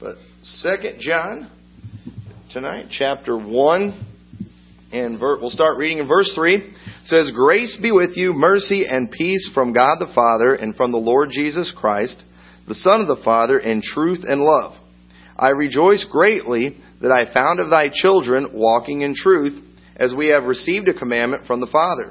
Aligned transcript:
But 0.00 0.14
Second 0.42 0.98
John 1.00 1.50
tonight, 2.50 2.86
chapter 2.90 3.36
one, 3.36 4.02
and 4.94 5.20
ver- 5.20 5.38
we'll 5.38 5.50
start 5.50 5.76
reading 5.76 5.98
in 5.98 6.08
verse 6.08 6.32
three. 6.34 6.56
It 6.56 6.72
says, 7.04 7.30
"Grace 7.32 7.76
be 7.76 7.92
with 7.92 8.16
you, 8.16 8.32
mercy 8.32 8.86
and 8.86 9.10
peace 9.10 9.50
from 9.52 9.74
God 9.74 9.98
the 9.98 10.06
Father 10.14 10.54
and 10.54 10.74
from 10.74 10.90
the 10.90 10.98
Lord 10.98 11.28
Jesus 11.30 11.70
Christ, 11.70 12.24
the 12.66 12.74
Son 12.74 13.02
of 13.02 13.08
the 13.08 13.22
Father, 13.22 13.58
in 13.58 13.82
truth 13.82 14.24
and 14.26 14.40
love. 14.40 14.74
I 15.38 15.50
rejoice 15.50 16.04
greatly 16.04 16.76
that 17.02 17.12
I 17.12 17.26
found 17.34 17.60
of 17.60 17.68
thy 17.68 17.90
children 17.90 18.52
walking 18.54 19.02
in 19.02 19.14
truth, 19.14 19.62
as 19.96 20.14
we 20.14 20.28
have 20.28 20.44
received 20.44 20.88
a 20.88 20.94
commandment 20.94 21.46
from 21.46 21.60
the 21.60 21.66
Father. 21.66 22.08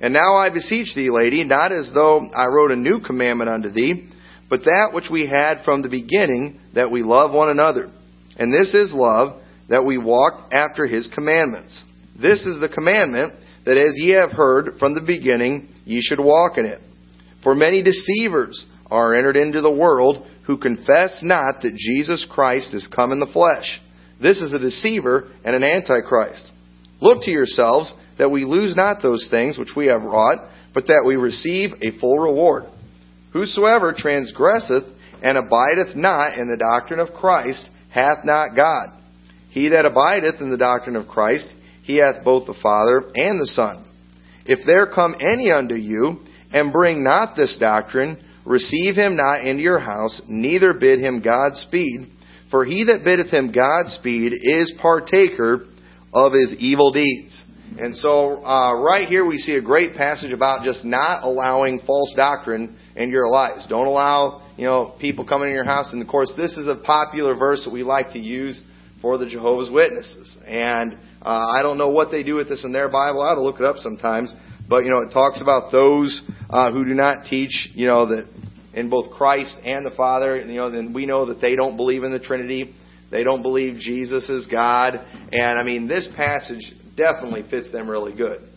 And 0.00 0.12
now 0.12 0.36
I 0.36 0.50
beseech 0.50 0.94
thee, 0.94 1.08
lady, 1.08 1.44
not 1.44 1.72
as 1.72 1.90
though 1.92 2.28
I 2.36 2.48
wrote 2.48 2.72
a 2.72 2.76
new 2.76 3.00
commandment 3.00 3.48
unto 3.48 3.70
thee." 3.70 4.08
But 4.52 4.64
that 4.64 4.90
which 4.92 5.06
we 5.10 5.26
had 5.26 5.64
from 5.64 5.80
the 5.80 5.88
beginning, 5.88 6.60
that 6.74 6.90
we 6.90 7.02
love 7.02 7.32
one 7.32 7.48
another. 7.48 7.90
And 8.36 8.52
this 8.52 8.74
is 8.74 8.92
love, 8.94 9.40
that 9.70 9.86
we 9.86 9.96
walk 9.96 10.52
after 10.52 10.84
his 10.84 11.08
commandments. 11.14 11.82
This 12.20 12.44
is 12.44 12.60
the 12.60 12.68
commandment, 12.68 13.32
that 13.64 13.78
as 13.78 13.94
ye 13.96 14.10
have 14.10 14.32
heard 14.32 14.74
from 14.78 14.94
the 14.94 15.00
beginning, 15.00 15.68
ye 15.86 16.02
should 16.02 16.20
walk 16.20 16.58
in 16.58 16.66
it. 16.66 16.82
For 17.42 17.54
many 17.54 17.82
deceivers 17.82 18.66
are 18.90 19.14
entered 19.14 19.36
into 19.36 19.62
the 19.62 19.72
world, 19.72 20.26
who 20.46 20.58
confess 20.58 21.20
not 21.22 21.62
that 21.62 21.74
Jesus 21.74 22.26
Christ 22.30 22.74
is 22.74 22.92
come 22.94 23.10
in 23.10 23.20
the 23.20 23.32
flesh. 23.32 23.80
This 24.20 24.42
is 24.42 24.52
a 24.52 24.58
deceiver 24.58 25.30
and 25.46 25.56
an 25.56 25.64
antichrist. 25.64 26.52
Look 27.00 27.22
to 27.22 27.30
yourselves, 27.30 27.94
that 28.18 28.30
we 28.30 28.44
lose 28.44 28.76
not 28.76 29.00
those 29.00 29.28
things 29.30 29.56
which 29.56 29.72
we 29.74 29.86
have 29.86 30.02
wrought, 30.02 30.46
but 30.74 30.88
that 30.88 31.04
we 31.06 31.16
receive 31.16 31.70
a 31.80 31.98
full 31.98 32.18
reward. 32.18 32.64
Whosoever 33.32 33.94
transgresseth 33.96 34.84
and 35.22 35.38
abideth 35.38 35.96
not 35.96 36.38
in 36.38 36.48
the 36.48 36.56
doctrine 36.56 37.00
of 37.00 37.14
Christ 37.14 37.68
hath 37.90 38.24
not 38.24 38.56
God. 38.56 38.88
He 39.50 39.68
that 39.68 39.84
abideth 39.84 40.40
in 40.40 40.50
the 40.50 40.56
doctrine 40.56 40.96
of 40.96 41.08
Christ, 41.08 41.48
he 41.82 41.96
hath 41.96 42.24
both 42.24 42.46
the 42.46 42.58
Father 42.62 43.02
and 43.14 43.40
the 43.40 43.46
Son. 43.46 43.84
If 44.46 44.66
there 44.66 44.86
come 44.86 45.16
any 45.20 45.50
unto 45.50 45.74
you, 45.74 46.20
and 46.52 46.72
bring 46.72 47.02
not 47.02 47.34
this 47.34 47.56
doctrine, 47.58 48.18
receive 48.44 48.94
him 48.94 49.16
not 49.16 49.44
into 49.44 49.62
your 49.62 49.78
house, 49.78 50.20
neither 50.28 50.74
bid 50.74 51.00
him 51.00 51.22
Godspeed. 51.22 52.10
For 52.50 52.64
he 52.64 52.84
that 52.84 53.04
biddeth 53.04 53.30
him 53.30 53.52
Godspeed 53.52 54.32
is 54.42 54.74
partaker 54.80 55.66
of 56.12 56.32
his 56.32 56.54
evil 56.58 56.92
deeds. 56.92 57.44
And 57.78 57.96
so, 57.96 58.44
uh, 58.44 58.74
right 58.82 59.08
here 59.08 59.24
we 59.24 59.38
see 59.38 59.54
a 59.54 59.62
great 59.62 59.94
passage 59.94 60.32
about 60.32 60.64
just 60.64 60.84
not 60.84 61.24
allowing 61.24 61.80
false 61.86 62.12
doctrine 62.14 62.78
in 62.96 63.10
your 63.10 63.28
lives. 63.28 63.66
Don't 63.68 63.86
allow, 63.86 64.42
you 64.56 64.66
know, 64.66 64.94
people 65.00 65.26
coming 65.26 65.48
in 65.48 65.54
your 65.54 65.64
house. 65.64 65.92
And 65.92 66.02
of 66.02 66.08
course, 66.08 66.32
this 66.36 66.56
is 66.56 66.66
a 66.66 66.76
popular 66.76 67.34
verse 67.34 67.64
that 67.64 67.72
we 67.72 67.82
like 67.82 68.12
to 68.12 68.18
use 68.18 68.60
for 69.00 69.18
the 69.18 69.26
Jehovah's 69.26 69.70
Witnesses. 69.70 70.38
And 70.46 70.94
uh, 71.22 71.46
I 71.54 71.62
don't 71.62 71.78
know 71.78 71.90
what 71.90 72.10
they 72.10 72.22
do 72.22 72.34
with 72.34 72.48
this 72.48 72.64
in 72.64 72.72
their 72.72 72.88
Bible. 72.88 73.22
I 73.22 73.30
have 73.30 73.38
to 73.38 73.42
look 73.42 73.60
it 73.60 73.64
up 73.64 73.76
sometimes. 73.76 74.34
But 74.68 74.84
you 74.84 74.90
know, 74.90 75.00
it 75.00 75.12
talks 75.12 75.42
about 75.42 75.72
those 75.72 76.22
uh, 76.48 76.70
who 76.70 76.84
do 76.84 76.94
not 76.94 77.26
teach, 77.26 77.68
you 77.74 77.86
know, 77.86 78.06
that 78.06 78.28
in 78.74 78.88
both 78.88 79.10
Christ 79.12 79.56
and 79.64 79.84
the 79.84 79.90
Father. 79.90 80.40
You 80.40 80.56
know, 80.56 80.70
then 80.70 80.92
we 80.92 81.06
know 81.06 81.26
that 81.26 81.40
they 81.40 81.56
don't 81.56 81.76
believe 81.76 82.04
in 82.04 82.12
the 82.12 82.20
Trinity. 82.20 82.74
They 83.10 83.24
don't 83.24 83.42
believe 83.42 83.76
Jesus 83.78 84.28
is 84.30 84.46
God. 84.46 84.94
And 85.30 85.58
I 85.58 85.62
mean, 85.62 85.88
this 85.88 86.08
passage 86.16 86.72
definitely 86.96 87.44
fits 87.50 87.70
them 87.72 87.90
really 87.90 88.14
good. 88.14 88.48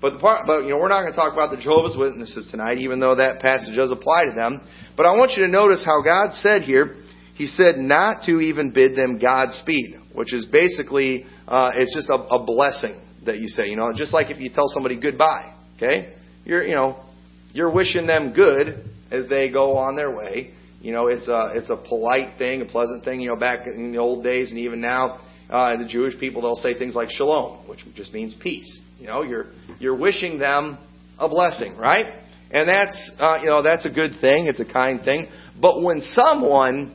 But 0.00 0.14
the 0.14 0.18
part, 0.18 0.46
but 0.46 0.62
you 0.62 0.70
know, 0.70 0.78
we're 0.78 0.88
not 0.88 1.02
going 1.02 1.12
to 1.12 1.18
talk 1.18 1.32
about 1.32 1.50
the 1.50 1.56
Jehovah's 1.60 1.96
Witnesses 1.98 2.48
tonight, 2.50 2.78
even 2.78 3.00
though 3.00 3.16
that 3.16 3.40
passage 3.40 3.74
does 3.74 3.90
apply 3.90 4.26
to 4.26 4.32
them. 4.32 4.60
But 4.96 5.06
I 5.06 5.16
want 5.16 5.32
you 5.36 5.44
to 5.44 5.50
notice 5.50 5.84
how 5.84 6.02
God 6.02 6.34
said 6.34 6.62
here. 6.62 6.94
He 7.34 7.46
said 7.46 7.76
not 7.76 8.24
to 8.24 8.40
even 8.40 8.72
bid 8.72 8.96
them 8.96 9.18
Godspeed, 9.18 9.96
which 10.12 10.32
is 10.32 10.46
basically 10.46 11.26
uh, 11.46 11.72
it's 11.74 11.94
just 11.94 12.10
a, 12.10 12.14
a 12.14 12.44
blessing 12.44 13.00
that 13.26 13.38
you 13.38 13.48
say. 13.48 13.66
You 13.66 13.76
know, 13.76 13.92
just 13.94 14.12
like 14.12 14.30
if 14.30 14.38
you 14.38 14.50
tell 14.52 14.68
somebody 14.68 15.00
goodbye. 15.00 15.54
Okay, 15.76 16.14
you're 16.44 16.64
you 16.64 16.74
know 16.74 17.04
you're 17.52 17.72
wishing 17.72 18.06
them 18.06 18.32
good 18.32 18.90
as 19.10 19.28
they 19.28 19.50
go 19.50 19.76
on 19.76 19.96
their 19.96 20.14
way. 20.14 20.52
You 20.80 20.92
know, 20.92 21.08
it's 21.08 21.28
a 21.28 21.52
it's 21.54 21.70
a 21.70 21.76
polite 21.76 22.38
thing, 22.38 22.62
a 22.62 22.64
pleasant 22.64 23.04
thing. 23.04 23.20
You 23.20 23.30
know, 23.30 23.36
back 23.36 23.66
in 23.66 23.92
the 23.92 23.98
old 23.98 24.22
days 24.22 24.50
and 24.50 24.60
even 24.60 24.80
now, 24.80 25.20
uh, 25.50 25.76
the 25.76 25.86
Jewish 25.86 26.18
people 26.18 26.42
they'll 26.42 26.56
say 26.56 26.78
things 26.78 26.94
like 26.94 27.10
shalom, 27.10 27.66
which 27.68 27.80
just 27.94 28.12
means 28.12 28.34
peace. 28.40 28.80
You 28.98 29.06
know, 29.06 29.22
you're 29.22 29.46
you're 29.78 29.96
wishing 29.96 30.38
them 30.38 30.78
a 31.18 31.28
blessing, 31.28 31.76
right? 31.76 32.06
And 32.50 32.68
that's 32.68 33.14
uh, 33.18 33.38
you 33.40 33.46
know 33.46 33.62
that's 33.62 33.86
a 33.86 33.90
good 33.90 34.12
thing. 34.20 34.46
It's 34.46 34.60
a 34.60 34.70
kind 34.70 35.00
thing. 35.02 35.28
But 35.60 35.82
when 35.82 36.00
someone 36.00 36.94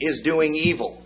is 0.00 0.22
doing 0.24 0.54
evil, 0.54 1.02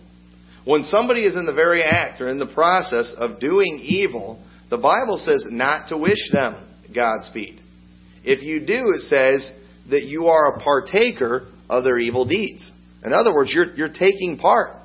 when 0.65 0.83
somebody 0.83 1.25
is 1.25 1.35
in 1.35 1.45
the 1.45 1.53
very 1.53 1.83
act 1.83 2.21
or 2.21 2.29
in 2.29 2.39
the 2.39 2.53
process 2.53 3.13
of 3.17 3.39
doing 3.39 3.79
evil, 3.81 4.43
the 4.69 4.77
Bible 4.77 5.17
says 5.17 5.45
not 5.49 5.89
to 5.89 5.97
wish 5.97 6.31
them 6.31 6.67
Godspeed. 6.93 7.61
If 8.23 8.43
you 8.43 8.59
do, 8.59 8.91
it 8.93 9.01
says 9.01 9.51
that 9.89 10.03
you 10.03 10.27
are 10.27 10.55
a 10.55 10.59
partaker 10.59 11.47
of 11.69 11.83
their 11.83 11.99
evil 11.99 12.25
deeds. 12.25 12.69
In 13.03 13.13
other 13.13 13.33
words, 13.33 13.51
you're, 13.53 13.73
you're 13.75 13.93
taking 13.93 14.37
part. 14.37 14.81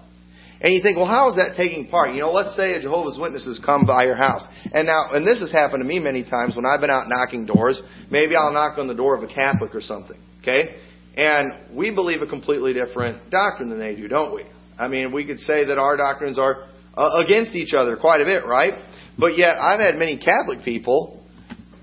And 0.63 0.73
you 0.73 0.81
think, 0.81 0.97
well, 0.97 1.07
how 1.07 1.29
is 1.29 1.37
that 1.37 1.55
taking 1.57 1.89
part? 1.89 2.15
You 2.15 2.21
know, 2.21 2.31
let's 2.31 2.55
say 2.57 2.75
a 2.75 2.81
Jehovah's 2.81 3.19
Witnesses 3.21 3.61
come 3.67 3.85
by 3.85 4.05
your 4.05 4.15
house. 4.15 4.47
And 4.73 4.87
now, 4.87 5.11
and 5.11 5.27
this 5.27 5.41
has 5.41 5.51
happened 5.51 5.83
to 5.83 5.85
me 5.85 5.99
many 5.99 6.23
times 6.23 6.55
when 6.55 6.65
I've 6.65 6.81
been 6.81 6.89
out 6.91 7.09
knocking 7.09 7.47
doors. 7.47 7.83
Maybe 8.13 8.37
I'll 8.37 8.53
knock 8.53 8.79
on 8.79 8.87
the 8.87 8.95
door 8.95 9.17
of 9.17 9.25
a 9.25 9.27
Catholic 9.27 9.75
or 9.75 9.81
something. 9.81 10.17
Okay? 10.41 10.77
And 11.17 11.77
we 11.77 11.93
believe 11.93 12.23
a 12.23 12.27
completely 12.27 12.73
different 12.73 13.29
doctrine 13.29 13.71
than 13.71 13.81
they 13.81 13.97
do, 13.97 14.07
don't 14.07 14.33
we? 14.33 14.45
I 14.79 14.87
mean, 14.87 15.13
we 15.13 15.27
could 15.27 15.41
say 15.41 15.65
that 15.65 15.79
our 15.79 15.97
doctrines 15.97 16.39
are 16.39 16.69
uh, 16.97 17.23
against 17.25 17.57
each 17.57 17.75
other 17.75 17.97
quite 17.97 18.21
a 18.21 18.25
bit, 18.25 18.47
right? 18.47 18.75
But 19.19 19.37
yet, 19.37 19.57
I've 19.59 19.81
had 19.81 19.97
many 19.97 20.17
Catholic 20.17 20.65
people 20.65 21.23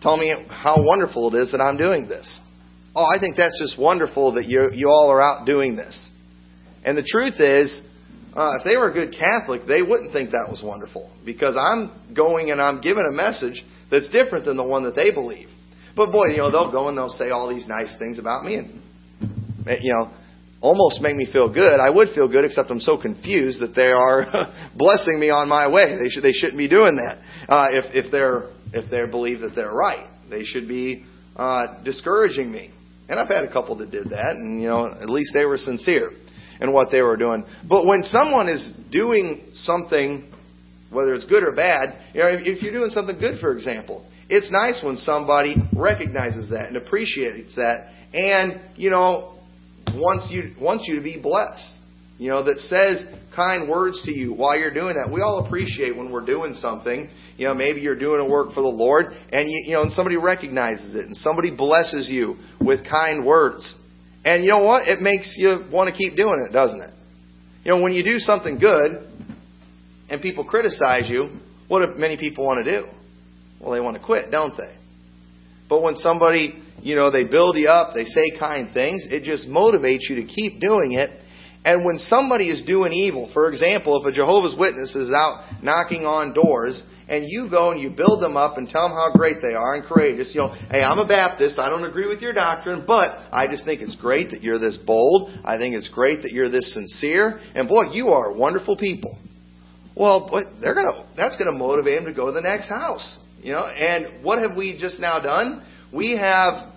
tell 0.01 0.15
me 0.15 0.33
how 0.49 0.77
wonderful 0.79 1.33
it 1.33 1.37
is 1.37 1.51
that 1.51 1.59
I'm 1.59 1.77
doing 1.77 2.07
this. 2.07 2.39
Oh, 2.95 3.05
I 3.05 3.19
think 3.19 3.35
that's 3.35 3.59
just 3.59 3.77
wonderful 3.77 4.33
that 4.33 4.45
you 4.45 4.69
you 4.73 4.89
all 4.89 5.11
are 5.11 5.21
out 5.21 5.45
doing 5.45 5.75
this. 5.75 6.11
And 6.83 6.97
the 6.97 7.05
truth 7.07 7.39
is, 7.39 7.81
uh, 8.35 8.57
if 8.59 8.63
they 8.63 8.77
were 8.77 8.89
a 8.89 8.93
good 8.93 9.13
Catholic, 9.17 9.61
they 9.67 9.81
wouldn't 9.81 10.13
think 10.13 10.31
that 10.31 10.47
was 10.49 10.61
wonderful 10.63 11.11
because 11.25 11.57
I'm 11.57 12.13
going 12.15 12.51
and 12.51 12.61
I'm 12.61 12.79
giving 12.81 13.03
a 13.09 13.13
message 13.13 13.63
that's 13.89 14.09
different 14.09 14.45
than 14.45 14.57
the 14.57 14.63
one 14.63 14.83
that 14.83 14.95
they 14.95 15.11
believe. 15.11 15.49
But 15.95 16.11
boy, 16.11 16.27
you 16.27 16.37
know, 16.37 16.51
they'll 16.51 16.71
go 16.71 16.89
and 16.89 16.97
they'll 16.97 17.09
say 17.09 17.31
all 17.31 17.49
these 17.49 17.67
nice 17.67 17.95
things 17.97 18.19
about 18.19 18.45
me 18.45 18.55
and, 18.55 18.81
you 19.81 19.91
know, 19.93 20.11
almost 20.61 21.01
make 21.01 21.15
me 21.15 21.27
feel 21.31 21.51
good. 21.51 21.79
I 21.79 21.89
would 21.89 22.09
feel 22.13 22.27
good, 22.27 22.45
except 22.45 22.69
I'm 22.69 22.79
so 22.79 22.97
confused 22.97 23.61
that 23.61 23.73
they 23.75 23.91
are 23.91 24.53
blessing 24.75 25.19
me 25.19 25.29
on 25.29 25.49
my 25.49 25.67
way. 25.67 25.97
They 25.97 26.09
should, 26.09 26.23
they 26.23 26.33
shouldn't 26.33 26.57
be 26.57 26.67
doing 26.67 26.97
that. 26.97 27.17
Uh, 27.51 27.67
if, 27.71 28.05
if 28.05 28.11
they're, 28.11 28.51
if 28.73 28.91
they 28.91 29.09
believe 29.09 29.39
that 29.39 29.53
they're 29.55 29.73
right, 29.73 30.07
they 30.29 30.43
should 30.43 30.67
be, 30.67 31.05
uh, 31.35 31.81
discouraging 31.83 32.51
me. 32.51 32.71
And 33.07 33.19
I've 33.19 33.29
had 33.29 33.43
a 33.43 33.51
couple 33.51 33.75
that 33.77 33.89
did 33.89 34.11
that, 34.11 34.35
and 34.35 34.61
you 34.61 34.67
know, 34.67 34.85
at 34.85 35.09
least 35.09 35.31
they 35.33 35.45
were 35.45 35.57
sincere 35.57 36.11
and 36.59 36.73
what 36.73 36.91
they 36.91 37.01
were 37.01 37.17
doing. 37.17 37.43
But 37.67 37.85
when 37.85 38.03
someone 38.03 38.49
is 38.49 38.73
doing 38.91 39.51
something, 39.53 40.31
whether 40.91 41.13
it's 41.13 41.25
good 41.25 41.43
or 41.43 41.53
bad, 41.53 41.95
you 42.13 42.21
know, 42.21 42.29
if 42.31 42.61
you're 42.61 42.73
doing 42.73 42.89
something 42.89 43.17
good, 43.17 43.39
for 43.39 43.53
example, 43.53 44.09
it's 44.29 44.51
nice 44.51 44.81
when 44.83 44.95
somebody 44.95 45.55
recognizes 45.75 46.51
that 46.51 46.67
and 46.67 46.77
appreciates 46.77 47.55
that, 47.55 47.91
and 48.13 48.61
you 48.75 48.89
know, 48.89 49.39
wants 49.95 50.27
you 50.29 50.53
wants 50.61 50.85
you 50.87 50.95
to 50.95 51.01
be 51.01 51.19
blessed. 51.19 51.75
You 52.19 52.27
know, 52.27 52.43
that 52.43 52.57
says 52.57 53.05
kind 53.33 53.69
words 53.69 54.01
to 54.03 54.11
you 54.11 54.33
while 54.33 54.59
you're 54.59 54.73
doing 54.73 54.95
that. 54.95 55.09
We 55.09 55.21
all 55.21 55.45
appreciate 55.45 55.95
when 55.95 56.11
we're 56.11 56.25
doing 56.25 56.53
something. 56.53 57.09
You 57.37 57.47
know, 57.47 57.53
maybe 57.53 57.79
you're 57.79 57.97
doing 57.97 58.19
a 58.19 58.27
work 58.29 58.49
for 58.49 58.59
the 58.59 58.67
Lord, 58.67 59.13
and 59.31 59.49
you, 59.49 59.63
you 59.67 59.71
know, 59.71 59.83
and 59.83 59.91
somebody 59.93 60.17
recognizes 60.17 60.95
it, 60.95 61.05
and 61.05 61.15
somebody 61.15 61.49
blesses 61.55 62.09
you 62.09 62.35
with 62.59 62.83
kind 62.83 63.25
words. 63.25 63.73
And 64.29 64.43
you 64.43 64.51
know 64.51 64.61
what? 64.61 64.87
It 64.87 65.01
makes 65.01 65.33
you 65.39 65.65
want 65.71 65.89
to 65.89 65.97
keep 65.97 66.15
doing 66.15 66.45
it, 66.47 66.53
doesn't 66.53 66.79
it? 66.79 66.91
You 67.63 67.71
know, 67.71 67.81
when 67.81 67.93
you 67.93 68.03
do 68.03 68.19
something 68.19 68.59
good 68.59 69.09
and 70.07 70.21
people 70.21 70.43
criticize 70.43 71.09
you, 71.09 71.39
what 71.67 71.79
do 71.83 71.99
many 71.99 72.15
people 72.15 72.45
want 72.45 72.63
to 72.63 72.79
do? 72.79 72.87
Well, 73.59 73.71
they 73.71 73.79
want 73.79 73.97
to 73.97 74.03
quit, 74.03 74.29
don't 74.29 74.55
they? 74.55 74.75
But 75.67 75.81
when 75.81 75.95
somebody, 75.95 76.61
you 76.79 76.95
know, 76.95 77.09
they 77.09 77.23
build 77.23 77.57
you 77.57 77.69
up, 77.69 77.95
they 77.95 78.05
say 78.05 78.37
kind 78.37 78.71
things, 78.71 79.03
it 79.09 79.23
just 79.23 79.47
motivates 79.47 80.07
you 80.07 80.17
to 80.17 80.25
keep 80.25 80.61
doing 80.61 80.91
it. 80.91 81.09
And 81.65 81.83
when 81.83 81.97
somebody 81.97 82.51
is 82.51 82.61
doing 82.61 82.93
evil, 82.93 83.31
for 83.33 83.49
example, 83.49 83.99
if 83.99 84.13
a 84.13 84.15
Jehovah's 84.15 84.55
Witness 84.55 84.95
is 84.95 85.11
out 85.11 85.43
knocking 85.63 86.05
on 86.05 86.35
doors 86.35 86.83
and 87.09 87.27
you 87.27 87.49
go 87.49 87.71
and 87.71 87.81
you 87.81 87.89
build 87.89 88.21
them 88.21 88.37
up 88.37 88.57
and 88.57 88.69
tell 88.69 88.87
them 88.87 88.95
how 88.95 89.11
great 89.11 89.37
they 89.41 89.55
are 89.55 89.73
and 89.73 89.83
courageous. 89.83 90.31
You 90.33 90.41
know, 90.41 90.55
hey, 90.69 90.81
I'm 90.81 90.99
a 90.99 91.07
Baptist. 91.07 91.57
I 91.57 91.67
don't 91.67 91.83
agree 91.83 92.07
with 92.07 92.21
your 92.21 92.33
doctrine, 92.33 92.83
but 92.85 93.17
I 93.33 93.47
just 93.47 93.65
think 93.65 93.81
it's 93.81 93.95
great 93.95 94.29
that 94.31 94.43
you're 94.43 94.59
this 94.59 94.77
bold. 94.77 95.31
I 95.43 95.57
think 95.57 95.75
it's 95.75 95.89
great 95.89 96.21
that 96.21 96.31
you're 96.31 96.49
this 96.49 96.73
sincere. 96.73 97.41
And 97.55 97.67
boy, 97.67 97.91
you 97.91 98.09
are 98.09 98.33
wonderful 98.33 98.77
people. 98.77 99.17
Well, 99.95 100.29
but 100.31 100.61
they're 100.61 100.75
gonna 100.75 101.07
that's 101.17 101.35
gonna 101.35 101.57
motivate 101.57 101.99
them 101.99 102.05
to 102.05 102.13
go 102.13 102.27
to 102.27 102.31
the 102.31 102.41
next 102.41 102.69
house. 102.69 103.19
You 103.41 103.53
know, 103.53 103.65
and 103.65 104.23
what 104.23 104.39
have 104.39 104.55
we 104.55 104.77
just 104.79 104.99
now 104.99 105.19
done? 105.19 105.65
We 105.91 106.15
have 106.17 106.71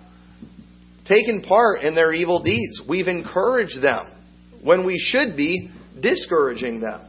taken 1.05 1.41
part 1.41 1.83
in 1.83 1.93
their 1.93 2.11
evil 2.11 2.41
deeds. 2.41 2.81
We've 2.87 3.07
encouraged 3.07 3.81
them 3.81 4.07
when 4.63 4.85
we 4.85 4.97
should 4.97 5.37
be 5.37 5.69
discouraging 6.01 6.81
them. 6.81 7.01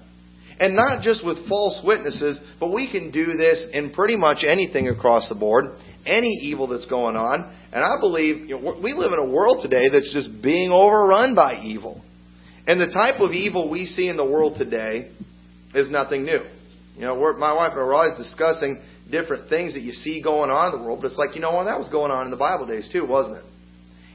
And 0.61 0.77
not 0.77 1.03
just 1.03 1.25
with 1.25 1.49
false 1.49 1.81
witnesses, 1.85 2.41
but 2.61 2.73
we 2.73 2.91
can 2.91 3.11
do 3.11 3.33
this 3.33 3.67
in 3.73 3.93
pretty 3.93 4.17
much 4.17 4.45
anything 4.47 4.89
across 4.89 5.29
the 5.29 5.35
board, 5.35 5.65
any 6.07 6.31
evil 6.43 6.69
that's 6.69 6.87
going 6.87 7.17
on. 7.17 7.53
And 7.73 7.83
I 7.83 7.99
believe 8.01 8.49
you 8.49 8.61
know, 8.61 8.79
we 8.83 8.93
live 8.93 9.13
in 9.13 9.19
a 9.19 9.29
world 9.29 9.63
today 9.63 9.89
that's 9.89 10.13
just 10.13 10.43
being 10.43 10.71
overrun 10.71 11.35
by 11.35 11.61
evil. 11.63 12.03
And 12.67 12.81
the 12.81 12.87
type 12.87 13.21
of 13.21 13.33
evil 13.33 13.69
we 13.69 13.87
see 13.87 14.09
in 14.09 14.17
the 14.17 14.25
world 14.25 14.57
today 14.57 15.11
is 15.75 15.91
nothing 15.91 16.25
new. 16.25 16.41
You 16.97 17.07
know, 17.07 17.17
my 17.37 17.53
wife 17.53 17.73
and 17.73 17.81
I 17.81 17.85
were 17.85 17.95
always 17.95 18.17
discussing 18.17 18.81
different 19.11 19.49
things 19.49 19.75
that 19.75 19.83
you 19.83 19.93
see 19.93 20.23
going 20.23 20.51
on 20.51 20.73
in 20.73 20.81
the 20.81 20.87
world, 20.87 21.01
but 21.03 21.09
it's 21.09 21.19
like, 21.19 21.35
you 21.35 21.41
know 21.41 21.53
what, 21.53 21.65
that 21.65 21.79
was 21.79 21.89
going 21.91 22.11
on 22.11 22.25
in 22.25 22.31
the 22.31 22.37
Bible 22.37 22.67
days 22.67 22.89
too, 22.91 23.05
wasn't 23.07 23.39
it? 23.39 23.45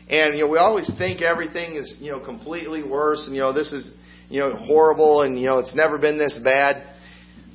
And 0.09 0.35
you 0.37 0.45
know, 0.45 0.49
we 0.49 0.57
always 0.57 0.89
think 0.97 1.21
everything 1.21 1.75
is, 1.75 1.97
you 1.99 2.11
know, 2.11 2.19
completely 2.19 2.81
worse 2.81 3.25
and 3.27 3.35
you 3.35 3.41
know, 3.41 3.53
this 3.53 3.71
is, 3.71 3.91
you 4.29 4.39
know, 4.39 4.55
horrible 4.55 5.23
and 5.23 5.39
you 5.39 5.47
know, 5.47 5.59
it's 5.59 5.75
never 5.75 5.97
been 5.97 6.17
this 6.17 6.39
bad. 6.43 6.95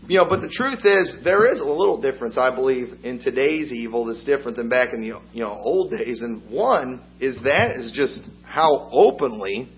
You 0.07 0.19
know, 0.19 0.27
but 0.29 0.43
the 0.43 0.51
truth 0.51 0.85
is 0.85 1.17
there 1.25 1.51
is 1.51 1.61
a 1.61 1.65
little 1.65 2.01
difference 2.01 2.37
I 2.37 2.55
believe 2.55 2.89
in 3.05 3.21
today's 3.21 3.73
evil 3.73 4.05
that's 4.05 4.25
different 4.25 4.59
than 4.59 4.69
back 4.69 4.93
in 4.93 5.01
the 5.01 5.19
you 5.33 5.43
know, 5.43 5.53
old 5.53 5.91
days 5.91 6.21
and 6.21 6.51
one 6.51 7.03
is 7.21 7.39
that 7.45 7.77
is 7.77 7.93
just 7.95 8.21
how 8.43 8.91
openly 8.93 9.69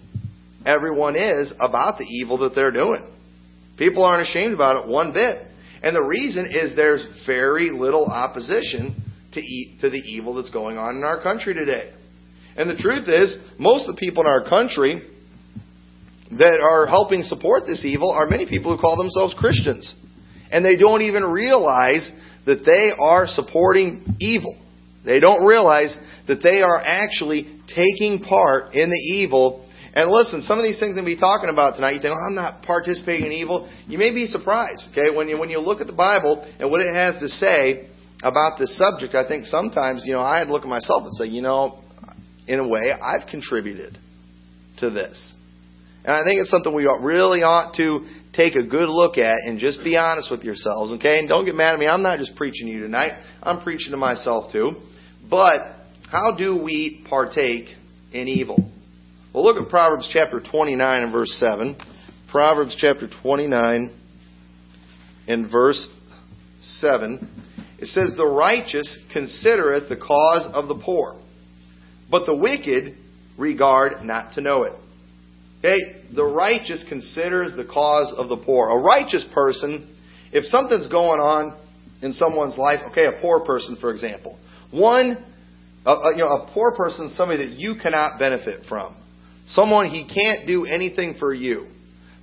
everyone 0.65 1.15
is 1.15 1.55
about 1.61 1.99
the 1.99 2.05
evil 2.05 2.39
that 2.39 2.55
they're 2.57 2.73
doing. 2.73 3.09
People 3.79 4.05
aren't 4.05 4.27
ashamed 4.27 4.55
about 4.55 4.85
it 4.85 4.91
one 4.91 5.13
bit. 5.13 5.47
And 5.83 5.95
the 5.95 6.03
reason 6.03 6.47
is 6.47 6.75
there's 6.75 7.07
very 7.27 7.71
little 7.71 8.07
opposition 8.07 9.05
to, 9.33 9.41
eat, 9.41 9.79
to 9.83 9.91
the 9.91 9.99
evil 9.99 10.35
that's 10.35 10.51
going 10.51 10.79
on 10.79 10.97
in 10.97 11.05
our 11.05 11.23
country 11.23 11.55
today. 11.55 11.93
And 12.57 12.71
the 12.71 12.77
truth 12.77 13.07
is, 13.07 13.39
most 13.59 13.89
of 13.89 13.95
the 13.95 14.01
people 14.01 14.25
in 14.25 14.27
our 14.29 14.49
country 14.49 15.03
that 16.33 16.61
are 16.61 16.87
helping 16.87 17.23
support 17.23 17.65
this 17.67 17.85
evil 17.85 18.11
are 18.11 18.29
many 18.29 18.47
people 18.47 18.75
who 18.75 18.81
call 18.81 18.97
themselves 18.97 19.35
Christians. 19.39 19.95
And 20.51 20.65
they 20.65 20.77
don't 20.77 21.03
even 21.03 21.25
realize 21.25 22.11
that 22.47 22.65
they 22.65 22.91
are 22.99 23.27
supporting 23.27 24.17
evil. 24.21 24.57
They 25.05 25.21
don't 25.21 25.45
realize 25.45 25.97
that 26.27 26.43
they 26.43 26.63
are 26.63 26.81
actually 26.83 27.61
taking 27.75 28.23
part 28.23 28.75
in 28.75 28.91
the 28.91 28.97
evil 28.97 29.67
and 29.97 30.11
listen, 30.11 30.43
some 30.43 30.59
of 30.59 30.63
these 30.63 30.79
things 30.79 30.99
I'm 30.99 31.05
going 31.05 31.17
to 31.17 31.17
be 31.17 31.19
talking 31.19 31.49
about 31.49 31.77
tonight, 31.77 31.93
you 31.93 32.03
think, 32.03 32.13
oh, 32.15 32.27
I'm 32.29 32.35
not 32.35 32.63
participating 32.63 33.25
in 33.25 33.33
evil. 33.33 33.67
You 33.89 33.97
may 33.97 34.13
be 34.13 34.27
surprised, 34.27 34.91
okay? 34.93 35.17
When 35.17 35.27
you, 35.27 35.39
when 35.39 35.49
you 35.49 35.59
look 35.59 35.81
at 35.81 35.87
the 35.87 35.95
Bible 35.95 36.47
and 36.61 36.71
what 36.71 36.83
it 36.83 36.93
has 36.93 37.19
to 37.21 37.29
say 37.31 37.89
about 38.23 38.59
this 38.59 38.77
subject, 38.77 39.15
I 39.15 39.27
think 39.27 39.47
sometimes, 39.47 40.03
you 40.05 40.13
know, 40.13 40.21
I 40.21 40.37
had 40.37 40.49
to 40.49 40.53
look 40.53 40.65
at 40.65 40.69
myself 40.69 41.05
and 41.05 41.13
say, 41.15 41.29
you 41.29 41.41
know, 41.41 41.83
in 42.47 42.59
a 42.59 42.69
way, 42.69 42.93
I've 42.93 43.27
contributed 43.27 43.97
to 44.81 44.91
this. 44.91 45.35
And 46.07 46.15
I 46.15 46.23
think 46.23 46.41
it's 46.41 46.51
something 46.51 46.73
we 46.73 46.85
really 46.85 47.43
ought 47.43 47.75
to 47.79 48.07
take 48.33 48.55
a 48.55 48.63
good 48.63 48.89
look 48.89 49.19
at 49.19 49.35
and 49.45 49.59
just 49.59 49.83
be 49.83 49.97
honest 49.97 50.31
with 50.31 50.45
yourselves, 50.45 50.93
okay? 50.93 51.19
And 51.19 51.29
don't 51.29 51.45
get 51.45 51.57
mad 51.57 51.75
at 51.75 51.81
me. 51.81 51.89
I'm 51.89 52.03
not 52.03 52.21
just 52.21 52.37
preaching 52.37 52.69
to 52.69 52.73
you 52.73 52.81
tonight. 52.83 53.21
I'm 53.43 53.61
preaching 53.61 53.91
to 53.91 53.97
myself 53.97 54.53
too. 54.53 54.77
But 55.29 55.75
how 56.09 56.37
do 56.39 56.63
we 56.63 57.05
partake 57.11 57.67
in 58.13 58.29
evil? 58.29 58.71
Well, 59.35 59.45
look 59.45 59.61
at 59.61 59.69
Proverbs 59.69 60.09
chapter 60.13 60.41
29 60.41 61.03
and 61.03 61.13
verse 61.13 61.37
7. 61.41 61.77
Proverbs 62.31 62.77
chapter 62.79 63.09
29 63.23 64.01
and 65.27 65.51
verse 65.51 65.89
7. 66.61 67.29
It 67.81 67.87
says, 67.87 68.15
The 68.17 68.27
righteous 68.27 68.99
considereth 69.13 69.89
the 69.89 69.97
cause 69.97 70.49
of 70.55 70.69
the 70.69 70.81
poor, 70.83 71.21
but 72.09 72.27
the 72.27 72.37
wicked 72.37 72.97
regard 73.37 74.05
not 74.05 74.35
to 74.35 74.41
know 74.41 74.63
it. 74.63 74.73
Okay? 75.59 75.79
The 76.15 76.25
righteous 76.25 76.85
considers 76.89 77.55
the 77.57 77.65
cause 77.65 78.13
of 78.17 78.29
the 78.29 78.37
poor. 78.37 78.69
A 78.71 78.83
righteous 78.83 79.27
person, 79.35 79.97
if 80.33 80.45
something's 80.45 80.89
going 80.89 81.21
on 81.21 81.59
in 82.03 82.13
someone's 82.13 82.59
life, 82.59 82.81
okay, 82.91 83.07
a 83.07 83.21
poor 83.21 83.45
person, 83.45 83.77
for 83.81 83.91
example, 83.91 84.39
one, 84.71 85.25
a, 85.85 86.11
you 86.13 86.19
know, 86.19 86.29
a 86.29 86.51
poor 86.53 86.75
person 86.77 87.07
is 87.07 87.17
somebody 87.17 87.47
that 87.47 87.57
you 87.57 87.77
cannot 87.81 88.19
benefit 88.19 88.67
from. 88.69 88.97
Someone 89.47 89.89
he 89.89 90.05
can't 90.13 90.47
do 90.47 90.67
anything 90.67 91.15
for 91.19 91.33
you. 91.33 91.69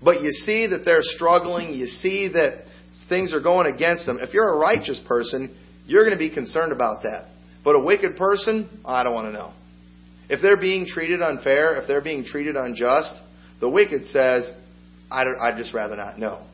But 0.03 0.21
you 0.21 0.31
see 0.31 0.67
that 0.67 0.83
they're 0.83 1.01
struggling, 1.01 1.73
you 1.73 1.87
see 1.87 2.29
that 2.33 2.65
things 3.07 3.33
are 3.33 3.39
going 3.39 3.73
against 3.73 4.05
them. 4.05 4.17
If 4.19 4.33
you're 4.33 4.53
a 4.53 4.57
righteous 4.57 4.99
person, 5.07 5.55
you're 5.85 6.03
going 6.03 6.17
to 6.17 6.19
be 6.19 6.33
concerned 6.33 6.71
about 6.71 7.03
that. 7.03 7.29
But 7.63 7.75
a 7.75 7.79
wicked 7.79 8.17
person, 8.17 8.81
I 8.85 9.03
don't 9.03 9.13
want 9.13 9.27
to 9.27 9.31
know. 9.31 9.53
If 10.29 10.41
they're 10.41 10.59
being 10.59 10.85
treated 10.85 11.21
unfair, 11.21 11.79
if 11.81 11.87
they're 11.87 12.03
being 12.03 12.23
treated 12.23 12.55
unjust, 12.55 13.13
the 13.59 13.69
wicked 13.69 14.05
says, 14.05 14.49
I'd, 15.11 15.27
I'd 15.39 15.57
just 15.57 15.73
rather 15.73 15.95
not 15.95 16.17
know. 16.17 16.45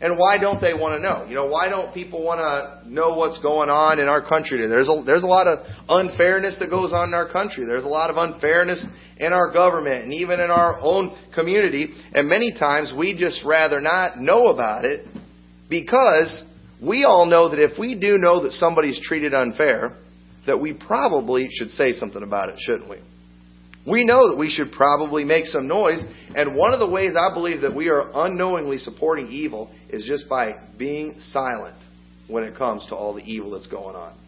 And 0.00 0.18
why 0.18 0.36
don't 0.38 0.60
they 0.60 0.74
want 0.74 1.00
to 1.00 1.02
know? 1.02 1.26
You 1.26 1.34
know, 1.34 1.46
why 1.46 1.70
don't 1.70 1.94
people 1.94 2.22
want 2.22 2.40
to 2.40 2.92
know 2.92 3.14
what's 3.14 3.40
going 3.40 3.70
on 3.70 3.98
in 3.98 4.08
our 4.08 4.26
country? 4.26 4.66
There's 4.66 4.88
a, 4.88 5.02
there's 5.06 5.22
a 5.22 5.26
lot 5.26 5.46
of 5.46 5.60
unfairness 5.88 6.56
that 6.60 6.68
goes 6.68 6.92
on 6.92 7.08
in 7.08 7.14
our 7.14 7.32
country. 7.32 7.64
There's 7.64 7.84
a 7.84 7.88
lot 7.88 8.10
of 8.10 8.16
unfairness 8.18 8.84
in 9.16 9.32
our 9.32 9.52
government 9.52 10.04
and 10.04 10.12
even 10.12 10.38
in 10.38 10.50
our 10.50 10.78
own 10.80 11.16
community. 11.34 11.94
And 12.12 12.28
many 12.28 12.52
times 12.58 12.92
we 12.96 13.16
just 13.16 13.42
rather 13.46 13.80
not 13.80 14.18
know 14.18 14.48
about 14.48 14.84
it 14.84 15.06
because 15.70 16.44
we 16.82 17.04
all 17.04 17.24
know 17.24 17.48
that 17.48 17.58
if 17.58 17.78
we 17.78 17.98
do 17.98 18.18
know 18.18 18.42
that 18.42 18.52
somebody's 18.52 19.00
treated 19.02 19.32
unfair, 19.32 19.96
that 20.46 20.58
we 20.60 20.72
probably 20.72 21.48
should 21.50 21.70
say 21.70 21.92
something 21.92 22.22
about 22.22 22.48
it, 22.48 22.56
shouldn't 22.58 22.88
we? 22.88 22.98
We 23.86 24.04
know 24.04 24.30
that 24.30 24.36
we 24.36 24.50
should 24.50 24.72
probably 24.72 25.22
make 25.22 25.46
some 25.46 25.68
noise, 25.68 26.02
and 26.34 26.56
one 26.56 26.72
of 26.72 26.80
the 26.80 26.90
ways 26.90 27.14
I 27.16 27.32
believe 27.32 27.60
that 27.60 27.74
we 27.74 27.88
are 27.88 28.10
unknowingly 28.12 28.78
supporting 28.78 29.28
evil 29.28 29.70
is 29.88 30.04
just 30.04 30.28
by 30.28 30.54
being 30.76 31.20
silent 31.20 31.76
when 32.28 32.42
it 32.42 32.56
comes 32.56 32.84
to 32.86 32.96
all 32.96 33.14
the 33.14 33.22
evil 33.22 33.52
that's 33.52 33.68
going 33.68 33.94
on. 33.94 34.18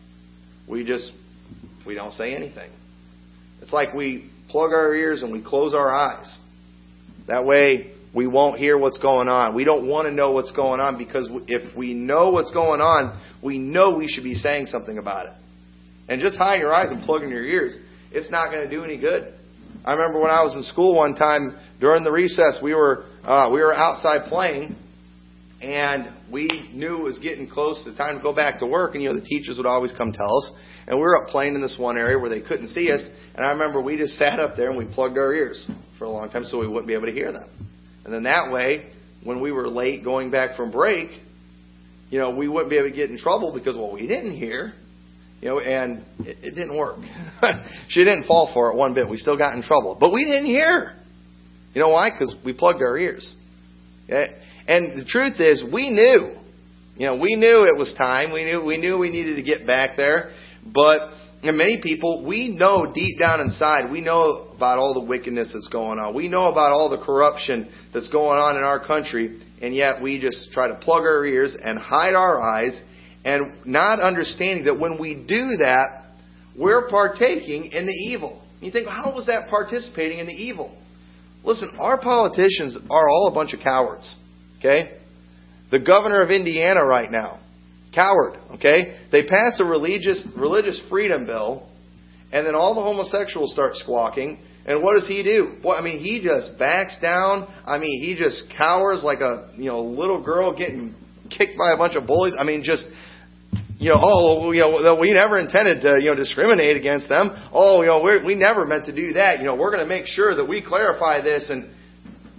We 0.68 0.84
just 0.84 1.10
we 1.86 1.94
don't 1.94 2.12
say 2.12 2.34
anything. 2.34 2.70
It's 3.60 3.72
like 3.72 3.94
we 3.94 4.30
plug 4.48 4.72
our 4.72 4.94
ears 4.94 5.22
and 5.22 5.32
we 5.32 5.42
close 5.42 5.74
our 5.74 5.92
eyes. 5.92 6.38
That 7.26 7.44
way 7.44 7.92
we 8.14 8.26
won't 8.26 8.58
hear 8.58 8.78
what's 8.78 8.98
going 8.98 9.28
on. 9.28 9.54
We 9.54 9.64
don't 9.64 9.86
want 9.86 10.06
to 10.06 10.14
know 10.14 10.32
what's 10.32 10.52
going 10.52 10.80
on 10.80 10.98
because 10.98 11.28
if 11.46 11.76
we 11.76 11.94
know 11.94 12.30
what's 12.30 12.52
going 12.52 12.80
on, 12.80 13.20
we 13.42 13.58
know 13.58 13.96
we 13.96 14.06
should 14.06 14.24
be 14.24 14.34
saying 14.34 14.66
something 14.66 14.98
about 14.98 15.26
it. 15.26 15.32
And 16.08 16.20
just 16.20 16.36
hiding 16.36 16.62
your 16.62 16.72
eyes 16.72 16.90
and 16.90 17.02
plugging 17.02 17.28
your 17.28 17.44
ears, 17.44 17.76
it's 18.10 18.30
not 18.30 18.50
going 18.50 18.68
to 18.68 18.70
do 18.70 18.84
any 18.84 18.98
good. 18.98 19.34
I 19.84 19.92
remember 19.92 20.20
when 20.20 20.30
I 20.30 20.42
was 20.42 20.56
in 20.56 20.62
school 20.62 20.94
one 20.94 21.14
time 21.14 21.58
during 21.80 22.04
the 22.04 22.10
recess, 22.10 22.60
we 22.62 22.74
were 22.74 23.04
uh, 23.24 23.50
we 23.52 23.60
were 23.60 23.74
outside 23.74 24.28
playing, 24.28 24.76
and 25.60 26.12
we 26.32 26.68
knew 26.72 27.00
it 27.00 27.02
was 27.02 27.18
getting 27.18 27.48
close 27.48 27.84
to 27.84 27.96
time 27.96 28.16
to 28.16 28.22
go 28.22 28.34
back 28.34 28.58
to 28.60 28.66
work. 28.66 28.94
And 28.94 29.02
you 29.02 29.10
know 29.10 29.14
the 29.14 29.26
teachers 29.26 29.56
would 29.58 29.66
always 29.66 29.92
come 29.92 30.12
tell 30.12 30.38
us, 30.38 30.52
and 30.86 30.96
we 30.96 31.02
were 31.02 31.16
up 31.16 31.28
playing 31.28 31.54
in 31.54 31.60
this 31.60 31.76
one 31.78 31.96
area 31.96 32.18
where 32.18 32.30
they 32.30 32.40
couldn't 32.40 32.68
see 32.68 32.90
us. 32.90 33.06
And 33.34 33.44
I 33.44 33.50
remember 33.50 33.80
we 33.80 33.96
just 33.96 34.16
sat 34.16 34.40
up 34.40 34.56
there 34.56 34.68
and 34.68 34.78
we 34.78 34.92
plugged 34.92 35.16
our 35.16 35.32
ears 35.32 35.70
for 35.98 36.04
a 36.04 36.10
long 36.10 36.30
time 36.30 36.44
so 36.44 36.58
we 36.58 36.66
wouldn't 36.66 36.88
be 36.88 36.94
able 36.94 37.06
to 37.06 37.12
hear 37.12 37.32
them. 37.32 37.48
And 38.04 38.12
then 38.12 38.24
that 38.24 38.50
way, 38.50 38.90
when 39.22 39.40
we 39.40 39.52
were 39.52 39.68
late 39.68 40.02
going 40.02 40.30
back 40.30 40.56
from 40.56 40.70
break, 40.70 41.10
you 42.10 42.18
know, 42.18 42.30
we 42.30 42.48
wouldn't 42.48 42.70
be 42.70 42.78
able 42.78 42.88
to 42.88 42.96
get 42.96 43.10
in 43.10 43.18
trouble 43.18 43.52
because 43.52 43.76
well 43.76 43.92
we 43.92 44.06
didn't 44.06 44.36
hear. 44.36 44.72
You 45.40 45.48
know, 45.48 45.60
and 45.60 46.04
it, 46.20 46.38
it 46.42 46.54
didn't 46.54 46.76
work. 46.76 46.98
she 47.88 48.00
didn't 48.04 48.26
fall 48.26 48.50
for 48.52 48.72
it 48.72 48.76
one 48.76 48.94
bit. 48.94 49.08
We 49.08 49.16
still 49.16 49.38
got 49.38 49.54
in 49.54 49.62
trouble. 49.62 49.96
But 49.98 50.12
we 50.12 50.24
didn't 50.24 50.46
hear. 50.46 50.94
You 51.74 51.80
know 51.80 51.90
why? 51.90 52.10
Because 52.10 52.34
we 52.44 52.52
plugged 52.52 52.82
our 52.82 52.98
ears. 52.98 53.34
And 54.08 54.98
the 54.98 55.04
truth 55.06 55.34
is, 55.38 55.64
we 55.72 55.90
knew. 55.90 56.36
You 56.96 57.06
know, 57.06 57.16
we 57.16 57.36
knew 57.36 57.64
it 57.72 57.78
was 57.78 57.94
time. 57.96 58.32
We 58.32 58.44
knew 58.44 58.64
we 58.64 58.78
knew 58.78 58.98
we 58.98 59.10
needed 59.10 59.36
to 59.36 59.42
get 59.42 59.66
back 59.66 59.96
there. 59.96 60.32
But 60.66 61.12
and 61.42 61.56
many 61.56 61.80
people, 61.80 62.26
we 62.26 62.48
know 62.48 62.92
deep 62.92 63.18
down 63.20 63.40
inside, 63.40 63.92
we 63.92 64.00
know 64.00 64.48
about 64.56 64.78
all 64.78 64.92
the 64.94 65.04
wickedness 65.04 65.52
that's 65.52 65.68
going 65.68 66.00
on. 66.00 66.14
We 66.14 66.26
know 66.26 66.50
about 66.50 66.72
all 66.72 66.90
the 66.90 67.04
corruption 67.04 67.72
that's 67.94 68.08
going 68.08 68.38
on 68.38 68.56
in 68.56 68.64
our 68.64 68.84
country, 68.84 69.40
and 69.62 69.72
yet 69.74 70.02
we 70.02 70.20
just 70.20 70.50
try 70.52 70.66
to 70.66 70.74
plug 70.74 71.04
our 71.04 71.24
ears 71.24 71.56
and 71.62 71.78
hide 71.78 72.14
our 72.14 72.42
eyes 72.42 72.82
and 73.28 73.66
not 73.66 74.00
understanding 74.00 74.64
that 74.64 74.80
when 74.80 74.98
we 74.98 75.14
do 75.14 75.58
that, 75.58 76.04
we're 76.56 76.88
partaking 76.88 77.72
in 77.72 77.84
the 77.84 77.92
evil. 77.92 78.42
You 78.62 78.72
think, 78.72 78.88
how 78.88 79.12
was 79.14 79.26
that 79.26 79.50
participating 79.50 80.18
in 80.18 80.26
the 80.26 80.32
evil? 80.32 80.74
Listen, 81.44 81.76
our 81.78 82.00
politicians 82.00 82.78
are 82.88 83.08
all 83.10 83.28
a 83.30 83.34
bunch 83.34 83.52
of 83.52 83.60
cowards. 83.60 84.16
Okay? 84.58 84.98
The 85.70 85.78
governor 85.78 86.22
of 86.22 86.30
Indiana 86.30 86.82
right 86.82 87.10
now, 87.10 87.40
coward. 87.94 88.40
Okay? 88.54 88.98
They 89.12 89.26
pass 89.26 89.60
a 89.60 89.64
religious 89.64 90.26
religious 90.34 90.80
freedom 90.88 91.26
bill, 91.26 91.68
and 92.32 92.46
then 92.46 92.54
all 92.54 92.74
the 92.74 92.80
homosexuals 92.80 93.52
start 93.52 93.74
squawking. 93.74 94.42
And 94.64 94.82
what 94.82 94.94
does 94.94 95.06
he 95.06 95.22
do? 95.22 95.58
Boy, 95.62 95.74
I 95.74 95.82
mean, 95.82 95.98
he 95.98 96.22
just 96.24 96.58
backs 96.58 96.96
down. 97.02 97.46
I 97.66 97.76
mean, 97.76 98.02
he 98.02 98.16
just 98.16 98.44
cowers 98.56 99.02
like 99.04 99.20
a 99.20 99.52
you 99.54 99.66
know 99.66 99.82
little 99.82 100.24
girl 100.24 100.56
getting 100.56 100.94
kicked 101.28 101.58
by 101.58 101.72
a 101.72 101.76
bunch 101.76 101.94
of 101.94 102.06
bullies. 102.06 102.34
I 102.38 102.44
mean, 102.44 102.62
just 102.62 102.86
you 103.78 103.90
know, 103.90 104.00
oh, 104.00 104.50
you 104.50 104.60
know, 104.60 104.98
we 105.00 105.12
never 105.12 105.38
intended 105.38 105.82
to, 105.82 105.98
you 106.00 106.10
know, 106.10 106.16
discriminate 106.16 106.76
against 106.76 107.08
them. 107.08 107.30
Oh, 107.52 107.80
you 107.82 107.86
know, 107.86 108.02
we 108.02 108.20
we 108.24 108.34
never 108.34 108.66
meant 108.66 108.86
to 108.86 108.94
do 108.94 109.12
that. 109.12 109.38
You 109.38 109.44
know, 109.44 109.54
we're 109.54 109.70
going 109.70 109.84
to 109.84 109.88
make 109.88 110.06
sure 110.06 110.34
that 110.34 110.44
we 110.44 110.60
clarify 110.60 111.22
this. 111.22 111.48
And 111.48 111.70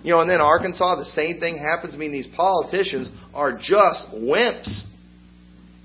You 0.04 0.12
know, 0.12 0.20
and 0.20 0.30
then 0.30 0.42
Arkansas, 0.42 0.98
the 0.98 1.06
same 1.06 1.40
thing 1.40 1.58
happens. 1.58 1.96
I 1.96 1.98
mean, 1.98 2.12
these 2.12 2.28
politicians 2.36 3.10
are 3.34 3.58
just 3.58 4.08
wimps. 4.14 4.86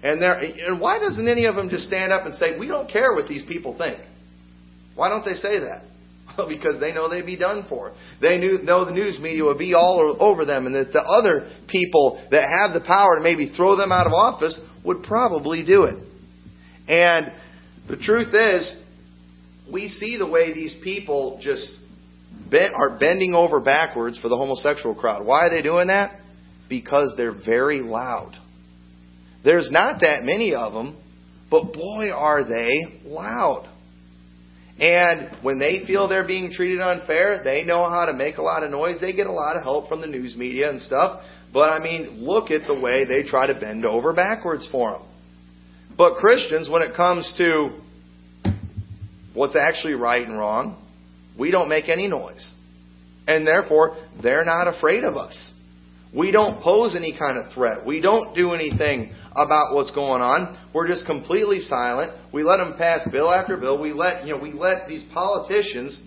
And 0.02 0.20
they're, 0.20 0.38
and 0.38 0.80
why 0.80 0.99
doesn't 0.99 1.26
any 1.26 1.46
of 1.46 1.56
them 1.56 1.70
just 1.70 1.84
stand 1.84 2.12
up 2.12 2.26
and 2.26 2.34
say, 2.34 2.58
we 2.58 2.68
don't 2.68 2.90
care 2.90 3.12
what 3.14 3.26
these 3.26 3.44
people 3.46 3.78
think? 3.78 3.99
Why 4.94 5.08
don't 5.08 5.25
they 5.25 5.34
say 5.34 5.61
that? 5.61 5.82
Well, 6.37 6.49
because 6.49 6.80
they 6.80 6.92
know 6.92 7.08
they'd 7.08 7.25
be 7.25 7.37
done 7.37 7.64
for. 7.68 7.94
They 8.20 8.38
knew, 8.38 8.58
know 8.58 8.84
the 8.84 8.90
news 8.90 9.20
media 9.20 9.44
would 9.44 9.58
be 9.58 9.73
all 9.75 10.16
over 10.18 10.44
them, 10.44 10.66
and 10.66 10.75
that 10.75 10.92
the 10.92 10.99
other 10.99 11.49
people 11.68 12.26
that 12.32 12.49
have 12.50 12.75
the 12.75 12.84
power 12.84 13.14
to 13.14 13.23
maybe 13.23 13.52
throw 13.56 13.76
them 13.76 13.92
out 13.92 14.08
of 14.08 14.12
office 14.12 14.58
would 14.84 15.02
probably 15.02 15.64
do 15.64 15.84
it. 15.84 15.96
And 16.88 17.32
the 17.88 17.96
truth 17.96 18.34
is, 18.34 18.82
we 19.72 19.88
see 19.88 20.18
the 20.18 20.26
way 20.26 20.52
these 20.52 20.76
people 20.84 21.38
just 21.42 21.74
bent, 22.50 22.74
are 22.74 22.98
bending 22.98 23.34
over 23.34 23.60
backwards 23.60 24.20
for 24.20 24.28
the 24.28 24.36
homosexual 24.36 24.94
crowd. 24.94 25.26
Why 25.26 25.46
are 25.46 25.50
they 25.50 25.62
doing 25.62 25.88
that? 25.88 26.20
Because 26.68 27.14
they're 27.16 27.36
very 27.44 27.80
loud. 27.80 28.34
There's 29.44 29.70
not 29.70 30.00
that 30.00 30.22
many 30.22 30.54
of 30.54 30.72
them, 30.72 31.02
but 31.50 31.72
boy, 31.72 32.10
are 32.10 32.44
they 32.44 33.00
loud. 33.04 33.70
And 34.78 35.36
when 35.42 35.58
they 35.58 35.84
feel 35.86 36.08
they're 36.08 36.26
being 36.26 36.50
treated 36.50 36.80
unfair, 36.80 37.42
they 37.44 37.64
know 37.64 37.88
how 37.88 38.06
to 38.06 38.12
make 38.12 38.38
a 38.38 38.42
lot 38.42 38.64
of 38.64 38.70
noise. 38.70 39.00
They 39.00 39.12
get 39.12 39.28
a 39.28 39.32
lot 39.32 39.56
of 39.56 39.62
help 39.62 39.88
from 39.88 40.00
the 40.00 40.06
news 40.06 40.36
media 40.36 40.68
and 40.70 40.80
stuff. 40.80 41.22
But 41.52 41.70
I 41.70 41.78
mean, 41.78 42.24
look 42.24 42.50
at 42.50 42.66
the 42.66 42.78
way 42.78 43.04
they 43.04 43.22
try 43.22 43.46
to 43.46 43.54
bend 43.54 43.84
over 43.84 44.12
backwards 44.12 44.68
for 44.70 44.92
them. 44.92 45.02
But 45.96 46.16
Christians, 46.16 46.68
when 46.68 46.82
it 46.82 46.96
comes 46.96 47.32
to 47.38 47.80
what's 49.32 49.56
actually 49.56 49.94
right 49.94 50.26
and 50.26 50.36
wrong, 50.36 50.84
we 51.38 51.52
don't 51.52 51.68
make 51.68 51.88
any 51.88 52.08
noise. 52.08 52.52
And 53.28 53.46
therefore, 53.46 53.96
they're 54.22 54.44
not 54.44 54.66
afraid 54.66 55.04
of 55.04 55.16
us. 55.16 55.52
We 56.16 56.30
don't 56.30 56.62
pose 56.62 56.94
any 56.94 57.16
kind 57.18 57.38
of 57.38 57.52
threat. 57.52 57.85
We 57.85 58.00
don't 58.00 58.37
do 58.37 58.52
anything 58.52 59.12
about 59.33 59.75
what's 59.75 59.90
going 59.90 60.23
on. 60.23 60.56
We're 60.73 60.87
just 60.87 61.06
completely 61.06 61.59
silent. 61.61 62.12
We 62.33 62.44
let 62.44 62.59
them 62.59 62.75
pass 62.78 63.00
bill 63.11 63.30
after 63.30 63.56
bill. 63.56 63.80
We 63.80 63.92
let, 63.92 64.25
you 64.25 64.35
know, 64.35 64.40
we 64.40 64.52
let 64.52 64.88
these 64.88 65.04
politicians 65.12 66.00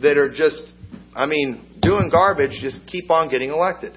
that 0.00 0.16
are 0.16 0.30
just, 0.30 0.72
I 1.14 1.26
mean, 1.26 1.64
doing 1.82 2.08
garbage 2.08 2.52
just 2.60 2.86
keep 2.86 3.10
on 3.10 3.30
getting 3.30 3.50
elected. 3.50 3.94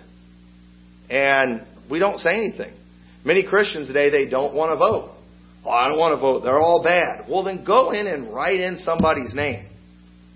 And 1.12 1.68
we 1.92 2.00
don't 2.00 2.20
say 2.20 2.36
anything. 2.38 2.74
Many 3.24 3.46
Christians 3.46 3.88
today, 3.88 4.10
they 4.10 4.28
don't 4.28 4.56
want 4.56 4.72
to 4.72 4.78
vote. 4.78 5.12
Oh, 5.64 5.70
I 5.70 5.88
don't 5.88 6.00
want 6.00 6.18
to 6.18 6.20
vote. 6.20 6.42
They're 6.42 6.58
all 6.60 6.82
bad. 6.84 7.30
Well, 7.30 7.44
then 7.44 7.64
go 7.64 7.92
in 7.92 8.08
and 8.08 8.34
write 8.34 8.60
in 8.60 8.78
somebody's 8.80 9.36
name. 9.36 9.68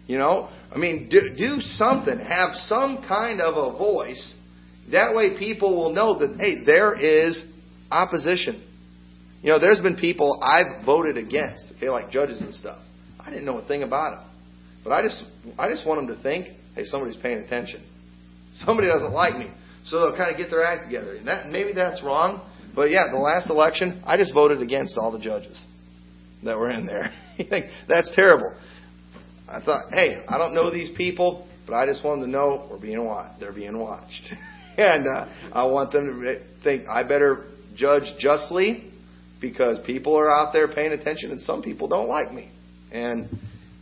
You 0.05 0.19
know? 0.19 0.49
I 0.71 0.77
mean, 0.77 1.09
do, 1.09 1.35
do 1.35 1.61
something. 1.61 2.19
Have 2.19 2.53
some 2.53 3.03
kind 3.07 3.41
of 3.41 3.55
a 3.55 3.75
voice. 3.75 4.35
That 4.91 5.15
way 5.15 5.37
people 5.37 5.75
will 5.75 5.93
know 5.93 6.19
that, 6.19 6.37
hey, 6.39 6.63
there 6.65 6.93
is 6.93 7.43
opposition. 7.89 8.63
You 9.41 9.51
know, 9.51 9.59
there's 9.59 9.79
been 9.79 9.95
people 9.95 10.39
I've 10.41 10.85
voted 10.85 11.17
against, 11.17 11.73
okay, 11.77 11.89
like 11.89 12.09
judges 12.09 12.41
and 12.41 12.53
stuff. 12.53 12.79
I 13.19 13.29
didn't 13.29 13.45
know 13.45 13.57
a 13.57 13.67
thing 13.67 13.83
about 13.83 14.17
them. 14.17 14.29
But 14.83 14.91
I 14.91 15.01
just, 15.01 15.23
I 15.57 15.69
just 15.69 15.87
want 15.87 16.05
them 16.05 16.15
to 16.15 16.21
think, 16.21 16.47
hey, 16.75 16.83
somebody's 16.83 17.17
paying 17.17 17.39
attention. 17.39 17.83
Somebody 18.53 18.87
doesn't 18.87 19.11
like 19.11 19.37
me. 19.37 19.51
So 19.85 19.99
they'll 19.99 20.17
kind 20.17 20.31
of 20.31 20.37
get 20.37 20.49
their 20.49 20.63
act 20.63 20.85
together. 20.85 21.15
And 21.15 21.27
that, 21.27 21.47
maybe 21.47 21.73
that's 21.73 22.03
wrong. 22.03 22.47
But 22.75 22.89
yeah, 22.89 23.07
the 23.11 23.17
last 23.17 23.49
election, 23.49 24.01
I 24.05 24.17
just 24.17 24.33
voted 24.33 24.61
against 24.61 24.97
all 24.97 25.11
the 25.11 25.19
judges 25.19 25.63
that 26.43 26.57
were 26.57 26.69
in 26.69 26.85
there. 26.85 27.11
you 27.37 27.45
think 27.49 27.67
that's 27.87 28.11
terrible. 28.15 28.55
I 29.47 29.61
thought, 29.61 29.91
hey, 29.91 30.23
I 30.27 30.37
don't 30.37 30.53
know 30.53 30.71
these 30.71 30.95
people, 30.97 31.47
but 31.65 31.75
I 31.75 31.85
just 31.85 32.03
want 32.03 32.21
them 32.21 32.29
to 32.29 32.37
know 32.37 32.67
we're 32.69 32.79
being 32.79 33.03
watched. 33.03 33.39
They're 33.39 33.53
being 33.53 33.77
watched, 33.79 34.33
and 34.77 35.07
uh, 35.07 35.27
I 35.53 35.65
want 35.65 35.91
them 35.91 36.21
to 36.21 36.43
think 36.63 36.87
I 36.87 37.03
better 37.07 37.45
judge 37.75 38.03
justly 38.19 38.91
because 39.41 39.79
people 39.85 40.17
are 40.17 40.29
out 40.29 40.53
there 40.53 40.67
paying 40.67 40.91
attention, 40.91 41.31
and 41.31 41.41
some 41.41 41.61
people 41.61 41.87
don't 41.87 42.07
like 42.07 42.31
me, 42.31 42.51
and 42.91 43.29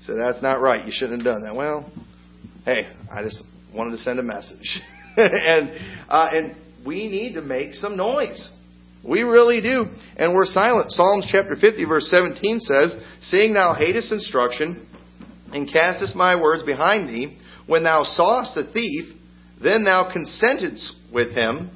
so 0.06 0.16
that's 0.16 0.42
not 0.42 0.62
right. 0.62 0.86
You 0.86 0.92
shouldn't 0.94 1.24
have 1.24 1.34
done 1.34 1.44
that. 1.44 1.56
Well, 1.56 1.92
hey, 2.66 2.88
I 3.12 3.24
just 3.24 3.44
wanted 3.74 3.92
to 3.92 3.98
send 3.98 4.20
a 4.20 4.24
message, 4.24 4.80
and 5.18 5.72
uh, 6.10 6.30
and 6.34 6.56
we 6.86 7.08
need 7.08 7.34
to 7.36 7.42
make 7.42 7.74
some 7.74 7.96
noise. 7.96 8.52
We 9.04 9.24
really 9.24 9.62
do. 9.62 9.86
And 10.16 10.34
we're 10.34 10.46
silent. 10.46 10.92
Psalms 10.92 11.28
chapter 11.30 11.56
50, 11.60 11.84
verse 11.86 12.10
17 12.10 12.60
says, 12.62 12.96
Seeing 13.22 13.54
thou 13.54 13.74
hatest 13.74 14.12
instruction, 14.12 14.88
and 15.52 15.72
castest 15.72 16.16
my 16.16 16.40
words 16.42 16.64
behind 16.64 17.10
thee, 17.10 17.38
when 17.68 17.84
thou 17.84 18.04
sawest 18.04 18.56
a 18.56 18.72
thief, 18.72 19.14
then 19.64 19.84
thou 19.84 20.12
consentedst 20.14 20.92
with 21.12 21.34
him, 21.34 21.72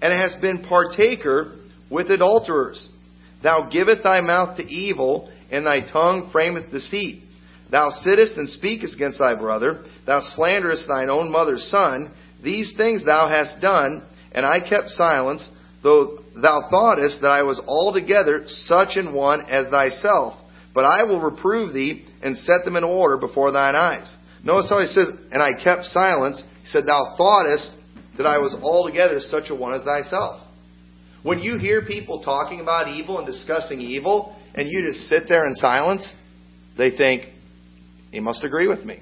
and 0.00 0.12
hast 0.12 0.40
been 0.40 0.62
partaker 0.62 1.56
with 1.90 2.10
adulterers. 2.10 2.88
Thou 3.42 3.68
givest 3.70 4.02
thy 4.02 4.20
mouth 4.20 4.56
to 4.56 4.62
evil, 4.64 5.30
and 5.50 5.66
thy 5.66 5.80
tongue 5.90 6.30
frameth 6.32 6.70
deceit. 6.70 7.22
Thou 7.70 7.90
sittest 7.90 8.36
and 8.38 8.48
speakest 8.48 8.96
against 8.96 9.18
thy 9.18 9.34
brother. 9.34 9.84
Thou 10.06 10.20
slanderest 10.20 10.88
thine 10.88 11.10
own 11.10 11.30
mother's 11.30 11.64
son. 11.70 12.12
These 12.42 12.74
things 12.76 13.04
thou 13.04 13.28
hast 13.28 13.60
done, 13.60 14.06
and 14.32 14.46
I 14.46 14.60
kept 14.60 14.90
silence, 14.90 15.46
though 15.82 16.20
thou 16.40 16.68
thoughtest 16.70 17.20
that 17.20 17.30
I 17.30 17.42
was 17.42 17.60
altogether 17.66 18.44
such 18.46 18.96
an 18.96 19.12
one 19.12 19.42
as 19.48 19.68
thyself. 19.68 20.34
But 20.74 20.84
I 20.84 21.04
will 21.04 21.20
reprove 21.20 21.74
thee 21.74 22.06
and 22.22 22.36
set 22.38 22.64
them 22.64 22.76
in 22.76 22.84
order 22.84 23.18
before 23.18 23.52
thine 23.52 23.74
eyes. 23.74 24.14
Notice 24.44 24.70
how 24.70 24.80
he 24.80 24.86
says, 24.86 25.08
and 25.32 25.42
I 25.42 25.52
kept 25.62 25.86
silence. 25.86 26.42
He 26.60 26.66
said, 26.66 26.86
Thou 26.86 27.14
thoughtest 27.16 27.72
that 28.16 28.26
I 28.26 28.38
was 28.38 28.54
altogether 28.62 29.20
such 29.20 29.50
a 29.50 29.54
one 29.54 29.74
as 29.74 29.82
thyself. 29.82 30.42
When 31.22 31.40
you 31.40 31.58
hear 31.58 31.84
people 31.84 32.22
talking 32.22 32.60
about 32.60 32.88
evil 32.88 33.18
and 33.18 33.26
discussing 33.26 33.80
evil, 33.80 34.36
and 34.54 34.68
you 34.68 34.86
just 34.86 35.00
sit 35.08 35.24
there 35.28 35.46
in 35.46 35.54
silence, 35.54 36.14
they 36.76 36.90
think, 36.90 37.26
he 38.10 38.20
must 38.20 38.44
agree 38.44 38.68
with 38.68 38.84
me. 38.84 39.00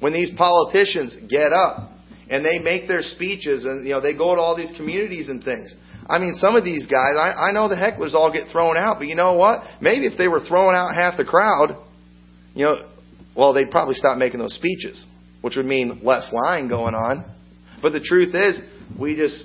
When 0.00 0.12
these 0.12 0.30
politicians 0.36 1.16
get 1.28 1.52
up 1.52 1.90
and 2.28 2.44
they 2.44 2.58
make 2.58 2.86
their 2.86 3.02
speeches 3.02 3.64
and 3.64 3.86
you 3.86 3.92
know 3.92 4.00
they 4.00 4.14
go 4.14 4.34
to 4.34 4.40
all 4.40 4.56
these 4.56 4.72
communities 4.76 5.28
and 5.28 5.42
things, 5.42 5.74
I 6.08 6.18
mean, 6.18 6.34
some 6.34 6.54
of 6.54 6.64
these 6.64 6.86
guys, 6.86 7.16
I, 7.18 7.48
I 7.48 7.52
know 7.52 7.68
the 7.68 7.74
hecklers 7.74 8.14
all 8.14 8.32
get 8.32 8.50
thrown 8.52 8.76
out, 8.76 8.98
but 8.98 9.08
you 9.08 9.14
know 9.14 9.34
what? 9.34 9.62
Maybe 9.80 10.06
if 10.06 10.16
they 10.16 10.28
were 10.28 10.40
throwing 10.46 10.76
out 10.76 10.94
half 10.94 11.16
the 11.16 11.24
crowd, 11.24 11.76
you 12.54 12.64
know, 12.64 12.88
well, 13.36 13.52
they'd 13.52 13.70
probably 13.70 13.94
stop 13.94 14.18
making 14.18 14.40
those 14.40 14.54
speeches, 14.54 15.04
which 15.42 15.56
would 15.56 15.66
mean 15.66 16.00
less 16.02 16.32
lying 16.32 16.68
going 16.68 16.94
on. 16.94 17.24
But 17.82 17.92
the 17.92 18.00
truth 18.00 18.34
is, 18.34 18.60
we 18.98 19.14
just, 19.14 19.44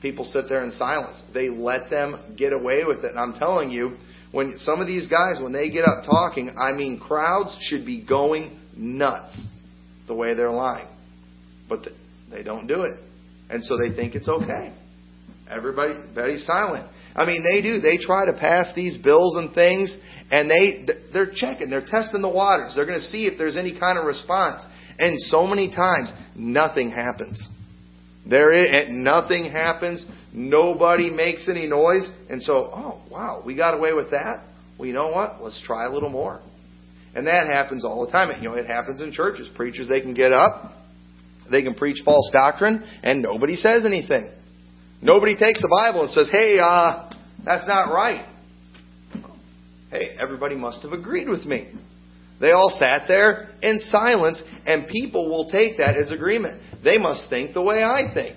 people 0.00 0.24
sit 0.24 0.46
there 0.48 0.64
in 0.64 0.70
silence. 0.72 1.22
They 1.32 1.48
let 1.48 1.90
them 1.90 2.34
get 2.36 2.52
away 2.52 2.84
with 2.84 3.04
it. 3.04 3.10
And 3.10 3.18
I'm 3.18 3.34
telling 3.34 3.70
you, 3.70 3.96
when 4.32 4.54
some 4.58 4.80
of 4.80 4.86
these 4.86 5.08
guys, 5.08 5.40
when 5.40 5.52
they 5.52 5.70
get 5.70 5.84
up 5.84 6.04
talking, 6.04 6.54
I 6.58 6.72
mean, 6.72 6.98
crowds 6.98 7.56
should 7.60 7.86
be 7.86 8.04
going 8.04 8.58
nuts 8.76 9.46
the 10.06 10.14
way 10.14 10.34
they're 10.34 10.50
lying. 10.50 10.88
But 11.68 11.86
they 12.30 12.42
don't 12.42 12.66
do 12.66 12.82
it. 12.82 12.98
And 13.50 13.62
so 13.62 13.76
they 13.76 13.94
think 13.94 14.14
it's 14.14 14.28
okay. 14.28 14.74
Everybody, 15.52 15.94
very 16.14 16.38
silent. 16.38 16.86
I 17.14 17.26
mean, 17.26 17.44
they 17.44 17.60
do. 17.60 17.80
They 17.80 17.98
try 17.98 18.26
to 18.26 18.32
pass 18.32 18.72
these 18.74 18.96
bills 18.98 19.36
and 19.36 19.54
things, 19.54 19.96
and 20.30 20.50
they 20.50 20.86
they're 21.12 21.30
checking, 21.34 21.68
they're 21.68 21.84
testing 21.84 22.22
the 22.22 22.28
waters. 22.28 22.72
They're 22.74 22.86
going 22.86 23.00
to 23.00 23.06
see 23.06 23.26
if 23.26 23.36
there's 23.36 23.56
any 23.56 23.78
kind 23.78 23.98
of 23.98 24.06
response. 24.06 24.64
And 24.98 25.20
so 25.20 25.46
many 25.46 25.70
times, 25.70 26.12
nothing 26.34 26.90
happens. 26.90 27.46
There 28.28 28.52
is, 28.52 28.86
nothing 28.90 29.50
happens. 29.50 30.06
Nobody 30.32 31.10
makes 31.10 31.48
any 31.48 31.66
noise, 31.66 32.08
and 32.30 32.42
so, 32.42 32.70
oh 32.72 33.02
wow, 33.10 33.42
we 33.44 33.54
got 33.54 33.76
away 33.76 33.92
with 33.92 34.10
that. 34.12 34.44
Well, 34.78 34.86
you 34.86 34.94
know 34.94 35.10
what? 35.10 35.42
Let's 35.42 35.60
try 35.66 35.84
a 35.84 35.90
little 35.90 36.08
more. 36.08 36.40
And 37.14 37.26
that 37.26 37.46
happens 37.46 37.84
all 37.84 38.06
the 38.06 38.10
time. 38.10 38.30
You 38.42 38.48
know, 38.48 38.54
it 38.54 38.66
happens 38.66 39.02
in 39.02 39.12
churches. 39.12 39.50
Preachers, 39.54 39.86
they 39.86 40.00
can 40.00 40.14
get 40.14 40.32
up, 40.32 40.72
they 41.50 41.62
can 41.62 41.74
preach 41.74 41.98
false 42.04 42.30
doctrine, 42.32 42.82
and 43.02 43.20
nobody 43.20 43.56
says 43.56 43.84
anything. 43.84 44.30
Nobody 45.02 45.36
takes 45.36 45.60
the 45.60 45.68
Bible 45.68 46.02
and 46.02 46.10
says, 46.10 46.28
hey, 46.30 46.58
uh, 46.62 47.10
that's 47.44 47.66
not 47.66 47.92
right. 47.92 48.24
Hey, 49.90 50.16
everybody 50.18 50.54
must 50.54 50.82
have 50.84 50.92
agreed 50.92 51.28
with 51.28 51.44
me. 51.44 51.72
They 52.40 52.52
all 52.52 52.70
sat 52.70 53.02
there 53.08 53.50
in 53.62 53.80
silence, 53.80 54.42
and 54.64 54.86
people 54.88 55.28
will 55.28 55.50
take 55.50 55.78
that 55.78 55.96
as 55.96 56.12
agreement. 56.12 56.62
They 56.84 56.98
must 56.98 57.28
think 57.28 57.52
the 57.52 57.62
way 57.62 57.82
I 57.82 58.14
think. 58.14 58.36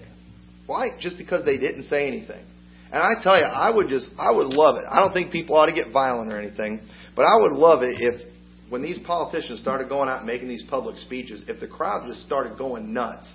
Why? 0.66 0.90
Just 1.00 1.20
because 1.20 1.46
they 1.46 1.58
didn't 1.58 1.84
say 1.84 2.08
anything. 2.08 2.44
And 2.92 3.02
I 3.02 3.22
tell 3.22 3.38
you, 3.38 3.46
I 3.46 3.70
would 3.74 3.88
just, 3.88 4.12
I 4.18 4.32
would 4.32 4.48
love 4.48 4.78
it. 4.78 4.86
I 4.90 5.02
don't 5.02 5.14
think 5.14 5.32
people 5.32 5.56
ought 5.56 5.68
to 5.68 5.74
get 5.74 5.92
violent 5.94 6.32
or 6.32 6.40
anything, 6.40 6.82
but 7.16 7.24
I 7.24 7.42
would 7.42 7.54
love 7.54 7.84
it 7.84 7.98
if, 8.00 8.22
when 8.70 8.82
these 8.82 9.00
politicians 9.06 9.60
started 9.60 9.88
going 9.88 10.10
out 10.10 10.20
and 10.20 10.28
making 10.28 10.48
these 10.48 10.64
public 10.68 10.98
speeches, 10.98 11.44
if 11.48 11.60
the 11.60 11.68
crowd 11.68 12.08
just 12.08 12.26
started 12.26 12.58
going 12.58 12.92
nuts, 12.92 13.32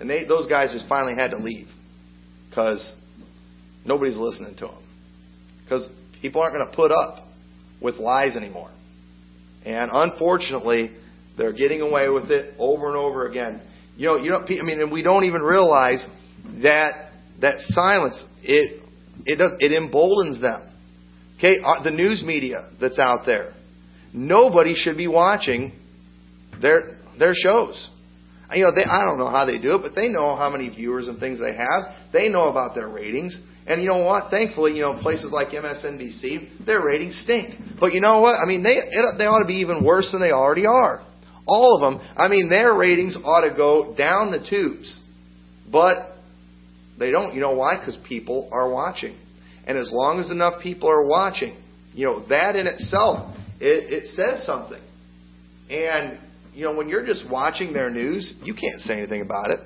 and 0.00 0.10
they, 0.10 0.24
those 0.26 0.48
guys 0.48 0.72
just 0.72 0.88
finally 0.88 1.14
had 1.14 1.30
to 1.30 1.38
leave 1.38 1.68
because 2.52 2.94
nobody's 3.86 4.18
listening 4.18 4.54
to 4.56 4.66
them. 4.66 4.84
Because 5.64 5.88
people 6.20 6.42
aren't 6.42 6.54
going 6.54 6.68
to 6.68 6.76
put 6.76 6.92
up 6.92 7.26
with 7.80 7.96
lies 7.96 8.36
anymore. 8.36 8.70
And 9.64 9.90
unfortunately, 9.90 10.94
they're 11.38 11.54
getting 11.54 11.80
away 11.80 12.10
with 12.10 12.30
it 12.30 12.54
over 12.58 12.88
and 12.88 12.96
over 12.96 13.26
again. 13.26 13.62
You 13.96 14.08
know, 14.08 14.16
you 14.18 14.30
know. 14.30 14.40
I 14.40 14.62
mean, 14.64 14.80
and 14.80 14.92
we 14.92 15.02
don't 15.02 15.24
even 15.24 15.40
realize 15.40 16.06
that 16.62 17.10
that 17.40 17.56
silence 17.60 18.24
it 18.42 18.82
it 19.24 19.36
does 19.36 19.52
it 19.60 19.72
emboldens 19.72 20.40
them. 20.40 20.68
Okay, 21.38 21.56
uh, 21.64 21.82
the 21.82 21.90
news 21.90 22.22
media 22.24 22.70
that's 22.80 22.98
out 22.98 23.24
there, 23.24 23.54
nobody 24.12 24.74
should 24.74 24.96
be 24.96 25.08
watching 25.08 25.72
their 26.60 26.98
their 27.18 27.32
shows. 27.34 27.88
You 28.54 28.64
know, 28.64 28.74
they 28.74 28.84
I 28.84 29.04
don't 29.04 29.18
know 29.18 29.30
how 29.30 29.44
they 29.44 29.58
do 29.58 29.76
it, 29.76 29.82
but 29.82 29.94
they 29.94 30.08
know 30.08 30.36
how 30.36 30.50
many 30.50 30.68
viewers 30.68 31.08
and 31.08 31.18
things 31.18 31.40
they 31.40 31.54
have. 31.54 31.94
They 32.12 32.28
know 32.28 32.48
about 32.48 32.74
their 32.74 32.88
ratings. 32.88 33.38
And 33.66 33.80
you 33.80 33.88
know 33.88 34.02
what? 34.02 34.30
Thankfully, 34.30 34.72
you 34.72 34.80
know, 34.80 35.00
places 35.00 35.30
like 35.30 35.48
MSNBC, 35.48 36.66
their 36.66 36.82
ratings 36.82 37.20
stink. 37.22 37.54
But 37.78 37.94
you 37.94 38.00
know 38.00 38.20
what? 38.20 38.34
I 38.34 38.46
mean, 38.46 38.62
they 38.62 38.74
it, 38.74 39.18
they 39.18 39.24
ought 39.24 39.40
to 39.40 39.46
be 39.46 39.60
even 39.60 39.84
worse 39.84 40.10
than 40.10 40.20
they 40.20 40.32
already 40.32 40.66
are. 40.66 41.04
All 41.46 41.76
of 41.76 41.80
them. 41.80 42.08
I 42.16 42.28
mean, 42.28 42.48
their 42.48 42.74
ratings 42.74 43.16
ought 43.24 43.48
to 43.48 43.54
go 43.54 43.94
down 43.96 44.30
the 44.30 44.44
tubes. 44.48 45.00
But 45.70 46.12
they 46.98 47.10
don't. 47.10 47.34
You 47.34 47.40
know 47.40 47.54
why? 47.54 47.78
Because 47.78 47.98
people 48.08 48.48
are 48.52 48.70
watching. 48.70 49.18
And 49.66 49.78
as 49.78 49.90
long 49.92 50.18
as 50.18 50.30
enough 50.30 50.62
people 50.62 50.88
are 50.88 51.06
watching, 51.06 51.56
you 51.94 52.06
know, 52.06 52.26
that 52.28 52.56
in 52.56 52.66
itself, 52.66 53.36
it, 53.60 53.92
it 53.92 54.06
says 54.08 54.44
something. 54.44 54.82
And, 55.70 56.18
you 56.52 56.64
know, 56.64 56.74
when 56.74 56.88
you're 56.88 57.06
just 57.06 57.28
watching 57.30 57.72
their 57.72 57.90
news, 57.90 58.34
you 58.42 58.54
can't 58.54 58.80
say 58.80 58.94
anything 58.94 59.22
about 59.22 59.50
it. 59.50 59.60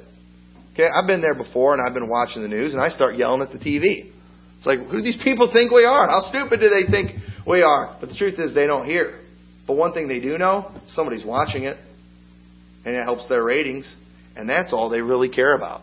Okay, 0.75 0.87
I've 0.87 1.07
been 1.07 1.23
there 1.23 1.35
before 1.35 1.73
and 1.73 1.83
I've 1.87 1.95
been 1.95 2.09
watching 2.09 2.43
the 2.43 2.49
news 2.49 2.75
and 2.75 2.83
I 2.83 2.91
start 2.91 3.17
yelling 3.17 3.43
at 3.43 3.51
the 3.51 3.59
TV. 3.59 4.13
It's 4.59 4.67
like, 4.67 4.81
who 4.81 4.99
do 4.99 5.03
these 5.03 5.21
people 5.23 5.51
think 5.53 5.73
we 5.73 5.85
are? 5.85 6.07
How 6.07 6.21
stupid 6.21 6.61
do 6.61 6.69
they 6.69 6.91
think 6.91 7.19
we 7.47 7.63
are? 7.63 7.97
But 8.01 8.09
the 8.09 8.15
truth 8.17 8.39
is, 8.39 8.55
they 8.55 8.67
don't 8.67 8.87
hear. 8.87 9.21
But 9.67 9.77
one 9.77 9.93
thing 9.93 10.09
they 10.09 10.21
do 10.21 10.39
know, 10.39 10.71
somebody's 10.87 11.25
watching 11.25 11.65
it, 11.65 11.77
and 12.85 12.95
it 12.95 13.03
helps 13.03 13.29
their 13.29 13.43
ratings, 13.43 13.97
and 14.37 14.49
that's 14.49 14.73
all 14.73 14.89
they 14.89 15.01
really 15.01 15.29
care 15.29 15.55
about. 15.55 15.83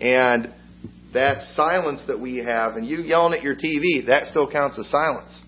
And 0.00 0.54
that 1.12 1.42
silence 1.54 2.04
that 2.06 2.20
we 2.20 2.38
have, 2.38 2.76
and 2.76 2.86
you 2.86 2.98
yelling 2.98 3.34
at 3.34 3.42
your 3.42 3.56
TV, 3.56 4.06
that 4.06 4.26
still 4.26 4.48
counts 4.50 4.78
as 4.78 4.88
silence. 4.90 5.42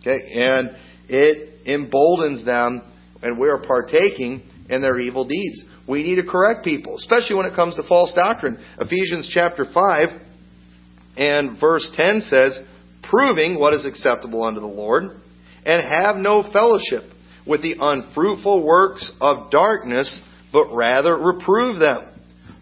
Okay? 0.00 0.32
And 0.32 0.76
it 1.08 1.66
emboldens 1.66 2.44
them, 2.44 2.82
and 3.22 3.38
we 3.38 3.48
are 3.48 3.62
partaking 3.62 4.42
in 4.68 4.82
their 4.82 4.98
evil 4.98 5.26
deeds. 5.26 5.64
We 5.88 6.02
need 6.02 6.16
to 6.16 6.26
correct 6.26 6.64
people, 6.64 6.96
especially 6.96 7.36
when 7.36 7.46
it 7.46 7.54
comes 7.54 7.74
to 7.76 7.82
false 7.88 8.12
doctrine. 8.14 8.62
Ephesians 8.78 9.30
chapter 9.32 9.64
5 9.72 10.08
and 11.16 11.60
verse 11.60 11.90
10 11.94 12.20
says, 12.22 12.58
Proving 13.02 13.58
what 13.58 13.74
is 13.74 13.84
acceptable 13.86 14.44
unto 14.44 14.60
the 14.60 14.66
Lord, 14.66 15.04
and 15.64 15.88
have 15.88 16.16
no 16.16 16.42
fellowship 16.52 17.04
with 17.46 17.62
the 17.62 17.76
unfruitful 17.80 18.64
works 18.64 19.12
of 19.20 19.50
darkness, 19.50 20.20
but 20.52 20.72
rather 20.72 21.16
reprove 21.16 21.78
them. 21.78 22.08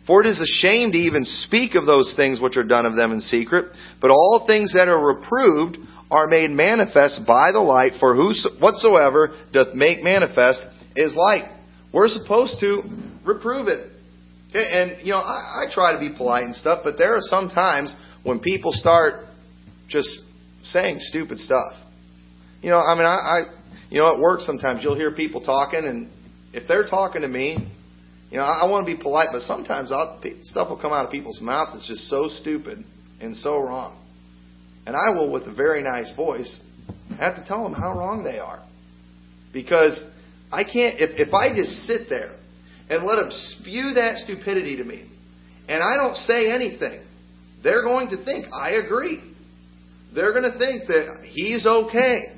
For 0.06 0.22
it 0.24 0.26
is 0.26 0.40
a 0.40 0.66
shame 0.66 0.92
to 0.92 0.98
even 0.98 1.24
speak 1.24 1.74
of 1.74 1.86
those 1.86 2.14
things 2.16 2.40
which 2.40 2.56
are 2.56 2.64
done 2.64 2.86
of 2.86 2.96
them 2.96 3.12
in 3.12 3.20
secret, 3.20 3.66
but 4.00 4.10
all 4.10 4.44
things 4.46 4.72
that 4.72 4.88
are 4.88 5.14
reproved 5.14 5.76
are 6.10 6.26
made 6.26 6.50
manifest 6.50 7.20
by 7.26 7.52
the 7.52 7.60
light, 7.60 7.92
for 8.00 8.16
whatsoever 8.58 9.36
doth 9.52 9.74
make 9.74 10.02
manifest 10.02 10.64
is 10.96 11.14
light. 11.14 11.44
We're 11.92 12.08
supposed 12.08 12.58
to 12.60 12.82
reprove 13.24 13.68
it. 13.68 13.90
Okay? 14.50 14.66
And, 14.70 15.06
you 15.06 15.12
know, 15.12 15.18
I, 15.18 15.64
I 15.64 15.72
try 15.72 15.92
to 15.92 16.00
be 16.00 16.16
polite 16.16 16.44
and 16.44 16.54
stuff, 16.54 16.80
but 16.82 16.98
there 16.98 17.14
are 17.14 17.20
some 17.22 17.48
times 17.48 17.94
when 18.24 18.40
people 18.40 18.72
start 18.72 19.26
just 19.88 20.08
saying 20.64 20.96
stupid 20.98 21.38
stuff. 21.38 21.72
You 22.60 22.70
know, 22.70 22.78
I 22.78 22.94
mean, 22.94 23.06
I, 23.06 23.16
I 23.16 23.40
you 23.88 23.98
know, 24.00 24.14
at 24.14 24.20
work 24.20 24.40
sometimes 24.40 24.82
you'll 24.82 24.96
hear 24.96 25.12
people 25.12 25.40
talking, 25.40 25.84
and 25.84 26.10
if 26.52 26.68
they're 26.68 26.86
talking 26.86 27.22
to 27.22 27.28
me, 27.28 27.56
you 28.30 28.36
know, 28.36 28.44
I, 28.44 28.62
I 28.62 28.70
want 28.70 28.86
to 28.86 28.96
be 28.96 29.00
polite, 29.00 29.28
but 29.32 29.42
sometimes 29.42 29.90
I'll, 29.90 30.20
stuff 30.42 30.68
will 30.68 30.80
come 30.80 30.92
out 30.92 31.06
of 31.06 31.10
people's 31.10 31.40
mouth 31.40 31.70
that's 31.72 31.88
just 31.88 32.08
so 32.08 32.28
stupid 32.28 32.84
and 33.20 33.36
so 33.36 33.58
wrong. 33.58 33.96
And 34.90 34.96
I 34.96 35.10
will, 35.10 35.30
with 35.30 35.44
a 35.44 35.54
very 35.54 35.84
nice 35.84 36.12
voice, 36.16 36.60
have 37.16 37.36
to 37.36 37.44
tell 37.46 37.62
them 37.62 37.74
how 37.74 37.96
wrong 37.96 38.24
they 38.24 38.40
are. 38.40 38.60
Because 39.52 40.04
I 40.50 40.64
can't, 40.64 40.98
if, 40.98 41.28
if 41.28 41.32
I 41.32 41.54
just 41.54 41.86
sit 41.86 42.08
there 42.08 42.34
and 42.88 43.06
let 43.06 43.22
them 43.22 43.30
spew 43.30 43.92
that 43.94 44.16
stupidity 44.16 44.78
to 44.78 44.82
me, 44.82 45.08
and 45.68 45.80
I 45.80 45.96
don't 45.96 46.16
say 46.16 46.50
anything, 46.50 47.04
they're 47.62 47.84
going 47.84 48.08
to 48.08 48.24
think 48.24 48.46
I 48.52 48.70
agree. 48.84 49.22
They're 50.12 50.32
going 50.32 50.50
to 50.50 50.58
think 50.58 50.88
that 50.88 51.22
he's 51.22 51.64
okay 51.66 52.34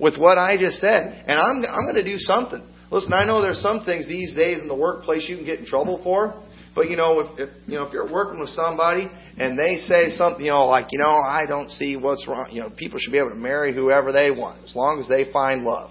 with 0.00 0.16
what 0.16 0.38
I 0.38 0.56
just 0.56 0.78
said, 0.78 1.26
and 1.28 1.38
I'm, 1.38 1.56
I'm 1.58 1.84
going 1.84 2.02
to 2.02 2.10
do 2.10 2.16
something. 2.16 2.66
Listen, 2.90 3.12
I 3.12 3.26
know 3.26 3.42
there's 3.42 3.60
some 3.60 3.84
things 3.84 4.08
these 4.08 4.34
days 4.34 4.62
in 4.62 4.68
the 4.68 4.74
workplace 4.74 5.28
you 5.28 5.36
can 5.36 5.44
get 5.44 5.58
in 5.58 5.66
trouble 5.66 6.00
for. 6.02 6.42
But 6.74 6.88
you 6.88 6.96
know, 6.96 7.20
if, 7.20 7.38
if 7.38 7.68
you 7.68 7.74
know 7.74 7.84
if 7.84 7.92
you're 7.92 8.10
working 8.10 8.40
with 8.40 8.48
somebody 8.50 9.10
and 9.36 9.58
they 9.58 9.76
say 9.76 10.08
something, 10.10 10.44
you 10.44 10.50
know, 10.50 10.66
like 10.66 10.86
you 10.90 10.98
know, 10.98 11.10
I 11.10 11.44
don't 11.46 11.70
see 11.70 11.96
what's 11.96 12.26
wrong. 12.26 12.48
You 12.50 12.62
know, 12.62 12.70
people 12.70 12.98
should 12.98 13.12
be 13.12 13.18
able 13.18 13.30
to 13.30 13.36
marry 13.36 13.74
whoever 13.74 14.12
they 14.12 14.30
want 14.30 14.64
as 14.64 14.74
long 14.74 14.98
as 15.00 15.08
they 15.08 15.30
find 15.32 15.64
love. 15.64 15.90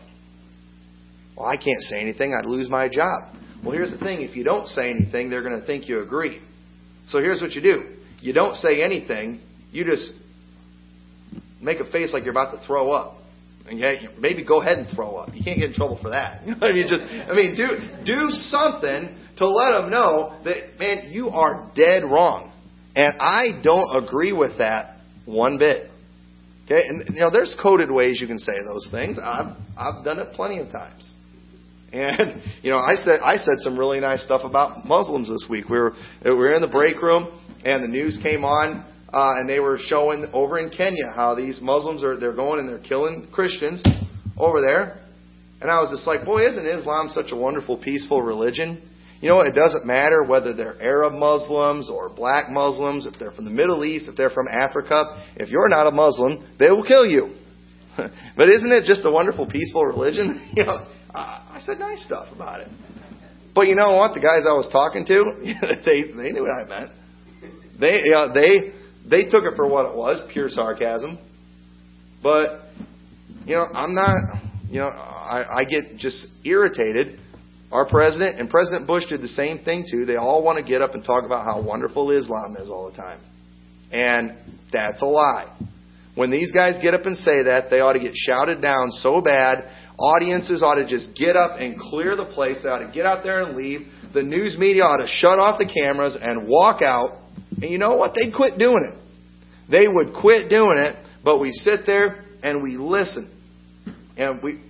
Well, 1.38 1.46
I 1.46 1.58
can't 1.58 1.82
say 1.82 2.00
anything. 2.00 2.34
I'd 2.34 2.46
lose 2.48 2.70
my 2.70 2.89
job. 2.89 3.36
Well, 3.63 3.74
here's 3.74 3.91
the 3.91 4.00
thing: 4.00 4.22
if 4.22 4.36
you 4.36 4.44
don't 4.44 4.67
say 4.67 4.89
anything, 4.89 5.30
they're 5.30 5.44
going 5.44 5.60
to 5.60 5.65
think 5.65 5.88
you 5.88 6.02
agree. 6.02 6.41
So 7.08 7.20
here's 7.20 7.41
what 7.41 7.52
you 7.52 7.62
do: 7.62 7.96
you 8.20 8.34
don't 8.34 8.56
say 8.56 8.82
anything. 8.82 9.41
You 9.72 9.86
just 9.86 10.13
make 11.62 11.80
a 11.80 11.89
face 11.91 12.12
like 12.12 12.24
you're 12.24 12.32
about 12.32 12.60
to 12.60 12.65
throw 12.65 12.91
up. 12.91 13.17
Okay, 13.67 14.08
maybe 14.20 14.44
go 14.44 14.62
ahead 14.62 14.80
and 14.80 14.96
throw 14.96 15.15
up. 15.17 15.30
You 15.34 15.44
can't 15.44 15.60
get 15.60 15.70
in 15.70 15.76
trouble 15.76 16.00
for 16.02 16.10
that. 16.10 16.41
You 16.48 16.84
just 16.84 17.04
I 17.04 17.36
mean, 17.36 17.56
do 17.56 17.67
do 18.04 18.30
something 18.32 19.15
to 19.41 19.49
let 19.49 19.71
them 19.71 19.91
know 19.91 20.39
that 20.45 20.80
man, 20.80 21.12
you 21.12 21.30
are 21.30 21.71
dead 21.75 22.04
wrong, 22.04 22.51
and 22.95 23.13
I 23.19 23.62
don't 23.63 24.04
agree 24.04 24.34
with 24.34 24.58
that 24.60 24.97
one 25.25 25.58
bit. 25.58 25.89
Okay, 26.65 26.82
and 26.88 27.04
you 27.10 27.19
know, 27.19 27.30
there's 27.32 27.56
coded 27.62 27.91
ways 27.91 28.19
you 28.21 28.27
can 28.27 28.39
say 28.39 28.54
those 28.65 28.88
things. 28.91 29.17
I've 29.21 29.58
I've 29.77 30.06
done 30.06 30.19
it 30.19 30.34
plenty 30.34 30.60
of 30.60 30.69
times. 30.69 31.13
And 31.91 32.41
you 32.62 32.71
know, 32.71 32.77
I 32.77 32.95
said 32.95 33.19
I 33.23 33.36
said 33.36 33.56
some 33.58 33.77
really 33.77 33.99
nice 33.99 34.23
stuff 34.23 34.41
about 34.43 34.86
Muslims 34.86 35.30
this 35.30 35.47
week. 35.49 35.69
We 35.69 35.77
were 35.77 35.93
we 36.23 36.34
were 36.34 36.54
in 36.54 36.62
the 36.62 36.67
break 36.67 37.01
room, 37.01 37.41
and 37.65 37.84
the 37.84 37.88
news 37.88 38.19
came 38.21 38.45
on 38.45 38.86
uh, 39.13 39.34
and 39.38 39.49
they 39.49 39.60
were 39.60 39.77
showing 39.77 40.25
over 40.34 40.58
in 40.58 40.69
Kenya 40.69 41.12
how 41.13 41.36
these 41.36 41.60
Muslims 41.62 42.04
are 42.04 42.17
they're 42.17 42.36
going 42.36 42.60
and 42.60 42.69
they're 42.69 42.80
killing 42.80 43.27
Christians 43.32 43.84
over 44.38 44.62
there. 44.62 44.99
And 45.60 45.69
I 45.69 45.82
was 45.82 45.91
just 45.91 46.08
like, 46.08 46.25
boy, 46.25 46.47
isn't 46.47 46.65
Islam 46.65 47.10
such 47.10 47.32
a 47.32 47.36
wonderful, 47.36 47.77
peaceful 47.77 48.21
religion? 48.21 48.89
You 49.22 49.30
know, 49.30 49.42
it 49.42 49.54
doesn't 49.54 49.86
matter 49.86 50.24
whether 50.24 50.54
they're 50.54 50.82
Arab 50.82 51.14
Muslims 51.14 51.90
or 51.90 52.10
black 52.10 52.50
Muslims, 52.50 53.06
if 53.06 53.20
they're 53.20 53.32
from 53.32 53.46
the 53.46 53.52
Middle 53.52 53.86
East, 53.86 54.10
if 54.10 54.18
they're 54.18 54.32
from 54.32 54.48
Africa. 54.48 55.24
If 55.36 55.50
you're 55.50 55.70
not 55.70 55.86
a 55.88 55.92
Muslim, 55.92 56.56
they 56.58 56.72
will 56.72 56.84
kill 56.84 57.06
you. 57.06 57.36
but 57.98 58.50
isn't 58.50 58.72
it 58.72 58.86
just 58.86 59.06
a 59.06 59.12
wonderful, 59.12 59.46
peaceful 59.46 59.86
religion? 59.86 60.50
You 60.56 60.66
know, 60.66 60.88
I 61.14 61.60
said 61.60 61.78
nice 61.78 62.04
stuff 62.04 62.28
about 62.34 62.62
it. 62.62 62.70
But 63.54 63.68
you 63.68 63.76
know 63.76 63.98
what? 63.98 64.14
The 64.14 64.22
guys 64.22 64.44
I 64.48 64.54
was 64.54 64.70
talking 64.72 65.06
to, 65.06 65.36
they 65.86 66.04
they 66.04 66.32
knew 66.32 66.42
what 66.42 66.52
I 66.52 66.64
meant. 66.68 66.92
They 67.80 68.02
you 68.06 68.12
know, 68.12 68.34
they 68.34 68.74
they 69.08 69.30
took 69.30 69.44
it 69.44 69.56
for 69.56 69.68
what 69.68 69.92
it 69.92 69.96
was, 69.96 70.22
pure 70.32 70.50
sarcasm. 70.50 71.20
But, 72.24 72.62
you 73.46 73.56
know, 73.56 73.66
I'm 73.74 73.96
not, 73.96 74.42
you 74.70 74.80
know, 74.80 74.88
I, 74.88 75.60
I 75.60 75.64
get 75.66 75.98
just 75.98 76.28
irritated. 76.44 77.20
Our 77.72 77.88
president 77.88 78.40
and 78.40 78.50
President 78.50 78.86
Bush 78.86 79.06
did 79.10 79.22
the 79.22 79.30
same 79.30 79.60
thing 79.60 79.86
too. 79.90 80.06
They 80.06 80.18
all 80.18 80.44
want 80.44 80.58
to 80.58 80.64
get 80.64 80.82
up 80.82 80.94
and 80.94 81.04
talk 81.04 81.24
about 81.26 81.46
how 81.46 81.62
wonderful 81.62 82.12
Islam 82.12 82.58
is 82.60 82.70
all 82.70 82.90
the 82.90 82.98
time. 82.98 83.22
And 83.92 84.36
that's 84.72 85.02
a 85.02 85.06
lie. 85.06 85.58
When 86.16 86.32
these 86.32 86.52
guys 86.52 86.78
get 86.82 86.94
up 86.94 87.06
and 87.06 87.16
say 87.18 87.44
that, 87.44 87.70
they 87.70 87.80
ought 87.80 87.94
to 87.94 88.00
get 88.00 88.14
shouted 88.16 88.62
down 88.62 88.92
so 88.92 89.22
bad. 89.22 89.70
Audiences 89.98 90.62
ought 90.62 90.76
to 90.76 90.86
just 90.86 91.16
get 91.16 91.38
up 91.38 91.60
and 91.60 91.80
clear 91.80 92.16
the 92.16 92.26
place. 92.26 92.62
They 92.64 92.70
ought 92.70 92.86
to 92.86 92.92
get 92.94 93.06
out 93.06 93.24
there 93.24 93.44
and 93.44 93.56
leave. 93.56 93.88
The 94.14 94.24
news 94.24 94.58
media 94.58 94.84
ought 94.84 94.98
to 94.98 95.08
shut 95.08 95.40
off 95.40 95.58
the 95.58 95.72
cameras 95.72 96.18
and 96.20 96.48
walk 96.50 96.82
out 96.82 97.22
and 97.62 97.70
you 97.70 97.78
know 97.78 97.96
what? 97.96 98.14
They'd 98.16 98.34
quit 98.34 98.58
doing 98.58 98.92
it. 98.92 99.00
They 99.70 99.88
would 99.88 100.14
quit 100.20 100.50
doing 100.50 100.78
it, 100.78 100.96
but 101.24 101.40
we 101.40 101.52
sit 101.52 101.82
there 101.86 102.24
and 102.44 102.64
we 102.64 102.78
listen. 102.78 103.38
And 104.18 104.42
we 104.42 104.62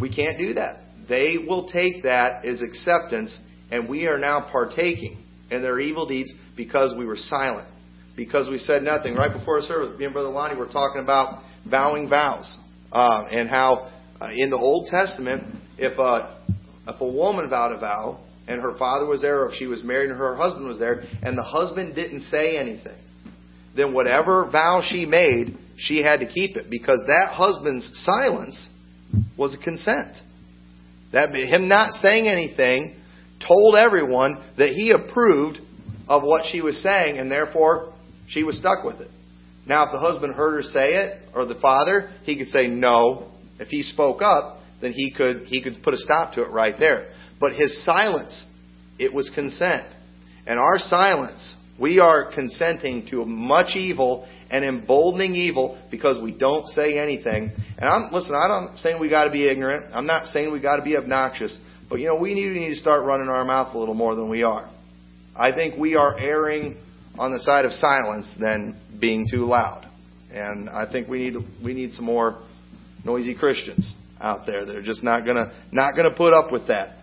we 0.00 0.14
can't 0.14 0.38
do 0.38 0.54
that. 0.54 0.80
They 1.08 1.36
will 1.38 1.68
take 1.68 2.02
that 2.02 2.44
as 2.44 2.62
acceptance, 2.62 3.38
and 3.70 3.88
we 3.88 4.06
are 4.06 4.18
now 4.18 4.48
partaking 4.50 5.24
in 5.50 5.62
their 5.62 5.80
evil 5.80 6.06
deeds 6.06 6.32
because 6.56 6.94
we 6.96 7.06
were 7.06 7.16
silent, 7.16 7.68
because 8.16 8.50
we 8.50 8.58
said 8.58 8.82
nothing. 8.82 9.14
Right 9.14 9.32
before 9.32 9.60
service, 9.62 9.98
me 9.98 10.04
and 10.04 10.12
Brother 10.12 10.28
Lonnie 10.28 10.56
were 10.56 10.66
talking 10.66 11.02
about 11.02 11.42
vowing 11.68 12.08
vows 12.08 12.58
uh, 12.92 13.26
and 13.30 13.48
how 13.48 13.90
uh, 14.20 14.30
in 14.34 14.50
the 14.50 14.58
Old 14.58 14.88
Testament, 14.90 15.54
if 15.78 15.98
a 15.98 16.36
if 16.86 17.00
a 17.00 17.06
woman 17.06 17.48
vowed 17.48 17.72
a 17.72 17.78
vow, 17.78 18.24
and 18.46 18.60
her 18.62 18.76
father 18.78 19.06
was 19.06 19.20
there, 19.20 19.42
or 19.42 19.50
if 19.50 19.56
she 19.56 19.66
was 19.66 19.84
married 19.84 20.10
and 20.10 20.18
her 20.18 20.36
husband 20.36 20.66
was 20.66 20.78
there, 20.78 21.04
and 21.22 21.36
the 21.36 21.42
husband 21.42 21.94
didn't 21.94 22.22
say 22.22 22.56
anything, 22.56 22.98
then 23.76 23.92
whatever 23.92 24.48
vow 24.50 24.80
she 24.82 25.04
made, 25.04 25.56
she 25.76 26.02
had 26.02 26.20
to 26.20 26.26
keep 26.26 26.56
it 26.56 26.70
because 26.70 27.02
that 27.06 27.28
husband's 27.32 27.90
silence 28.04 28.68
was 29.36 29.54
a 29.54 29.62
consent. 29.62 30.16
That 31.12 31.34
him 31.34 31.68
not 31.68 31.92
saying 31.94 32.28
anything 32.28 32.96
told 33.46 33.76
everyone 33.76 34.42
that 34.58 34.70
he 34.70 34.90
approved 34.92 35.58
of 36.08 36.22
what 36.22 36.44
she 36.50 36.60
was 36.60 36.82
saying, 36.82 37.18
and 37.18 37.30
therefore 37.30 37.94
she 38.28 38.42
was 38.42 38.58
stuck 38.58 38.84
with 38.84 39.00
it. 39.00 39.10
Now, 39.66 39.84
if 39.84 39.92
the 39.92 39.98
husband 39.98 40.34
heard 40.34 40.56
her 40.56 40.62
say 40.62 40.94
it, 40.94 41.28
or 41.34 41.44
the 41.44 41.54
father, 41.60 42.10
he 42.24 42.36
could 42.38 42.48
say 42.48 42.66
no. 42.66 43.30
If 43.58 43.68
he 43.68 43.82
spoke 43.82 44.22
up, 44.22 44.60
then 44.80 44.92
he 44.92 45.12
could 45.12 45.42
he 45.42 45.62
could 45.62 45.82
put 45.82 45.94
a 45.94 45.98
stop 45.98 46.34
to 46.34 46.42
it 46.42 46.50
right 46.50 46.74
there. 46.78 47.12
But 47.40 47.52
his 47.52 47.84
silence, 47.84 48.46
it 48.98 49.12
was 49.12 49.30
consent. 49.34 49.86
And 50.46 50.58
our 50.58 50.78
silence, 50.78 51.56
we 51.78 51.98
are 51.98 52.32
consenting 52.32 53.06
to 53.10 53.24
much 53.24 53.76
evil 53.76 54.26
and 54.50 54.64
emboldening 54.64 55.34
evil 55.34 55.80
because 55.90 56.22
we 56.22 56.36
don't 56.36 56.66
say 56.68 56.98
anything. 56.98 57.50
And 57.78 57.88
I'm 57.88 58.12
listen, 58.12 58.34
I'm 58.34 58.48
not 58.48 58.78
saying 58.78 59.00
we 59.00 59.08
got 59.08 59.24
to 59.24 59.30
be 59.30 59.48
ignorant. 59.48 59.92
I'm 59.92 60.06
not 60.06 60.26
saying 60.26 60.52
we 60.52 60.60
got 60.60 60.76
to 60.76 60.82
be 60.82 60.96
obnoxious. 60.96 61.58
But 61.88 62.00
you 62.00 62.06
know, 62.06 62.18
we 62.18 62.34
need, 62.34 62.48
we 62.48 62.60
need 62.60 62.70
to 62.70 62.76
start 62.76 63.04
running 63.04 63.28
our 63.28 63.44
mouth 63.44 63.74
a 63.74 63.78
little 63.78 63.94
more 63.94 64.14
than 64.14 64.28
we 64.30 64.42
are. 64.42 64.70
I 65.36 65.52
think 65.52 65.78
we 65.78 65.94
are 65.94 66.18
erring 66.18 66.76
on 67.18 67.32
the 67.32 67.38
side 67.38 67.64
of 67.64 67.72
silence 67.72 68.34
than 68.38 68.80
being 69.00 69.26
too 69.30 69.44
loud. 69.44 69.88
And 70.30 70.68
I 70.68 70.90
think 70.90 71.08
we 71.08 71.30
need 71.30 71.34
we 71.64 71.74
need 71.74 71.92
some 71.92 72.04
more 72.04 72.42
noisy 73.04 73.34
Christians 73.34 73.94
out 74.20 74.46
there 74.46 74.66
that 74.66 74.76
are 74.76 74.82
just 74.82 75.02
not 75.02 75.24
gonna 75.24 75.52
not 75.72 75.96
gonna 75.96 76.14
put 76.14 76.32
up 76.32 76.52
with 76.52 76.68
that. 76.68 76.96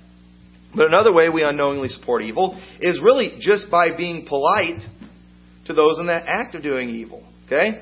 But 0.75 0.87
another 0.87 1.13
way 1.13 1.29
we 1.29 1.43
unknowingly 1.43 1.87
support 1.87 2.21
evil 2.21 2.61
is 2.81 2.99
really 3.01 3.37
just 3.39 3.71
by 3.71 3.95
being 3.95 4.25
polite 4.27 4.81
to 5.65 5.73
those 5.73 5.97
in 5.99 6.07
that 6.07 6.25
act 6.27 6.55
of 6.55 6.63
doing 6.63 6.89
evil. 6.89 7.23
Okay? 7.45 7.81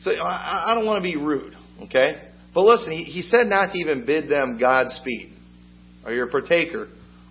So 0.00 0.12
I, 0.12 0.72
I 0.72 0.74
don't 0.74 0.86
want 0.86 1.02
to 1.02 1.10
be 1.10 1.16
rude. 1.16 1.54
Okay? 1.82 2.22
But 2.54 2.62
listen, 2.62 2.92
he, 2.92 3.04
he 3.04 3.22
said 3.22 3.46
not 3.46 3.72
to 3.72 3.78
even 3.78 4.04
bid 4.04 4.28
them 4.28 4.58
Godspeed, 4.58 5.32
or 6.04 6.12
you're 6.12 6.28
a 6.28 6.30
partaker 6.30 6.88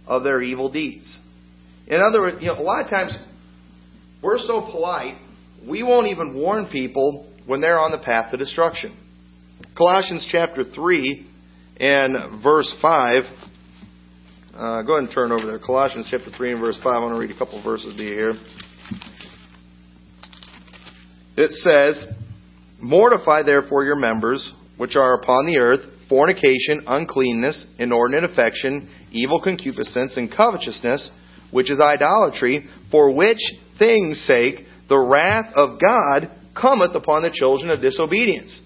of 0.07 0.23
their 0.23 0.41
evil 0.41 0.71
deeds. 0.71 1.19
In 1.87 2.01
other 2.01 2.21
words, 2.21 2.37
you 2.39 2.47
know, 2.47 2.59
a 2.59 2.61
lot 2.61 2.83
of 2.83 2.89
times 2.89 3.17
we're 4.23 4.39
so 4.39 4.61
polite, 4.61 5.17
we 5.67 5.83
won't 5.83 6.07
even 6.07 6.35
warn 6.35 6.67
people 6.71 7.31
when 7.45 7.61
they're 7.61 7.79
on 7.79 7.91
the 7.91 7.99
path 7.99 8.31
to 8.31 8.37
destruction. 8.37 8.97
Colossians 9.77 10.27
chapter 10.31 10.63
3 10.63 11.27
and 11.79 12.43
verse 12.43 12.75
5 12.81 13.23
uh, 14.53 14.83
go 14.83 14.93
ahead 14.93 15.05
and 15.05 15.13
turn 15.13 15.31
over 15.31 15.45
there. 15.45 15.59
Colossians 15.59 16.07
chapter 16.11 16.29
3 16.29 16.51
and 16.51 16.61
verse 16.61 16.77
5. 16.83 16.85
I 16.85 16.99
want 16.99 17.15
to 17.15 17.19
read 17.19 17.31
a 17.31 17.37
couple 17.37 17.61
verses 17.63 17.95
to 17.95 18.03
you 18.03 18.13
here. 18.13 18.33
It 21.37 21.51
says, 21.51 22.05
Mortify 22.81 23.43
therefore 23.43 23.83
your 23.83 23.95
members 23.95 24.53
which 24.77 24.95
are 24.95 25.21
upon 25.21 25.45
the 25.45 25.59
earth 25.59 25.81
fornication, 26.11 26.83
uncleanness, 26.87 27.65
inordinate 27.79 28.29
affection, 28.29 28.89
evil 29.13 29.41
concupiscence, 29.41 30.17
and 30.17 30.29
covetousness, 30.29 31.09
which 31.51 31.71
is 31.71 31.79
idolatry, 31.79 32.67
for 32.91 33.15
which 33.15 33.39
things' 33.79 34.19
sake 34.27 34.65
the 34.89 34.99
wrath 34.99 35.53
of 35.55 35.79
God 35.79 36.29
cometh 36.53 36.95
upon 36.95 37.23
the 37.23 37.31
children 37.33 37.71
of 37.71 37.79
disobedience. 37.79 38.61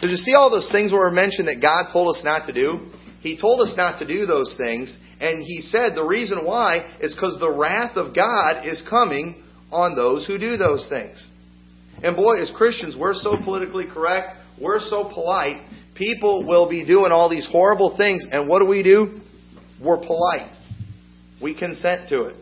Did 0.00 0.10
you 0.10 0.16
see 0.16 0.32
all 0.32 0.50
those 0.50 0.70
things 0.72 0.90
were 0.90 1.10
mentioned 1.10 1.48
that 1.48 1.60
God 1.60 1.92
told 1.92 2.16
us 2.16 2.22
not 2.24 2.46
to 2.46 2.52
do? 2.54 2.88
He 3.20 3.38
told 3.38 3.60
us 3.60 3.74
not 3.76 3.98
to 3.98 4.06
do 4.06 4.24
those 4.24 4.54
things, 4.56 4.96
and 5.20 5.42
He 5.42 5.60
said 5.60 5.94
the 5.94 6.04
reason 6.04 6.46
why 6.46 6.96
is 7.00 7.14
because 7.14 7.38
the 7.38 7.52
wrath 7.52 7.96
of 7.96 8.14
God 8.14 8.66
is 8.66 8.82
coming 8.88 9.42
on 9.70 9.96
those 9.96 10.26
who 10.26 10.38
do 10.38 10.56
those 10.56 10.86
things. 10.88 11.26
And 12.02 12.16
boy, 12.16 12.40
as 12.40 12.50
Christians, 12.56 12.96
we're 12.98 13.14
so 13.14 13.36
politically 13.42 13.86
correct, 13.92 14.36
we're 14.60 14.80
so 14.80 15.10
polite, 15.12 15.66
people 15.94 16.46
will 16.46 16.68
be 16.68 16.84
doing 16.84 17.12
all 17.12 17.28
these 17.28 17.48
horrible 17.50 17.96
things, 17.96 18.24
and 18.30 18.48
what 18.48 18.60
do 18.60 18.66
we 18.66 18.82
do? 18.82 19.20
We're 19.82 19.98
polite. 19.98 20.52
We 21.42 21.54
consent 21.58 22.08
to 22.10 22.26
it. 22.26 22.36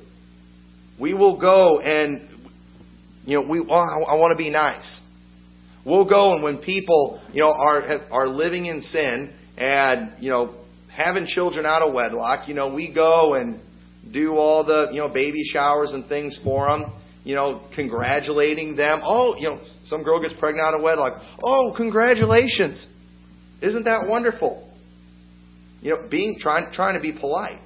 We 1.00 1.14
will 1.14 1.40
go 1.40 1.80
and, 1.80 2.28
you 3.24 3.40
know, 3.40 3.48
we, 3.48 3.60
oh, 3.60 3.74
I 3.74 4.14
want 4.14 4.36
to 4.36 4.42
be 4.42 4.50
nice. 4.50 5.00
We'll 5.84 6.08
go 6.08 6.32
and 6.34 6.42
when 6.42 6.58
people, 6.58 7.20
you 7.32 7.42
know, 7.42 7.52
are 7.52 7.82
are 8.10 8.26
living 8.26 8.66
in 8.66 8.80
sin 8.80 9.34
and 9.58 10.14
you 10.22 10.30
know 10.30 10.54
having 10.94 11.26
children 11.26 11.66
out 11.66 11.82
of 11.82 11.92
wedlock, 11.92 12.48
you 12.48 12.54
know, 12.54 12.72
we 12.72 12.92
go 12.94 13.34
and 13.34 13.60
do 14.12 14.36
all 14.36 14.64
the, 14.64 14.88
you 14.92 14.98
know, 14.98 15.08
baby 15.08 15.42
showers 15.42 15.92
and 15.92 16.06
things 16.08 16.38
for 16.44 16.68
them, 16.68 16.92
you 17.24 17.34
know, 17.34 17.66
congratulating 17.74 18.76
them. 18.76 19.00
Oh, 19.02 19.34
you 19.36 19.48
know, 19.48 19.60
some 19.86 20.02
girl 20.02 20.20
gets 20.20 20.34
pregnant 20.38 20.64
out 20.64 20.74
of 20.74 20.82
wedlock. 20.82 21.20
Oh, 21.42 21.72
congratulations. 21.76 22.86
Isn't 23.62 23.84
that 23.84 24.06
wonderful? 24.06 24.70
You 25.80 25.90
know, 25.90 26.08
being 26.10 26.36
trying 26.38 26.72
trying 26.72 26.94
to 26.94 27.00
be 27.00 27.12
polite. 27.18 27.60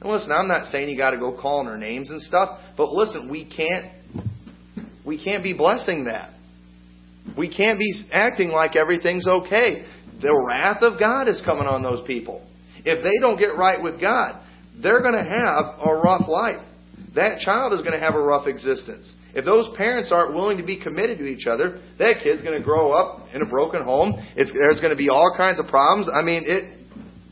And 0.00 0.10
listen, 0.10 0.32
I'm 0.32 0.48
not 0.48 0.66
saying 0.66 0.88
you 0.88 0.96
got 0.96 1.12
to 1.12 1.18
go 1.18 1.38
calling 1.40 1.66
her 1.66 1.78
names 1.78 2.10
and 2.10 2.20
stuff, 2.20 2.60
but 2.76 2.90
listen, 2.90 3.30
we 3.30 3.44
can't 3.44 3.92
we 5.06 5.22
can't 5.22 5.42
be 5.42 5.54
blessing 5.54 6.04
that. 6.04 6.34
We 7.38 7.54
can't 7.54 7.78
be 7.78 7.92
acting 8.12 8.48
like 8.48 8.76
everything's 8.76 9.26
okay. 9.26 9.86
The 10.20 10.44
wrath 10.46 10.82
of 10.82 10.98
God 10.98 11.28
is 11.28 11.42
coming 11.44 11.66
on 11.66 11.82
those 11.82 12.06
people. 12.06 12.46
If 12.84 13.02
they 13.04 13.20
don't 13.20 13.38
get 13.38 13.56
right 13.56 13.82
with 13.82 14.00
God, 14.00 14.42
they're 14.82 15.02
going 15.02 15.14
to 15.14 15.24
have 15.24 15.78
a 15.84 16.00
rough 16.02 16.28
life. 16.28 16.62
That 17.14 17.40
child 17.40 17.72
is 17.72 17.80
going 17.80 17.92
to 17.92 17.98
have 17.98 18.14
a 18.14 18.22
rough 18.22 18.46
existence. 18.46 19.12
If 19.34 19.44
those 19.44 19.68
parents 19.76 20.12
aren't 20.12 20.34
willing 20.34 20.58
to 20.58 20.64
be 20.64 20.80
committed 20.80 21.18
to 21.18 21.24
each 21.24 21.46
other, 21.46 21.80
that 21.98 22.20
kid's 22.22 22.42
going 22.42 22.56
to 22.56 22.64
grow 22.64 22.92
up 22.92 23.28
in 23.34 23.42
a 23.42 23.46
broken 23.46 23.82
home. 23.82 24.14
It's, 24.36 24.52
there's 24.52 24.80
going 24.80 24.90
to 24.92 24.96
be 24.96 25.08
all 25.08 25.34
kinds 25.36 25.58
of 25.58 25.66
problems. 25.66 26.08
I 26.12 26.22
mean, 26.22 26.44
it, 26.46 26.78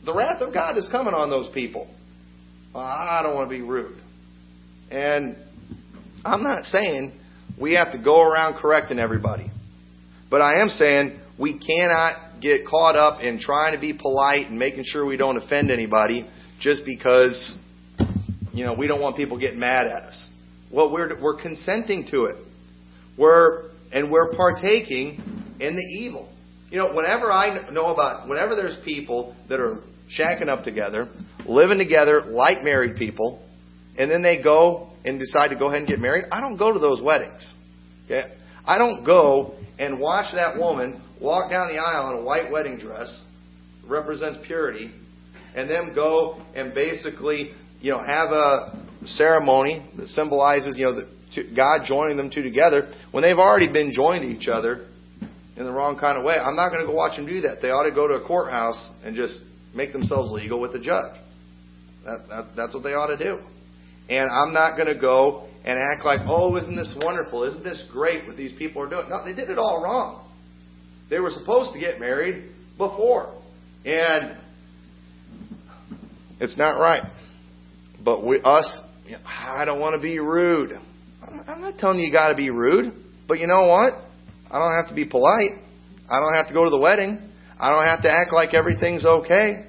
the 0.05 0.13
wrath 0.13 0.41
of 0.41 0.53
God 0.53 0.77
is 0.77 0.87
coming 0.91 1.13
on 1.13 1.29
those 1.29 1.49
people. 1.53 1.87
I 2.75 3.21
don't 3.23 3.35
want 3.35 3.49
to 3.49 3.55
be 3.55 3.61
rude. 3.61 3.97
And 4.91 5.37
I'm 6.25 6.43
not 6.43 6.65
saying 6.65 7.13
we 7.59 7.73
have 7.73 7.91
to 7.93 7.97
go 7.97 8.21
around 8.21 8.59
correcting 8.59 8.99
everybody. 8.99 9.51
But 10.29 10.41
I 10.41 10.61
am 10.61 10.69
saying 10.69 11.19
we 11.39 11.57
cannot 11.57 12.41
get 12.41 12.65
caught 12.67 12.95
up 12.95 13.21
in 13.21 13.39
trying 13.39 13.73
to 13.73 13.79
be 13.79 13.93
polite 13.93 14.47
and 14.47 14.57
making 14.57 14.83
sure 14.85 15.05
we 15.05 15.17
don't 15.17 15.37
offend 15.37 15.71
anybody 15.71 16.29
just 16.59 16.83
because 16.85 17.57
you 18.59 18.65
know 18.65 18.73
we 18.73 18.87
don't 18.87 18.99
want 18.99 19.15
people 19.15 19.39
getting 19.39 19.57
mad 19.57 19.87
at 19.87 20.03
us. 20.03 20.27
Well, 20.69 20.91
we're 20.91 21.17
we're 21.21 21.41
consenting 21.41 22.05
to 22.11 22.25
it. 22.25 22.35
We're 23.17 23.69
and 23.93 24.11
we're 24.11 24.33
partaking 24.33 25.55
in 25.61 25.77
the 25.77 25.81
evil. 25.81 26.29
You 26.69 26.77
know, 26.79 26.93
whenever 26.93 27.31
I 27.31 27.71
know 27.71 27.85
about 27.85 28.27
whenever 28.27 28.57
there's 28.57 28.77
people 28.83 29.33
that 29.47 29.61
are 29.61 29.79
shacking 30.19 30.49
up 30.49 30.65
together, 30.65 31.07
living 31.45 31.77
together 31.77 32.19
like 32.25 32.61
married 32.61 32.97
people, 32.97 33.47
and 33.97 34.11
then 34.11 34.21
they 34.21 34.43
go 34.43 34.91
and 35.05 35.17
decide 35.17 35.47
to 35.51 35.55
go 35.55 35.67
ahead 35.67 35.79
and 35.79 35.87
get 35.87 35.99
married, 35.99 36.25
I 36.29 36.41
don't 36.41 36.57
go 36.57 36.73
to 36.73 36.79
those 36.79 37.01
weddings. 37.01 37.53
Okay? 38.05 38.23
I 38.65 38.77
don't 38.77 39.05
go 39.05 39.55
and 39.79 40.01
watch 40.01 40.33
that 40.33 40.59
woman 40.59 41.01
walk 41.21 41.49
down 41.49 41.73
the 41.73 41.79
aisle 41.79 42.11
in 42.11 42.23
a 42.23 42.25
white 42.25 42.51
wedding 42.51 42.77
dress, 42.77 43.23
represents 43.87 44.45
purity, 44.45 44.91
and 45.55 45.69
then 45.69 45.95
go 45.95 46.43
and 46.55 46.73
basically, 46.73 47.53
you 47.79 47.91
know, 47.91 47.99
have 48.03 48.29
a 48.29 48.85
ceremony 49.05 49.89
that 49.97 50.07
symbolizes, 50.07 50.77
you 50.77 50.85
know, 50.85 50.95
the, 50.95 51.53
God 51.55 51.81
joining 51.85 52.17
them 52.17 52.29
two 52.33 52.43
together 52.43 52.91
when 53.11 53.23
they've 53.23 53.37
already 53.37 53.71
been 53.71 53.91
joined 53.93 54.23
to 54.23 54.27
each 54.27 54.47
other 54.47 54.87
in 55.55 55.65
the 55.65 55.71
wrong 55.71 55.97
kind 55.99 56.17
of 56.17 56.23
way. 56.23 56.35
I'm 56.35 56.55
not 56.55 56.69
going 56.69 56.81
to 56.81 56.87
go 56.87 56.93
watch 56.93 57.17
them 57.17 57.25
do 57.25 57.41
that. 57.41 57.61
They 57.61 57.69
ought 57.69 57.87
to 57.87 57.93
go 57.93 58.07
to 58.07 58.15
a 58.15 58.25
courthouse 58.25 58.91
and 59.03 59.15
just 59.15 59.41
make 59.75 59.93
themselves 59.93 60.31
legal 60.31 60.59
with 60.59 60.73
the 60.73 60.79
judge. 60.79 61.15
That, 62.05 62.27
that, 62.29 62.43
that's 62.55 62.73
what 62.73 62.83
they 62.83 62.93
ought 62.93 63.15
to 63.15 63.17
do. 63.17 63.39
And 64.09 64.29
I'm 64.31 64.53
not 64.53 64.75
going 64.75 64.93
to 64.93 64.99
go 64.99 65.47
and 65.63 65.77
act 65.77 66.03
like, 66.03 66.21
oh, 66.25 66.55
isn't 66.55 66.75
this 66.75 66.95
wonderful? 66.99 67.43
Isn't 67.43 67.63
this 67.63 67.85
great 67.91 68.25
what 68.25 68.37
these 68.37 68.57
people 68.57 68.81
are 68.81 68.89
doing? 68.89 69.09
No, 69.09 69.23
they 69.23 69.33
did 69.33 69.49
it 69.49 69.59
all 69.59 69.83
wrong. 69.83 70.25
They 71.09 71.19
were 71.19 71.29
supposed 71.29 71.73
to 71.73 71.79
get 71.79 71.99
married 71.99 72.51
before. 72.77 73.39
And 73.85 74.37
it's 76.39 76.57
not 76.57 76.79
right. 76.79 77.03
But 78.03 78.25
we, 78.25 78.39
us, 78.43 78.81
I 79.25 79.65
don't 79.65 79.79
want 79.79 79.95
to 79.95 80.01
be 80.01 80.19
rude. 80.19 80.71
I'm 81.21 81.61
not 81.61 81.77
telling 81.77 81.99
you 81.99 82.07
you 82.07 82.11
got 82.13 82.29
to 82.29 82.35
be 82.35 82.49
rude. 82.49 82.93
But 83.27 83.39
you 83.39 83.47
know 83.47 83.67
what? 83.67 83.93
I 84.49 84.57
don't 84.57 84.73
have 84.73 84.89
to 84.89 84.95
be 84.95 85.05
polite. 85.05 85.61
I 86.09 86.19
don't 86.19 86.33
have 86.33 86.47
to 86.47 86.53
go 86.53 86.63
to 86.63 86.69
the 86.69 86.79
wedding. 86.79 87.21
I 87.59 87.71
don't 87.71 87.85
have 87.85 88.01
to 88.03 88.09
act 88.09 88.33
like 88.33 88.53
everything's 88.53 89.05
okay. 89.05 89.65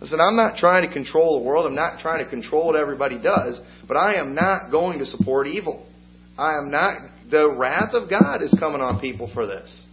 Listen, 0.00 0.20
I'm 0.20 0.36
not 0.36 0.56
trying 0.56 0.86
to 0.86 0.92
control 0.92 1.40
the 1.40 1.46
world. 1.46 1.66
I'm 1.66 1.74
not 1.74 2.00
trying 2.00 2.24
to 2.24 2.28
control 2.28 2.66
what 2.66 2.76
everybody 2.76 3.20
does. 3.20 3.60
But 3.86 3.96
I 3.96 4.16
am 4.16 4.34
not 4.34 4.70
going 4.70 4.98
to 4.98 5.06
support 5.06 5.46
evil. 5.46 5.86
I 6.36 6.58
am 6.58 6.70
not. 6.70 6.96
The 7.30 7.54
wrath 7.56 7.94
of 7.94 8.10
God 8.10 8.42
is 8.42 8.54
coming 8.58 8.80
on 8.80 9.00
people 9.00 9.30
for 9.32 9.46
this. 9.46 9.86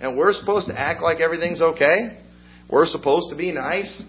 And 0.00 0.16
we're 0.16 0.32
supposed 0.32 0.68
to 0.68 0.78
act 0.78 1.02
like 1.02 1.20
everything's 1.20 1.62
okay. 1.62 2.18
We're 2.68 2.86
supposed 2.86 3.30
to 3.30 3.36
be 3.36 3.52
nice, 3.52 4.02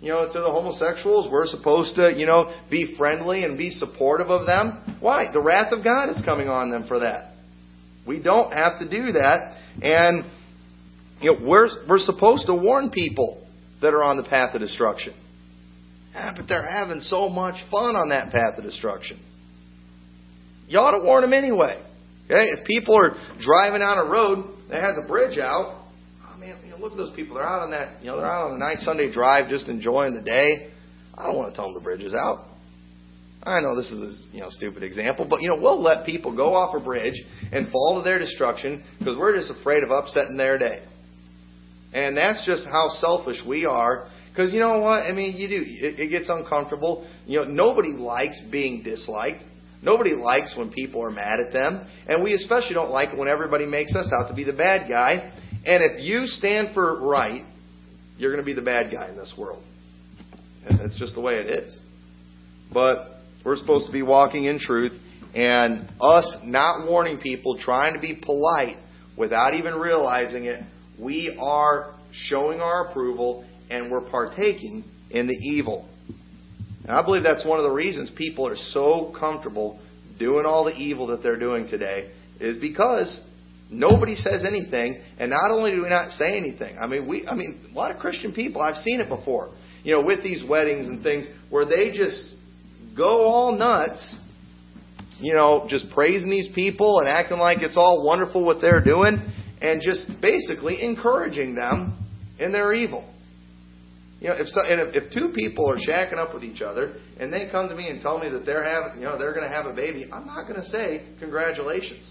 you 0.00 0.08
know, 0.08 0.26
to 0.26 0.40
the 0.40 0.50
homosexuals. 0.50 1.30
We're 1.30 1.46
supposed 1.46 1.96
to, 1.96 2.12
you 2.16 2.26
know, 2.26 2.54
be 2.70 2.94
friendly 2.96 3.44
and 3.44 3.58
be 3.58 3.70
supportive 3.70 4.28
of 4.28 4.46
them. 4.46 4.98
Why? 5.00 5.30
The 5.32 5.42
wrath 5.42 5.72
of 5.72 5.84
God 5.84 6.08
is 6.08 6.20
coming 6.24 6.48
on 6.48 6.70
them 6.70 6.86
for 6.88 7.00
that. 7.00 7.34
We 8.06 8.22
don't 8.22 8.52
have 8.52 8.78
to 8.78 8.88
do 8.88 9.12
that. 9.12 9.58
And, 9.82 10.24
you 11.20 11.32
know, 11.32 11.46
we're, 11.46 11.68
we're 11.88 11.98
supposed 11.98 12.46
to 12.46 12.54
warn 12.54 12.90
people 12.90 13.46
that 13.82 13.94
are 13.94 14.02
on 14.02 14.16
the 14.16 14.24
path 14.24 14.54
of 14.54 14.60
destruction. 14.60 15.14
Yeah, 16.12 16.32
but 16.36 16.46
they're 16.48 16.68
having 16.68 17.00
so 17.00 17.28
much 17.28 17.54
fun 17.70 17.94
on 17.94 18.08
that 18.08 18.32
path 18.32 18.58
of 18.58 18.64
destruction. 18.64 19.22
You 20.66 20.78
ought 20.78 20.98
to 20.98 21.04
warn 21.04 21.22
them 21.22 21.32
anyway. 21.32 21.82
Okay? 22.24 22.46
If 22.58 22.64
people 22.64 22.96
are 22.96 23.16
driving 23.40 23.80
down 23.80 23.98
a 23.98 24.10
road 24.10 24.54
that 24.70 24.82
has 24.82 24.96
a 25.02 25.06
bridge 25.06 25.38
out, 25.38 25.84
oh 26.24 26.36
man, 26.38 26.58
you 26.64 26.69
know, 26.69 26.69
look 26.80 26.92
at 26.92 26.98
those 26.98 27.14
people. 27.14 27.36
They're 27.36 27.44
out 27.46 27.62
on 27.62 27.70
that, 27.70 28.00
you 28.02 28.08
know, 28.08 28.16
they're 28.16 28.26
out 28.26 28.50
on 28.50 28.56
a 28.56 28.58
nice 28.58 28.84
Sunday 28.84 29.12
drive 29.12 29.48
just 29.48 29.68
enjoying 29.68 30.14
the 30.14 30.22
day. 30.22 30.70
I 31.16 31.26
don't 31.26 31.36
want 31.36 31.52
to 31.52 31.56
tell 31.56 31.66
them 31.66 31.74
the 31.74 31.84
bridge 31.84 32.02
is 32.02 32.14
out. 32.14 32.46
I 33.42 33.60
know 33.60 33.74
this 33.74 33.90
is 33.90 34.00
a 34.32 34.36
you 34.36 34.40
know 34.40 34.48
stupid 34.50 34.82
example, 34.82 35.26
but 35.28 35.40
you 35.40 35.48
know 35.48 35.58
we'll 35.58 35.80
let 35.80 36.04
people 36.04 36.36
go 36.36 36.52
off 36.52 36.74
a 36.74 36.84
bridge 36.84 37.14
and 37.52 37.70
fall 37.72 37.96
to 37.96 38.04
their 38.04 38.18
destruction 38.18 38.84
because 38.98 39.16
we're 39.16 39.34
just 39.34 39.50
afraid 39.50 39.82
of 39.82 39.90
upsetting 39.90 40.36
their 40.36 40.58
day. 40.58 40.82
And 41.92 42.16
that's 42.16 42.44
just 42.44 42.66
how 42.66 42.88
selfish 43.00 43.38
we 43.46 43.64
are. 43.64 44.08
Because 44.30 44.52
you 44.52 44.60
know 44.60 44.78
what? 44.80 45.00
I 45.02 45.12
mean, 45.12 45.36
you 45.36 45.48
do. 45.48 45.64
It, 45.66 45.98
it 45.98 46.08
gets 46.10 46.28
uncomfortable. 46.28 47.08
You 47.26 47.40
know, 47.40 47.44
nobody 47.44 47.92
likes 47.92 48.40
being 48.50 48.82
disliked. 48.82 49.42
Nobody 49.82 50.12
likes 50.12 50.54
when 50.56 50.70
people 50.70 51.02
are 51.02 51.10
mad 51.10 51.40
at 51.40 51.52
them. 51.52 51.86
And 52.06 52.22
we 52.22 52.34
especially 52.34 52.74
don't 52.74 52.90
like 52.90 53.10
it 53.10 53.18
when 53.18 53.28
everybody 53.28 53.66
makes 53.66 53.96
us 53.96 54.12
out 54.12 54.28
to 54.28 54.34
be 54.34 54.44
the 54.44 54.52
bad 54.52 54.88
guy. 54.88 55.32
And 55.64 55.82
if 55.82 56.02
you 56.02 56.26
stand 56.26 56.74
for 56.74 57.00
right, 57.06 57.44
you're 58.16 58.32
going 58.32 58.42
to 58.42 58.46
be 58.46 58.54
the 58.54 58.64
bad 58.64 58.90
guy 58.92 59.08
in 59.08 59.16
this 59.16 59.34
world. 59.36 59.62
And 60.66 60.78
that's 60.78 60.98
just 60.98 61.14
the 61.14 61.20
way 61.20 61.34
it 61.34 61.46
is. 61.46 61.80
But 62.72 63.16
we're 63.44 63.56
supposed 63.56 63.86
to 63.86 63.92
be 63.92 64.02
walking 64.02 64.44
in 64.44 64.58
truth. 64.58 64.92
And 65.34 65.88
us 66.00 66.38
not 66.44 66.88
warning 66.88 67.18
people, 67.18 67.56
trying 67.58 67.94
to 67.94 68.00
be 68.00 68.20
polite 68.20 68.76
without 69.16 69.54
even 69.54 69.74
realizing 69.74 70.46
it, 70.46 70.62
we 71.00 71.36
are 71.40 71.94
showing 72.12 72.60
our 72.60 72.88
approval 72.88 73.46
and 73.70 73.90
we're 73.90 74.08
partaking 74.10 74.84
in 75.10 75.28
the 75.28 75.34
evil. 75.34 75.88
And 76.82 76.90
I 76.90 77.04
believe 77.04 77.22
that's 77.22 77.44
one 77.44 77.58
of 77.58 77.64
the 77.64 77.70
reasons 77.70 78.10
people 78.16 78.46
are 78.46 78.56
so 78.56 79.14
comfortable 79.18 79.80
doing 80.18 80.44
all 80.44 80.64
the 80.64 80.74
evil 80.74 81.06
that 81.08 81.22
they're 81.22 81.38
doing 81.38 81.68
today 81.68 82.10
is 82.40 82.60
because 82.60 83.20
nobody 83.70 84.14
says 84.14 84.44
anything 84.46 85.00
and 85.18 85.30
not 85.30 85.50
only 85.50 85.70
do 85.70 85.82
we 85.82 85.88
not 85.88 86.10
say 86.12 86.36
anything 86.36 86.76
i 86.80 86.86
mean 86.86 87.06
we 87.06 87.26
i 87.26 87.34
mean 87.34 87.60
a 87.70 87.74
lot 87.74 87.90
of 87.90 87.98
christian 87.98 88.32
people 88.32 88.60
i've 88.60 88.76
seen 88.76 89.00
it 89.00 89.08
before 89.08 89.54
you 89.82 89.92
know 89.92 90.04
with 90.04 90.22
these 90.22 90.44
weddings 90.48 90.88
and 90.88 91.02
things 91.02 91.26
where 91.50 91.64
they 91.64 91.92
just 91.96 92.34
go 92.96 93.22
all 93.22 93.56
nuts 93.56 94.16
you 95.18 95.34
know 95.34 95.66
just 95.68 95.88
praising 95.90 96.30
these 96.30 96.48
people 96.54 96.98
and 96.98 97.08
acting 97.08 97.38
like 97.38 97.62
it's 97.62 97.76
all 97.76 98.04
wonderful 98.04 98.44
what 98.44 98.60
they're 98.60 98.82
doing 98.82 99.18
and 99.60 99.82
just 99.82 100.10
basically 100.20 100.82
encouraging 100.82 101.54
them 101.54 101.96
in 102.38 102.52
their 102.52 102.72
evil. 102.72 103.06
You 104.20 104.28
know, 104.28 104.34
if, 104.36 104.48
so, 104.48 104.60
and 104.62 104.80
if, 104.80 104.94
if 104.94 105.12
two 105.12 105.32
people 105.34 105.68
are 105.70 105.76
shacking 105.76 106.18
up 106.18 106.34
with 106.34 106.44
each 106.44 106.60
other 106.60 106.94
and 107.18 107.32
they 107.32 107.48
come 107.50 107.68
to 107.68 107.74
me 107.74 107.88
and 107.88 108.00
tell 108.00 108.18
me 108.18 108.28
that 108.30 108.44
they're 108.44 108.64
having, 108.64 109.00
you 109.00 109.06
know, 109.06 109.18
they're 109.18 109.32
going 109.32 109.48
to 109.48 109.54
have 109.54 109.66
a 109.66 109.74
baby, 109.74 110.08
I'm 110.12 110.26
not 110.26 110.46
going 110.46 110.60
to 110.60 110.66
say 110.66 111.06
congratulations. 111.18 112.10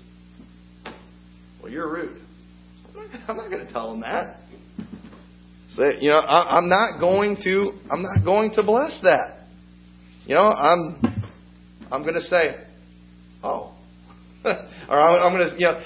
Well, 1.70 1.76
you're 1.76 1.94
rude. 1.94 2.20
I'm 3.28 3.38
not 3.38 3.52
going 3.52 3.64
to 3.64 3.72
tell 3.72 3.92
them 3.92 4.02
that. 4.02 4.38
Say, 5.68 5.98
you 6.02 6.10
know, 6.10 6.18
I, 6.18 6.58
I'm 6.58 6.68
not 6.68 7.00
going 7.00 7.38
to, 7.44 7.74
I'm 7.92 8.02
not 8.02 8.26
going 8.26 8.54
to 8.56 8.64
bless 8.64 9.00
that. 9.04 9.44
You 10.26 10.34
know, 10.34 10.46
I'm, 10.46 11.00
I'm 11.92 12.02
going 12.02 12.16
to 12.16 12.22
say, 12.22 12.56
oh, 13.44 13.72
or 14.44 14.52
I'm, 15.00 15.22
I'm 15.22 15.38
going 15.38 15.48
to, 15.48 15.56
you 15.60 15.66
know, 15.68 15.80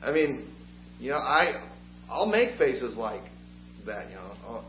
I 0.00 0.12
mean, 0.12 0.48
you 1.00 1.10
know, 1.10 1.16
I 1.16 1.68
I'll 2.08 2.26
make 2.26 2.56
faces 2.56 2.96
like 2.96 3.22
that. 3.86 4.10
You 4.10 4.14
know, 4.14 4.32
oh, 4.46 4.64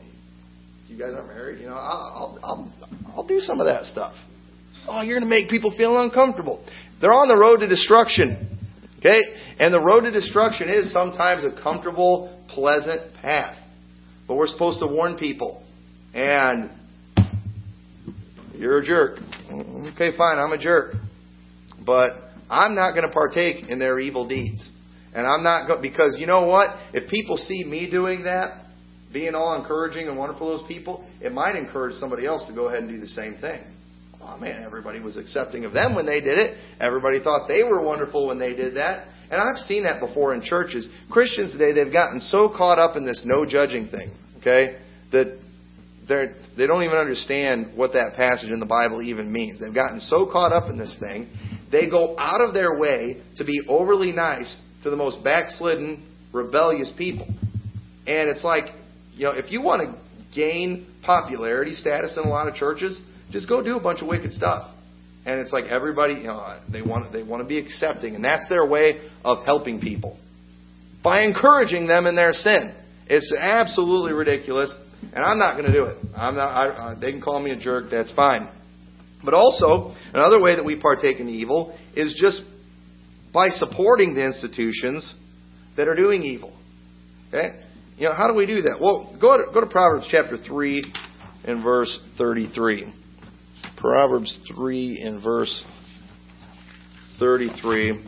you 0.88 0.98
guys 0.98 1.14
aren't 1.14 1.28
married. 1.28 1.60
You 1.60 1.68
know, 1.68 1.76
I'll 1.76 2.40
I'll 2.42 2.74
I'll 3.16 3.28
do 3.28 3.40
some 3.42 3.60
of 3.60 3.68
that 3.68 3.86
stuff. 3.86 4.16
Oh, 4.88 5.04
you're 5.04 5.20
going 5.20 5.30
to 5.30 5.36
make 5.36 5.52
people 5.52 5.72
feel 5.78 6.02
uncomfortable. 6.02 6.66
They're 7.00 7.14
on 7.14 7.28
the 7.28 7.38
road 7.38 7.58
to 7.60 7.68
destruction. 7.68 8.58
Okay? 9.02 9.20
And 9.58 9.74
the 9.74 9.82
road 9.82 10.02
to 10.02 10.12
destruction 10.12 10.70
is 10.70 10.94
sometimes 10.94 11.44
a 11.44 11.62
comfortable, 11.62 12.46
pleasant 12.50 13.16
path. 13.16 13.58
But 14.28 14.36
we're 14.36 14.48
supposed 14.48 14.80
to 14.80 14.88
warn 14.88 15.18
people. 15.18 15.64
And 16.14 16.70
you're 18.54 18.80
a 18.80 18.86
jerk. 18.86 19.18
Okay, 19.94 20.16
fine, 20.16 20.38
I'm 20.38 20.52
a 20.52 20.58
jerk. 20.60 20.94
But 21.84 22.14
I'm 22.48 22.76
not 22.76 22.94
going 22.94 23.08
to 23.08 23.12
partake 23.12 23.68
in 23.70 23.80
their 23.80 24.00
evil 24.00 24.28
deeds. 24.28 24.72
And 25.14 25.26
I'm 25.26 25.44
not 25.44 25.68
going 25.68 25.82
because 25.82 26.18
you 26.20 26.28
know 26.28 26.46
what? 26.46 26.70
If 26.94 27.10
people 27.10 27.38
see 27.38 27.64
me 27.64 27.90
doing 27.90 28.24
that, 28.24 28.66
being 29.12 29.36
all 29.36 29.60
encouraging 29.60 30.08
and 30.08 30.18
wonderful 30.18 30.52
to 30.52 30.60
those 30.60 30.68
people, 30.68 31.10
it 31.20 31.32
might 31.32 31.56
encourage 31.56 31.96
somebody 31.96 32.26
else 32.26 32.48
to 32.48 32.54
go 32.54 32.68
ahead 32.68 32.84
and 32.84 32.90
do 32.90 33.00
the 33.00 33.08
same 33.08 33.36
thing. 33.42 33.62
Oh 34.24 34.38
man, 34.38 34.64
everybody 34.64 35.00
was 35.00 35.18
accepting 35.18 35.66
of 35.66 35.74
them 35.74 35.96
when 35.96 36.06
they 36.06 36.22
did 36.22 36.38
it. 36.38 36.58
Everybody 36.80 37.20
thought 37.24 37.48
they 37.48 37.64
were 37.64 37.82
wonderful 37.82 38.28
when 38.28 38.40
they 38.40 38.54
did 38.54 38.76
that. 38.76 39.08
And 39.32 39.40
I've 39.40 39.58
seen 39.64 39.84
that 39.84 40.00
before 40.00 40.34
in 40.34 40.42
churches. 40.42 40.90
Christians 41.10 41.54
today, 41.54 41.72
they've 41.74 41.92
gotten 41.92 42.20
so 42.20 42.50
caught 42.50 42.80
up 42.80 42.98
in 42.98 43.06
this 43.06 43.24
no 43.26 43.46
judging 43.46 43.88
thing, 43.88 44.14
okay, 44.40 44.78
that 45.12 45.40
they're, 46.08 46.36
they 46.58 46.68
don't 46.68 46.84
even 46.84 46.98
understand 46.98 47.78
what 47.78 47.94
that 47.94 48.14
passage 48.16 48.52
in 48.52 48.60
the 48.60 48.66
Bible 48.66 49.02
even 49.02 49.32
means. 49.32 49.60
They've 49.60 49.74
gotten 49.74 50.02
so 50.02 50.30
caught 50.30 50.52
up 50.52 50.70
in 50.70 50.78
this 50.78 50.98
thing, 51.00 51.30
they 51.72 51.90
go 51.90 52.18
out 52.20 52.42
of 52.42 52.54
their 52.54 52.78
way 52.78 53.22
to 53.38 53.46
be 53.46 53.62
overly 53.70 54.12
nice 54.12 54.60
to 54.84 54.90
the 54.90 54.98
most 54.98 55.24
backslidden, 55.24 56.06
rebellious 56.34 56.92
people. 56.98 57.28
And 58.06 58.30
it's 58.30 58.44
like, 58.44 58.66
you 59.14 59.26
know, 59.26 59.32
if 59.32 59.52
you 59.52 59.62
want 59.62 59.82
to 59.84 60.02
gain 60.36 60.88
popularity 61.04 61.74
status 61.74 62.18
in 62.18 62.28
a 62.28 62.30
lot 62.30 62.50
of 62.50 62.56
churches, 62.56 63.00
just 63.32 63.48
go 63.50 63.64
do 63.64 63.78
a 63.78 63.80
bunch 63.80 64.02
of 64.02 64.08
wicked 64.08 64.32
stuff. 64.32 64.72
And 65.26 65.40
it's 65.40 65.54
like 65.54 65.66
everybody, 65.66 66.16
you 66.16 66.24
know, 66.24 66.60
they 66.72 66.82
want 66.82 67.14
they 67.14 67.24
want 67.24 67.44
to 67.44 67.48
be 67.48 67.60
accepting, 67.60 68.16
and 68.16 68.26
that's 68.26 68.50
their 68.50 68.66
way 68.66 69.02
of 69.24 69.46
helping 69.46 69.80
people 69.80 70.18
by 71.04 71.22
encouraging 71.22 71.88
them 71.88 72.08
in 72.08 72.16
their 72.16 72.34
sin. 72.34 72.74
It's 73.08 73.32
absolutely 73.40 74.14
ridiculous, 74.14 74.76
and 75.14 75.24
I'm 75.24 75.38
not 75.38 75.54
going 75.54 75.66
to 75.66 75.74
do 75.74 75.86
it. 75.86 75.98
I'm 76.16 76.36
not. 76.36 76.48
I, 76.48 76.68
uh, 76.70 77.00
they 77.00 77.12
can 77.12 77.22
call 77.22 77.40
me 77.40 77.52
a 77.52 77.56
jerk. 77.56 77.86
That's 77.92 78.12
fine. 78.16 78.50
But 79.24 79.36
also, 79.36 79.96
another 80.14 80.42
way 80.42 80.56
that 80.56 80.66
we 80.66 80.80
partake 80.80 81.20
in 81.20 81.30
evil 81.30 81.78
is 81.96 82.18
just 82.20 82.42
by 83.34 83.50
supporting 83.50 84.16
the 84.16 84.26
institutions 84.26 85.14
that 85.78 85.88
are 85.88 85.96
doing 85.96 86.24
evil. 86.24 86.58
Okay? 87.30 87.60
You 87.98 88.08
know, 88.08 88.14
how 88.14 88.28
do 88.28 88.34
we 88.34 88.46
do 88.46 88.64
that? 88.64 88.80
Well, 88.82 89.16
go 89.22 89.38
to, 89.38 89.54
go 89.54 89.62
to 89.62 89.68
Proverbs 89.68 90.08
chapter 90.10 90.38
3 90.38 90.92
and 91.46 91.64
verse 91.64 92.00
33. 92.18 92.92
Proverbs 93.82 94.38
3 94.56 95.02
and 95.02 95.22
verse 95.22 95.64
33. 97.20 98.06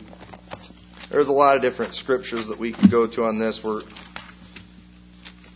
There's 1.10 1.28
a 1.28 1.32
lot 1.32 1.56
of 1.56 1.62
different 1.62 1.94
scriptures 1.94 2.46
that 2.48 2.58
we 2.58 2.72
could 2.72 2.90
go 2.90 3.06
to 3.06 3.22
on 3.24 3.38
this. 3.38 3.60
We're 3.62 3.82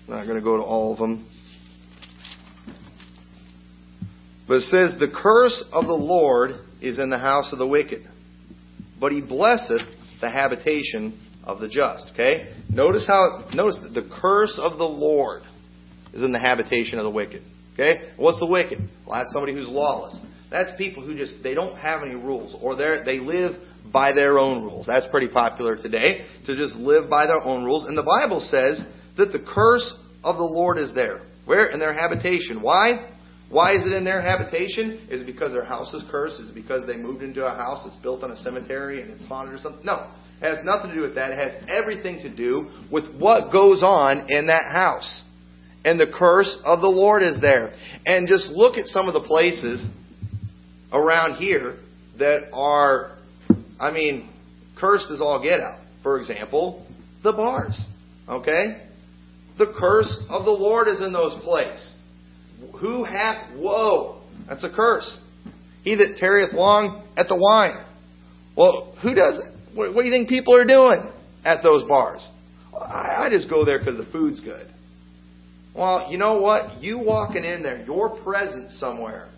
not 0.07 0.25
going 0.25 0.37
to 0.37 0.45
go 0.45 0.59
to 0.59 0.63
all 0.63 0.93
of 0.93 0.99
them. 0.99 1.27
But 4.47 4.57
it 4.57 4.63
says, 4.63 4.99
The 5.01 5.11
curse 5.11 5.65
of 5.73 5.87
the 5.87 5.93
Lord 5.93 6.53
is 6.83 6.99
in 6.99 7.09
the 7.09 7.19
house 7.19 7.53
of 7.53 7.59
the 7.59 7.67
wicked 7.67 8.05
but 9.01 9.13
he 9.13 9.21
blesseth 9.21 9.83
the 10.21 10.31
habitation 10.31 11.21
of 11.45 11.61
the 11.61 11.69
just. 11.69 12.11
Okay? 12.13 12.55
Notice 12.69 13.07
how 13.07 13.49
notice 13.55 13.81
that 13.83 13.95
the 13.95 14.09
curse 14.21 14.59
of 14.61 14.79
the 14.79 14.85
Lord 14.85 15.43
is 16.13 16.23
in 16.23 16.33
the 16.33 16.39
habitation 16.39 16.99
of 16.99 17.05
the 17.05 17.11
wicked. 17.11 17.43
Okay? 17.79 18.11
What's 18.17 18.41
the 18.41 18.47
wicked? 18.47 18.81
Well, 19.07 19.21
that's 19.21 19.33
somebody 19.33 19.55
who's 19.55 19.69
lawless. 19.69 20.21
That's 20.51 20.71
people 20.77 21.05
who 21.05 21.17
just 21.17 21.35
they 21.43 21.55
don't 21.55 21.77
have 21.77 22.03
any 22.03 22.15
rules 22.15 22.57
or 22.61 22.75
they 22.75 22.97
they 23.05 23.19
live 23.21 23.53
by 23.93 24.13
their 24.13 24.39
own 24.39 24.65
rules. 24.65 24.87
That's 24.87 25.07
pretty 25.07 25.29
popular 25.29 25.77
today 25.77 26.27
to 26.47 26.57
just 26.57 26.75
live 26.75 27.09
by 27.09 27.27
their 27.27 27.41
own 27.41 27.65
rules. 27.65 27.85
And 27.85 27.97
the 27.97 28.03
Bible 28.03 28.41
says 28.41 28.83
that 29.17 29.33
the 29.33 29.45
curse 29.47 29.95
of 30.25 30.37
the 30.37 30.45
Lord 30.45 30.79
is 30.79 30.95
there. 30.95 31.21
Where? 31.45 31.67
In 31.67 31.79
their 31.79 31.95
habitation. 31.95 32.61
Why? 32.63 33.11
Why 33.51 33.77
is 33.77 33.87
it 33.87 33.93
in 33.93 34.05
their 34.05 34.21
habitation? 34.21 35.07
Is 35.11 35.23
it 35.23 35.27
because 35.27 35.53
their 35.53 35.65
house 35.65 35.93
is 35.95 36.05
cursed? 36.11 36.41
Is 36.41 36.51
it 36.51 36.55
because 36.55 36.87
they 36.87 36.97
moved 36.97 37.23
into 37.23 37.47
a 37.47 37.51
house 37.51 37.85
that's 37.85 37.97
built 37.97 38.23
on 38.23 38.31
a 38.31 38.37
cemetery 38.37 39.01
and 39.01 39.11
it's 39.11 39.25
haunted 39.27 39.55
or 39.55 39.59
something? 39.59 39.85
No. 39.85 40.11
It 40.41 40.45
has 40.45 40.65
nothing 40.65 40.91
to 40.91 40.97
do 40.97 41.03
with 41.03 41.15
that. 41.15 41.33
It 41.33 41.39
has 41.39 41.65
everything 41.69 42.21
to 42.23 42.35
do 42.35 42.71
with 42.93 43.05
what 43.19 43.51
goes 43.51 43.83
on 43.83 44.31
in 44.31 44.49
that 44.49 44.71
house. 44.71 45.23
And 45.85 45.99
the 45.99 46.07
curse 46.07 46.59
of 46.65 46.81
the 46.81 46.89
Lord 46.89 47.23
is 47.23 47.41
there. 47.41 47.73
And 48.05 48.27
just 48.27 48.51
look 48.51 48.77
at 48.77 48.87
some 48.87 49.09
of 49.09 49.15
the 49.15 49.27
places 49.27 49.87
around 50.93 51.37
here 51.37 51.77
that 52.19 52.51
are, 52.53 53.19
I 53.79 53.91
mean, 53.91 54.31
cursed 54.79 55.11
as 55.13 55.21
all 55.21 55.43
get 55.43 55.61
out. 55.61 55.81
For 56.03 56.19
example, 56.19 56.87
the 57.23 57.33
bars. 57.33 57.81
Okay? 58.29 58.83
The 59.59 59.75
curse 59.79 60.21
of 60.29 60.45
the 60.45 60.51
Lord 60.51 60.89
is 60.89 61.01
in 61.01 61.13
those 61.13 61.41
places. 61.43 61.97
Who 62.81 63.05
hath, 63.05 63.57
whoa, 63.57 64.21
that's 64.49 64.65
a 64.65 64.73
curse. 64.75 65.19
He 65.83 65.95
that 65.97 66.17
tarrieth 66.19 66.53
long 66.53 67.07
at 67.17 67.29
the 67.29 67.37
wine. 67.37 67.85
Well, 68.57 68.97
who 69.03 69.15
does 69.15 69.39
it? 69.39 69.77
What, 69.77 69.95
do 69.95 70.05
you 70.05 70.13
think 70.13 70.29
people 70.29 70.57
are 70.57 70.65
doing 70.65 71.11
at 71.45 71.63
those 71.63 71.87
bars? 71.89 72.27
I 72.77 73.29
just 73.31 73.49
go 73.49 73.65
there 73.65 73.79
because 73.79 73.97
the 73.97 74.11
food's 74.11 74.41
good. 74.41 74.67
Well, 75.79 76.11
you 76.11 76.19
know 76.19 76.41
what? 76.41 76.83
You 76.83 76.99
walking 76.99 77.45
in 77.45 77.63
there, 77.63 77.85
your 77.85 78.21
presence 78.25 78.81
somewhere 78.81 79.29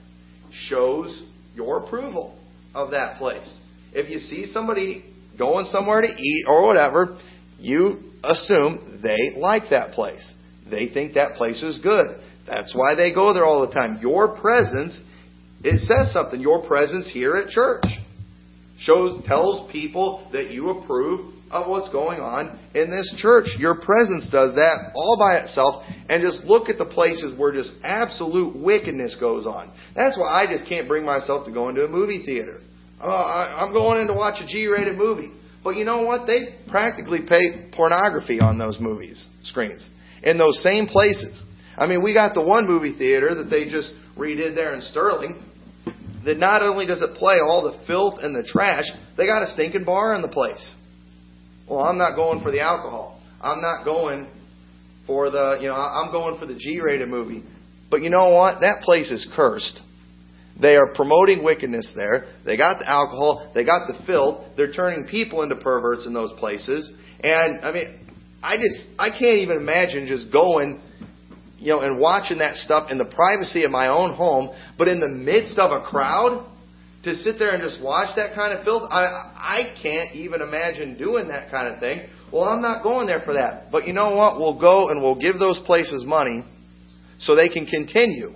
shows 0.51 1.23
your 1.55 1.85
approval 1.85 2.39
of 2.75 2.93
that 2.93 3.19
place. 3.19 3.61
If 3.93 4.09
you 4.09 4.19
see 4.19 4.47
somebody 4.47 5.05
going 5.39 5.67
somewhere 5.67 6.01
to 6.01 6.09
eat 6.09 6.47
or 6.49 6.67
whatever, 6.67 7.19
you 7.59 7.99
assume 8.25 9.01
they 9.03 9.39
like 9.39 9.65
that 9.69 9.93
place. 9.93 10.35
They 10.71 10.89
think 10.89 11.13
that 11.13 11.35
place 11.37 11.63
is 11.63 11.79
good. 11.83 12.19
That's 12.47 12.75
why 12.75 12.95
they 12.95 13.13
go 13.13 13.35
there 13.35 13.45
all 13.45 13.67
the 13.67 13.75
time. 13.75 13.99
Your 14.01 14.41
presence, 14.41 14.99
it 15.63 15.81
says 15.81 16.11
something. 16.11 16.41
Your 16.41 16.67
presence 16.67 17.11
here 17.13 17.37
at 17.37 17.51
church 17.51 17.85
shows 18.79 19.23
tells 19.27 19.71
people 19.71 20.27
that 20.33 20.51
you 20.51 20.71
approve 20.71 21.35
of 21.51 21.69
what's 21.69 21.91
going 21.91 22.21
on 22.21 22.59
in 22.75 22.91
this 22.91 23.13
church. 23.19 23.47
Your 23.59 23.81
presence 23.81 24.29
does 24.31 24.55
that 24.55 24.93
all 24.95 25.17
by 25.19 25.39
itself. 25.39 25.85
And 26.09 26.23
just 26.23 26.45
look 26.45 26.69
at 26.69 26.79
the 26.79 26.87
places 26.87 27.39
where 27.39 27.53
just 27.53 27.73
absolute 27.83 28.57
wickedness 28.57 29.17
goes 29.19 29.47
on. 29.47 29.73
That's 29.95 30.19
why 30.19 30.45
I 30.45 30.47
just 30.47 30.69
can't 30.69 30.87
bring 30.87 31.05
myself 31.05 31.47
to 31.47 31.53
go 31.53 31.69
into 31.69 31.85
a 31.85 31.89
movie 31.89 32.25
theater. 32.25 32.61
Uh, 33.01 33.07
I, 33.07 33.65
I'm 33.65 33.73
going 33.73 34.01
in 34.01 34.07
to 34.09 34.15
watch 34.15 34.43
a 34.43 34.47
G-rated 34.47 34.97
movie. 34.97 35.33
But 35.63 35.77
you 35.77 35.85
know 35.85 36.03
what? 36.03 36.27
They 36.27 36.57
practically 36.71 37.21
pay 37.29 37.71
pornography 37.73 38.41
on 38.41 38.59
those 38.59 38.79
movies 38.81 39.27
screens 39.43 39.89
in 40.23 40.39
those 40.39 40.63
same 40.63 40.87
places. 40.87 41.43
I 41.77 41.87
mean, 41.87 42.03
we 42.03 42.15
got 42.15 42.35
the 42.35 42.43
one 42.43 42.67
movie 42.67 42.97
theater 42.97 43.35
that 43.35 43.51
they 43.51 43.65
just 43.65 43.93
redid 44.17 44.55
there 44.55 44.75
in 44.75 44.81
Sterling. 44.81 45.43
That 46.25 46.37
not 46.37 46.63
only 46.63 46.85
does 46.85 47.01
it 47.01 47.15
play 47.17 47.37
all 47.43 47.63
the 47.63 47.87
filth 47.87 48.21
and 48.21 48.35
the 48.35 48.47
trash, 48.47 48.85
they 49.17 49.27
got 49.27 49.43
a 49.43 49.47
stinking 49.47 49.85
bar 49.85 50.13
in 50.15 50.21
the 50.21 50.29
place. 50.29 50.77
Well, 51.71 51.85
I'm 51.85 51.99
not 51.99 52.17
going 52.17 52.43
for 52.43 52.51
the 52.51 52.61
alcohol. 52.61 53.23
I'm 53.41 53.63
not 53.63 53.85
going 53.85 54.27
for 55.07 55.31
the, 55.31 55.59
you 55.61 55.69
know, 55.69 55.77
I'm 55.77 56.11
going 56.11 56.37
for 56.37 56.45
the 56.45 56.57
G-rated 56.59 57.09
movie. 57.09 57.45
But 57.93 58.03
you 58.03 58.11
know 58.11 58.31
what? 58.31 58.61
That 58.61 58.83
place 58.83 59.13
is 59.13 59.31
cursed. 59.37 59.81
They 60.61 60.75
are 60.75 60.93
promoting 60.93 61.45
wickedness 61.45 61.93
there. 61.95 62.27
They 62.45 62.57
got 62.57 62.81
the 62.81 62.89
alcohol. 62.89 63.53
They 63.55 63.65
got 63.65 63.87
the 63.87 64.05
filth. 64.05 64.57
They're 64.57 64.73
turning 64.73 65.07
people 65.09 65.43
into 65.43 65.55
perverts 65.55 66.07
in 66.07 66.13
those 66.13 66.33
places. 66.41 66.93
And 67.23 67.65
I 67.65 67.73
mean, 67.73 68.01
I 68.43 68.57
just 68.57 68.87
I 68.99 69.11
can't 69.11 69.39
even 69.39 69.57
imagine 69.57 70.09
just 70.09 70.33
going, 70.33 70.83
you 71.59 71.69
know, 71.69 71.81
and 71.81 72.01
watching 72.01 72.39
that 72.39 72.57
stuff 72.57 72.91
in 72.91 72.99
the 72.99 73.05
privacy 73.05 73.63
of 73.63 73.71
my 73.71 73.89
own 73.89 74.15
home, 74.15 74.51
but 74.77 74.89
in 74.89 74.99
the 74.99 75.09
midst 75.09 75.57
of 75.57 75.71
a 75.71 75.85
crowd 75.85 76.50
to 77.05 77.15
sit 77.15 77.39
there 77.39 77.51
and 77.51 77.63
just 77.63 77.83
watch 77.83 78.15
that 78.17 78.35
kind 78.35 78.57
of 78.57 78.65
filth. 78.65 78.83
I 78.91 79.33
I 79.37 79.75
can't 79.83 80.15
even 80.15 80.43
imagine 80.43 80.99
doing 80.99 81.29
that 81.29 81.51
kind 81.51 81.73
of 81.73 81.81
thing. 81.81 82.09
Well, 82.33 82.45
I'm 82.45 82.63
not 82.63 82.83
going 82.83 83.07
there 83.07 83.21
for 83.21 83.35
that. 83.35 83.73
But 83.73 83.87
you 83.87 83.93
know 83.93 84.15
what? 84.15 84.39
We'll 84.39 84.59
go 84.59 84.91
and 84.91 85.03
we'll 85.03 85.19
give 85.19 85.39
those 85.39 85.61
places 85.67 86.05
money 86.05 86.45
so 87.19 87.35
they 87.35 87.49
can 87.49 87.67
continue 87.67 88.31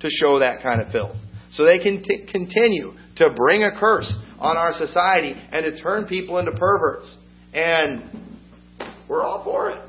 to 0.00 0.08
show 0.08 0.38
that 0.38 0.62
kind 0.62 0.80
of 0.80 0.92
filth. 0.92 1.16
So 1.50 1.64
they 1.64 1.78
can 1.78 2.02
t- 2.02 2.26
continue 2.30 2.92
to 3.16 3.30
bring 3.34 3.62
a 3.62 3.78
curse 3.78 4.14
on 4.38 4.56
our 4.56 4.72
society 4.74 5.34
and 5.50 5.64
to 5.64 5.82
turn 5.82 6.06
people 6.06 6.38
into 6.38 6.52
perverts. 6.52 7.16
And 7.52 8.38
we're 9.08 9.22
all 9.22 9.44
for 9.44 9.70
it. 9.70 9.88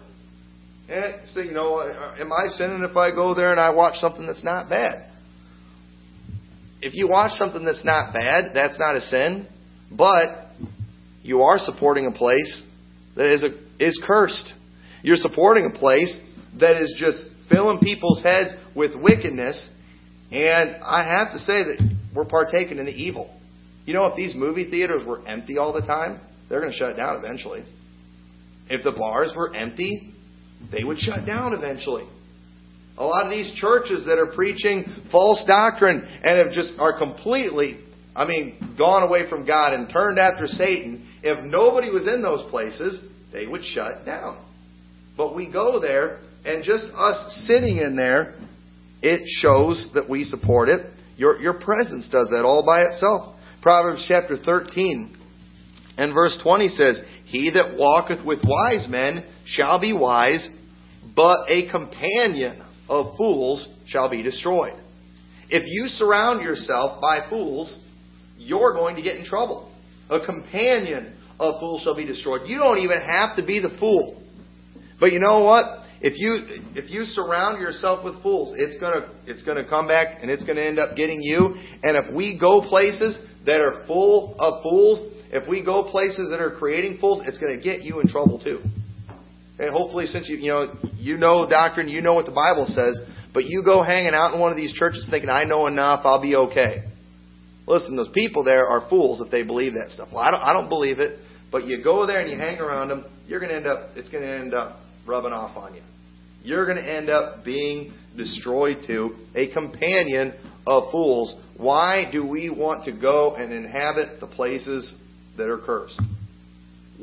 And 0.89 1.27
so, 1.29 1.39
you 1.39 1.51
know, 1.51 1.77
uh, 1.77 2.15
am 2.19 2.33
I 2.33 2.47
sinning 2.47 2.83
if 2.83 2.97
I 2.97 3.11
go 3.11 3.33
there 3.33 3.51
and 3.51 3.59
I 3.59 3.69
watch 3.69 3.97
something 3.97 4.25
that's 4.25 4.43
not 4.43 4.69
bad? 4.69 5.09
If 6.85 6.93
you 6.93 7.07
watch 7.07 7.31
something 7.33 7.63
that's 7.63 7.85
not 7.85 8.13
bad, 8.13 8.51
that's 8.53 8.77
not 8.77 8.97
a 8.97 9.01
sin, 9.01 9.47
but 9.89 10.49
you 11.21 11.41
are 11.41 11.57
supporting 11.57 12.07
a 12.07 12.11
place 12.11 12.61
that 13.15 13.33
is 13.33 13.43
a, 13.43 13.51
is 13.79 14.01
cursed. 14.05 14.53
You're 15.01 15.15
supporting 15.15 15.65
a 15.65 15.69
place 15.69 16.19
that 16.59 16.75
is 16.75 16.93
just 16.97 17.29
filling 17.49 17.79
people's 17.79 18.21
heads 18.21 18.53
with 18.75 19.01
wickedness, 19.01 19.69
and 20.29 20.75
I 20.83 21.07
have 21.07 21.31
to 21.31 21.39
say 21.39 21.63
that 21.63 21.95
we're 22.13 22.25
partaking 22.25 22.79
in 22.79 22.85
the 22.85 22.91
evil. 22.91 23.33
You 23.85 23.93
know, 23.93 24.05
if 24.07 24.17
these 24.17 24.35
movie 24.35 24.69
theaters 24.69 25.07
were 25.07 25.25
empty 25.25 25.57
all 25.57 25.71
the 25.71 25.87
time, 25.87 26.19
they're 26.49 26.59
going 26.59 26.73
to 26.73 26.77
shut 26.77 26.97
down 26.97 27.17
eventually. 27.17 27.63
If 28.69 28.83
the 28.83 28.91
bars 28.91 29.33
were 29.37 29.55
empty, 29.55 30.13
they 30.69 30.83
would 30.83 30.99
shut 30.99 31.25
down 31.25 31.53
eventually. 31.53 32.07
A 32.97 33.03
lot 33.03 33.25
of 33.25 33.31
these 33.31 33.51
churches 33.55 34.05
that 34.05 34.19
are 34.19 34.31
preaching 34.33 34.85
false 35.11 35.43
doctrine 35.47 36.01
and 36.23 36.37
have 36.37 36.51
just 36.51 36.73
are 36.77 36.97
completely, 36.97 37.79
I 38.15 38.27
mean, 38.27 38.75
gone 38.77 39.03
away 39.03 39.27
from 39.29 39.45
God 39.45 39.73
and 39.73 39.89
turned 39.91 40.19
after 40.19 40.47
Satan, 40.47 41.07
if 41.23 41.43
nobody 41.43 41.89
was 41.89 42.07
in 42.07 42.21
those 42.21 42.49
places, 42.51 43.01
they 43.31 43.47
would 43.47 43.63
shut 43.63 44.05
down. 44.05 44.45
But 45.17 45.35
we 45.35 45.51
go 45.51 45.79
there, 45.79 46.19
and 46.45 46.63
just 46.63 46.85
us 46.95 47.45
sitting 47.47 47.77
in 47.77 47.95
there, 47.95 48.35
it 49.01 49.21
shows 49.27 49.89
that 49.95 50.09
we 50.09 50.23
support 50.23 50.69
it. 50.69 50.91
Your, 51.17 51.41
your 51.41 51.53
presence 51.53 52.09
does 52.09 52.29
that 52.29 52.43
all 52.45 52.63
by 52.65 52.81
itself. 52.81 53.35
Proverbs 53.61 54.05
chapter 54.07 54.37
13 54.37 55.17
and 55.97 56.13
verse 56.13 56.37
20 56.43 56.67
says, 56.69 57.01
He 57.25 57.51
that 57.51 57.77
walketh 57.77 58.25
with 58.25 58.39
wise 58.43 58.87
men 58.89 59.25
shall 59.45 59.79
be 59.79 59.93
wise, 59.93 60.47
but 61.15 61.45
a 61.47 61.69
companion 61.69 62.63
of 62.89 63.17
fools 63.17 63.67
shall 63.85 64.09
be 64.09 64.21
destroyed. 64.23 64.79
If 65.49 65.63
you 65.67 65.87
surround 65.87 66.41
yourself 66.41 67.01
by 67.01 67.27
fools, 67.29 67.79
you're 68.37 68.73
going 68.73 68.95
to 68.95 69.01
get 69.01 69.17
in 69.17 69.25
trouble. 69.25 69.71
A 70.09 70.25
companion 70.25 71.15
of 71.39 71.59
fools 71.59 71.81
shall 71.83 71.95
be 71.95 72.05
destroyed. 72.05 72.41
You 72.47 72.57
don't 72.57 72.79
even 72.79 72.99
have 73.01 73.35
to 73.37 73.45
be 73.45 73.59
the 73.59 73.75
fool. 73.79 74.21
But 74.99 75.11
you 75.11 75.19
know 75.19 75.43
what? 75.43 75.83
If 76.01 76.19
you 76.19 76.43
if 76.75 76.91
you 76.91 77.05
surround 77.05 77.61
yourself 77.61 78.03
with 78.03 78.21
fools, 78.21 78.53
it's 78.57 78.77
gonna 78.79 79.09
it's 79.25 79.41
gonna 79.43 79.67
come 79.67 79.87
back 79.87 80.17
and 80.21 80.29
it's 80.29 80.43
gonna 80.43 80.61
end 80.61 80.77
up 80.77 80.97
getting 80.97 81.21
you. 81.21 81.55
And 81.81 81.95
if 81.95 82.13
we 82.13 82.37
go 82.37 82.61
places 82.67 83.19
that 83.45 83.61
are 83.61 83.85
full 83.87 84.35
of 84.37 84.61
fools, 84.63 85.13
if 85.31 85.47
we 85.47 85.63
go 85.63 85.89
places 85.89 86.29
that 86.29 86.41
are 86.41 86.51
creating 86.57 86.97
fools, 86.99 87.23
it's 87.25 87.37
gonna 87.37 87.57
get 87.57 87.83
you 87.83 88.01
in 88.01 88.07
trouble 88.07 88.37
too. 88.37 88.59
And 89.59 89.69
hopefully, 89.69 90.07
since 90.07 90.27
you 90.29 90.37
you 90.37 90.47
know 90.49 90.73
you 90.97 91.17
know 91.17 91.47
doctrine, 91.47 91.87
you 91.87 92.01
know 92.01 92.13
what 92.13 92.25
the 92.25 92.31
Bible 92.31 92.65
says, 92.65 92.99
but 93.33 93.45
you 93.45 93.63
go 93.63 93.83
hanging 93.83 94.13
out 94.13 94.33
in 94.33 94.39
one 94.39 94.51
of 94.51 94.57
these 94.57 94.73
churches 94.73 95.07
thinking 95.09 95.29
I 95.29 95.43
know 95.43 95.67
enough, 95.67 96.01
I'll 96.03 96.21
be 96.21 96.35
okay. 96.35 96.83
Listen, 97.67 97.95
those 97.95 98.09
people 98.09 98.43
there 98.43 98.65
are 98.65 98.87
fools 98.89 99.21
if 99.21 99.31
they 99.31 99.43
believe 99.43 99.73
that 99.73 99.91
stuff. 99.91 100.09
Well, 100.11 100.21
I 100.21 100.31
don't 100.31 100.41
I 100.41 100.53
don't 100.53 100.69
believe 100.69 100.99
it, 100.99 101.19
but 101.51 101.65
you 101.65 101.83
go 101.83 102.05
there 102.07 102.19
and 102.19 102.29
you 102.29 102.37
hang 102.37 102.59
around 102.59 102.89
them, 102.89 103.05
you're 103.27 103.39
going 103.39 103.51
to 103.51 103.55
end 103.55 103.67
up 103.67 103.91
it's 103.95 104.09
going 104.09 104.23
to 104.23 104.29
end 104.29 104.53
up 104.53 104.79
rubbing 105.07 105.31
off 105.31 105.55
on 105.55 105.75
you. 105.75 105.81
You're 106.43 106.65
going 106.65 106.77
to 106.77 106.89
end 106.89 107.09
up 107.09 107.45
being 107.45 107.93
destroyed 108.17 108.83
too, 108.85 109.15
a 109.35 109.51
companion 109.53 110.33
of 110.67 110.91
fools. 110.91 111.35
Why 111.57 112.09
do 112.11 112.27
we 112.27 112.49
want 112.49 112.85
to 112.85 112.91
go 112.91 113.35
and 113.35 113.53
inhabit 113.53 114.19
the 114.19 114.27
places 114.27 114.93
that 115.37 115.49
are 115.49 115.59
cursed? 115.59 116.01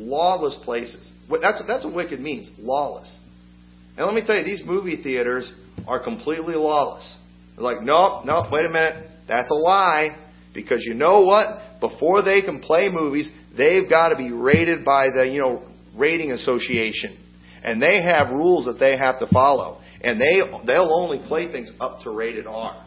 Lawless 0.01 0.59
places. 0.65 1.13
That's, 1.29 1.61
what 1.61 1.67
that's 1.67 1.85
what 1.85 1.95
wicked 1.95 2.21
means 2.21 2.51
lawless. 2.59 3.17
And 3.97 4.07
let 4.07 4.15
me 4.15 4.23
tell 4.25 4.37
you, 4.37 4.45
these 4.45 4.63
movie 4.65 5.03
theaters 5.03 5.53
are 5.87 6.03
completely 6.03 6.55
lawless. 6.55 7.19
They're 7.55 7.65
like, 7.65 7.83
nope, 7.83 8.25
nope, 8.25 8.47
wait 8.51 8.65
a 8.65 8.71
minute. 8.71 9.11
That's 9.29 9.51
a 9.51 9.55
lie. 9.55 10.17
Because 10.55 10.85
you 10.85 10.95
know 10.95 11.23
what? 11.23 11.81
Before 11.81 12.23
they 12.23 12.43
can 12.43 12.61
play 12.61 12.89
movies, 12.91 13.31
they've 13.57 13.89
got 13.89 14.09
to 14.09 14.17
be 14.17 14.33
rated 14.33 14.85
by 14.85 15.09
the, 15.15 15.29
you 15.29 15.41
know, 15.41 15.63
rating 15.97 16.33
association. 16.33 17.17
And 17.63 17.81
they 17.81 18.03
have 18.03 18.31
rules 18.31 18.65
that 18.65 18.79
they 18.79 18.97
have 18.97 19.19
to 19.19 19.27
follow. 19.27 19.81
And 20.03 20.21
they, 20.21 20.41
they'll 20.67 20.93
only 20.93 21.23
play 21.29 21.53
things 21.53 21.71
up 21.79 22.03
to 22.05 22.11
rated 22.11 22.47
R. 22.47 22.87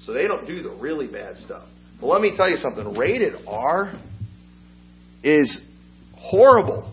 So 0.00 0.12
they 0.12 0.26
don't 0.26 0.46
do 0.46 0.62
the 0.62 0.70
really 0.70 1.06
bad 1.06 1.36
stuff. 1.36 1.68
But 2.00 2.06
let 2.06 2.22
me 2.22 2.32
tell 2.36 2.48
you 2.48 2.56
something. 2.56 2.96
Rated 2.96 3.34
R 3.46 3.92
is 5.22 5.67
horrible 6.18 6.92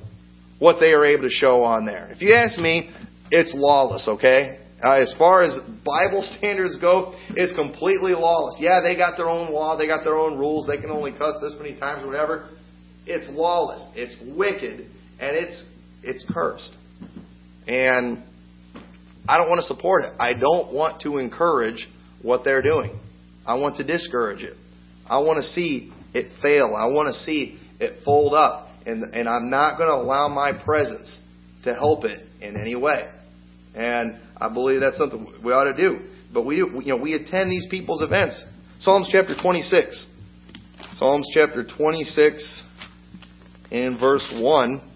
what 0.59 0.79
they 0.79 0.93
are 0.93 1.05
able 1.05 1.23
to 1.23 1.29
show 1.29 1.61
on 1.61 1.85
there. 1.85 2.09
If 2.11 2.21
you 2.21 2.33
ask 2.33 2.57
me, 2.59 2.91
it's 3.31 3.53
lawless, 3.55 4.07
okay? 4.07 4.59
Uh, 4.83 4.93
as 4.93 5.13
far 5.17 5.43
as 5.43 5.57
Bible 5.83 6.21
standards 6.37 6.77
go, 6.79 7.15
it's 7.31 7.53
completely 7.55 8.13
lawless. 8.13 8.57
Yeah, 8.59 8.81
they 8.81 8.95
got 8.95 9.17
their 9.17 9.29
own 9.29 9.51
law, 9.51 9.77
they 9.77 9.87
got 9.87 10.03
their 10.03 10.15
own 10.17 10.37
rules, 10.37 10.67
they 10.67 10.79
can 10.79 10.89
only 10.89 11.11
cuss 11.11 11.35
this 11.41 11.55
many 11.59 11.77
times 11.77 12.03
or 12.03 12.07
whatever. 12.07 12.49
It's 13.05 13.27
lawless, 13.29 13.85
it's 13.95 14.15
wicked, 14.35 14.87
and 15.19 15.37
it's 15.37 15.63
it's 16.03 16.25
cursed. 16.31 16.71
And 17.67 18.23
I 19.27 19.37
don't 19.37 19.49
want 19.49 19.59
to 19.59 19.67
support 19.67 20.05
it. 20.05 20.13
I 20.19 20.33
don't 20.33 20.73
want 20.73 21.01
to 21.01 21.17
encourage 21.17 21.87
what 22.21 22.43
they're 22.43 22.61
doing. 22.61 22.99
I 23.45 23.55
want 23.55 23.77
to 23.77 23.83
discourage 23.83 24.43
it. 24.43 24.55
I 25.07 25.19
want 25.19 25.37
to 25.37 25.43
see 25.43 25.91
it 26.13 26.31
fail. 26.41 26.75
I 26.75 26.87
want 26.87 27.13
to 27.13 27.13
see 27.13 27.59
it 27.79 28.03
fold 28.03 28.33
up 28.33 28.64
and, 28.85 29.03
and 29.03 29.27
I'm 29.27 29.49
not 29.49 29.77
going 29.77 29.89
to 29.89 29.95
allow 29.95 30.27
my 30.27 30.51
presence 30.63 31.21
to 31.63 31.73
help 31.73 32.05
it 32.05 32.25
in 32.41 32.55
any 32.57 32.75
way. 32.75 33.09
And 33.73 34.17
I 34.37 34.53
believe 34.53 34.79
that's 34.79 34.97
something 34.97 35.27
we 35.43 35.51
ought 35.51 35.65
to 35.65 35.75
do. 35.75 36.07
But 36.33 36.45
we, 36.45 36.57
you 36.57 36.83
know, 36.85 36.97
we 36.97 37.13
attend 37.13 37.51
these 37.51 37.67
people's 37.69 38.01
events. 38.01 38.43
Psalms 38.79 39.09
chapter 39.11 39.33
26. 39.41 40.05
Psalms 40.97 41.29
chapter 41.33 41.65
26 41.65 42.63
in 43.71 43.97
verse 43.99 44.25
1. 44.33 44.91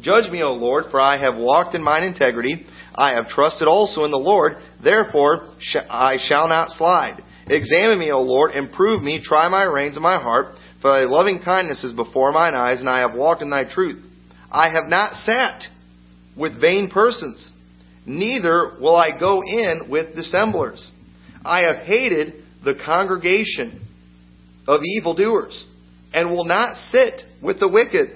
Judge 0.00 0.30
me, 0.30 0.42
O 0.42 0.52
Lord, 0.52 0.86
for 0.90 1.00
I 1.00 1.18
have 1.18 1.36
walked 1.36 1.74
in 1.74 1.82
mine 1.82 2.04
integrity. 2.04 2.66
I 2.94 3.14
have 3.14 3.28
trusted 3.28 3.66
also 3.66 4.04
in 4.04 4.10
the 4.10 4.18
Lord. 4.18 4.54
Therefore 4.82 5.54
I 5.88 6.18
shall 6.20 6.48
not 6.48 6.70
slide. 6.70 7.22
Examine 7.46 7.98
me, 7.98 8.12
O 8.12 8.20
Lord, 8.20 8.52
and 8.52 8.70
prove 8.72 9.02
me. 9.02 9.22
Try 9.24 9.48
my 9.48 9.64
reins 9.64 9.96
and 9.96 10.02
my 10.02 10.20
heart. 10.20 10.54
For 10.80 10.90
thy 10.90 11.04
loving 11.04 11.40
kindness 11.44 11.82
is 11.84 11.92
before 11.92 12.32
mine 12.32 12.54
eyes, 12.54 12.80
and 12.80 12.88
I 12.88 13.00
have 13.00 13.14
walked 13.14 13.42
in 13.42 13.50
thy 13.50 13.64
truth. 13.64 14.02
I 14.50 14.70
have 14.70 14.86
not 14.86 15.14
sat 15.14 15.64
with 16.36 16.60
vain 16.60 16.88
persons, 16.88 17.52
neither 18.06 18.76
will 18.80 18.96
I 18.96 19.18
go 19.18 19.42
in 19.42 19.88
with 19.90 20.14
dissemblers. 20.14 20.90
I 21.44 21.62
have 21.62 21.78
hated 21.78 22.44
the 22.64 22.80
congregation 22.84 23.86
of 24.66 24.80
evildoers, 24.84 25.66
and 26.12 26.30
will 26.30 26.44
not 26.44 26.76
sit 26.76 27.22
with 27.42 27.58
the 27.58 27.68
wicked. 27.68 28.10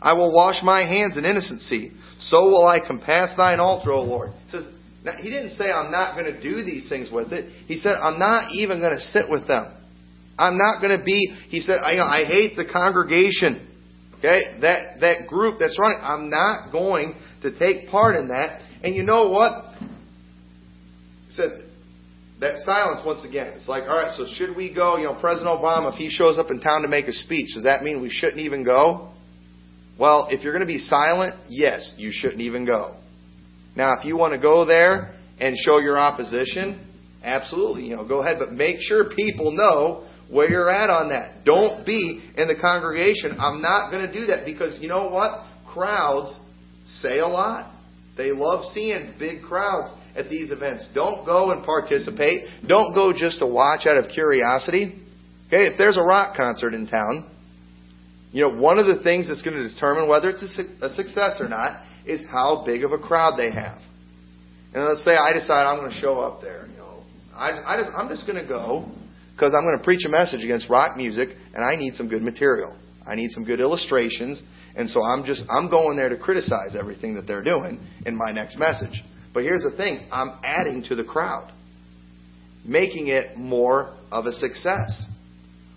I 0.00 0.12
will 0.12 0.32
wash 0.32 0.62
my 0.62 0.80
hands 0.82 1.16
in 1.16 1.24
innocency. 1.24 1.92
So 2.20 2.44
will 2.46 2.66
I 2.66 2.80
compass 2.86 3.34
thine 3.36 3.60
altar, 3.60 3.92
O 3.92 4.02
Lord. 4.02 4.32
He 4.44 4.50
says, 4.50 4.66
he 5.20 5.30
didn't 5.30 5.50
say 5.50 5.70
I'm 5.70 5.90
not 5.90 6.18
going 6.18 6.32
to 6.32 6.40
do 6.40 6.62
these 6.62 6.88
things 6.88 7.10
with 7.10 7.32
it. 7.32 7.50
He 7.66 7.78
said 7.78 7.94
I'm 7.94 8.18
not 8.18 8.52
even 8.52 8.80
going 8.80 8.94
to 8.94 9.00
sit 9.00 9.28
with 9.28 9.46
them. 9.46 9.72
I'm 10.38 10.56
not 10.56 10.80
going 10.80 10.96
to 10.96 11.04
be. 11.04 11.36
He 11.48 11.60
said 11.60 11.78
I, 11.78 11.98
I 11.98 12.24
hate 12.24 12.56
the 12.56 12.64
congregation. 12.64 13.66
Okay, 14.18 14.58
that 14.62 15.00
that 15.00 15.28
group 15.28 15.58
that's 15.60 15.78
running. 15.78 15.98
I'm 16.02 16.30
not 16.30 16.72
going 16.72 17.14
to 17.42 17.56
take 17.58 17.88
part 17.88 18.16
in 18.16 18.28
that. 18.28 18.60
And 18.82 18.94
you 18.94 19.02
know 19.02 19.30
what? 19.30 19.74
He 21.26 21.30
said 21.30 21.64
that 22.40 22.58
silence 22.58 23.00
once 23.04 23.26
again. 23.28 23.48
It's 23.54 23.68
like, 23.68 23.84
all 23.84 23.96
right, 23.96 24.14
so 24.16 24.26
should 24.34 24.56
we 24.56 24.72
go? 24.72 24.96
You 24.96 25.04
know, 25.04 25.18
President 25.20 25.48
Obama, 25.48 25.92
if 25.92 25.98
he 25.98 26.08
shows 26.08 26.38
up 26.38 26.50
in 26.50 26.60
town 26.60 26.82
to 26.82 26.88
make 26.88 27.06
a 27.06 27.12
speech, 27.12 27.54
does 27.54 27.64
that 27.64 27.82
mean 27.82 28.00
we 28.00 28.10
shouldn't 28.10 28.38
even 28.38 28.64
go? 28.64 29.12
Well, 29.98 30.28
if 30.30 30.44
you're 30.44 30.52
going 30.52 30.66
to 30.66 30.66
be 30.66 30.78
silent, 30.78 31.34
yes, 31.48 31.94
you 31.96 32.10
shouldn't 32.12 32.40
even 32.40 32.64
go. 32.64 32.96
Now, 33.74 33.98
if 33.98 34.04
you 34.04 34.16
want 34.16 34.32
to 34.34 34.38
go 34.38 34.64
there 34.64 35.14
and 35.40 35.56
show 35.56 35.78
your 35.78 35.98
opposition, 35.98 36.86
absolutely, 37.24 37.84
you 37.84 37.96
know, 37.96 38.06
go 38.06 38.22
ahead, 38.22 38.36
but 38.38 38.52
make 38.52 38.76
sure 38.80 39.10
people 39.10 39.50
know 39.50 40.07
where 40.30 40.50
you're 40.50 40.70
at 40.70 40.90
on 40.90 41.08
that. 41.08 41.44
Don't 41.44 41.86
be 41.86 42.22
in 42.36 42.48
the 42.48 42.56
congregation. 42.60 43.36
I'm 43.40 43.62
not 43.62 43.90
going 43.90 44.06
to 44.06 44.12
do 44.12 44.26
that 44.26 44.44
because 44.44 44.78
you 44.80 44.88
know 44.88 45.08
what? 45.08 45.46
Crowds 45.66 46.38
say 46.84 47.18
a 47.18 47.26
lot. 47.26 47.74
They 48.16 48.32
love 48.32 48.64
seeing 48.64 49.14
big 49.18 49.42
crowds 49.42 49.92
at 50.16 50.28
these 50.28 50.50
events. 50.50 50.88
Don't 50.94 51.24
go 51.24 51.52
and 51.52 51.64
participate. 51.64 52.48
Don't 52.66 52.94
go 52.94 53.12
just 53.16 53.38
to 53.38 53.46
watch 53.46 53.86
out 53.86 53.96
of 53.96 54.10
curiosity. 54.10 55.00
Okay, 55.46 55.66
if 55.66 55.78
there's 55.78 55.96
a 55.96 56.02
rock 56.02 56.36
concert 56.36 56.74
in 56.74 56.86
town, 56.86 57.30
you 58.32 58.42
know, 58.42 58.60
one 58.60 58.78
of 58.78 58.86
the 58.86 59.02
things 59.02 59.28
that's 59.28 59.42
going 59.42 59.56
to 59.56 59.66
determine 59.72 60.08
whether 60.08 60.28
it's 60.28 60.42
a, 60.58 60.86
a 60.86 60.90
success 60.90 61.40
or 61.40 61.48
not 61.48 61.82
is 62.04 62.24
how 62.30 62.64
big 62.66 62.84
of 62.84 62.92
a 62.92 62.98
crowd 62.98 63.38
they 63.38 63.50
have. 63.50 63.80
And 64.74 64.84
let's 64.84 65.04
say 65.04 65.16
I 65.16 65.32
decide 65.32 65.64
I'm 65.64 65.78
going 65.78 65.90
to 65.90 65.96
show 65.96 66.20
up 66.20 66.42
there. 66.42 66.66
You 66.66 66.76
know, 66.76 67.02
I, 67.32 67.50
I 67.64 67.76
just, 67.80 67.90
I'm 67.96 68.08
just 68.08 68.26
going 68.26 68.42
to 68.42 68.46
go 68.46 68.92
because 69.38 69.54
I'm 69.54 69.62
going 69.62 69.78
to 69.78 69.84
preach 69.84 70.04
a 70.04 70.08
message 70.08 70.42
against 70.42 70.68
rock 70.68 70.96
music, 70.96 71.28
and 71.54 71.62
I 71.62 71.76
need 71.76 71.94
some 71.94 72.08
good 72.08 72.22
material. 72.22 72.76
I 73.06 73.14
need 73.14 73.30
some 73.30 73.44
good 73.44 73.60
illustrations, 73.60 74.42
and 74.74 74.90
so 74.90 75.00
I'm 75.02 75.24
just 75.24 75.44
I'm 75.48 75.70
going 75.70 75.96
there 75.96 76.08
to 76.08 76.18
criticize 76.18 76.74
everything 76.78 77.14
that 77.14 77.26
they're 77.26 77.44
doing 77.44 77.80
in 78.04 78.16
my 78.16 78.32
next 78.32 78.58
message. 78.58 79.02
But 79.32 79.44
here's 79.44 79.62
the 79.62 79.76
thing: 79.76 80.08
I'm 80.10 80.40
adding 80.42 80.82
to 80.88 80.96
the 80.96 81.04
crowd, 81.04 81.52
making 82.66 83.06
it 83.06 83.36
more 83.36 83.96
of 84.10 84.26
a 84.26 84.32
success. 84.32 85.06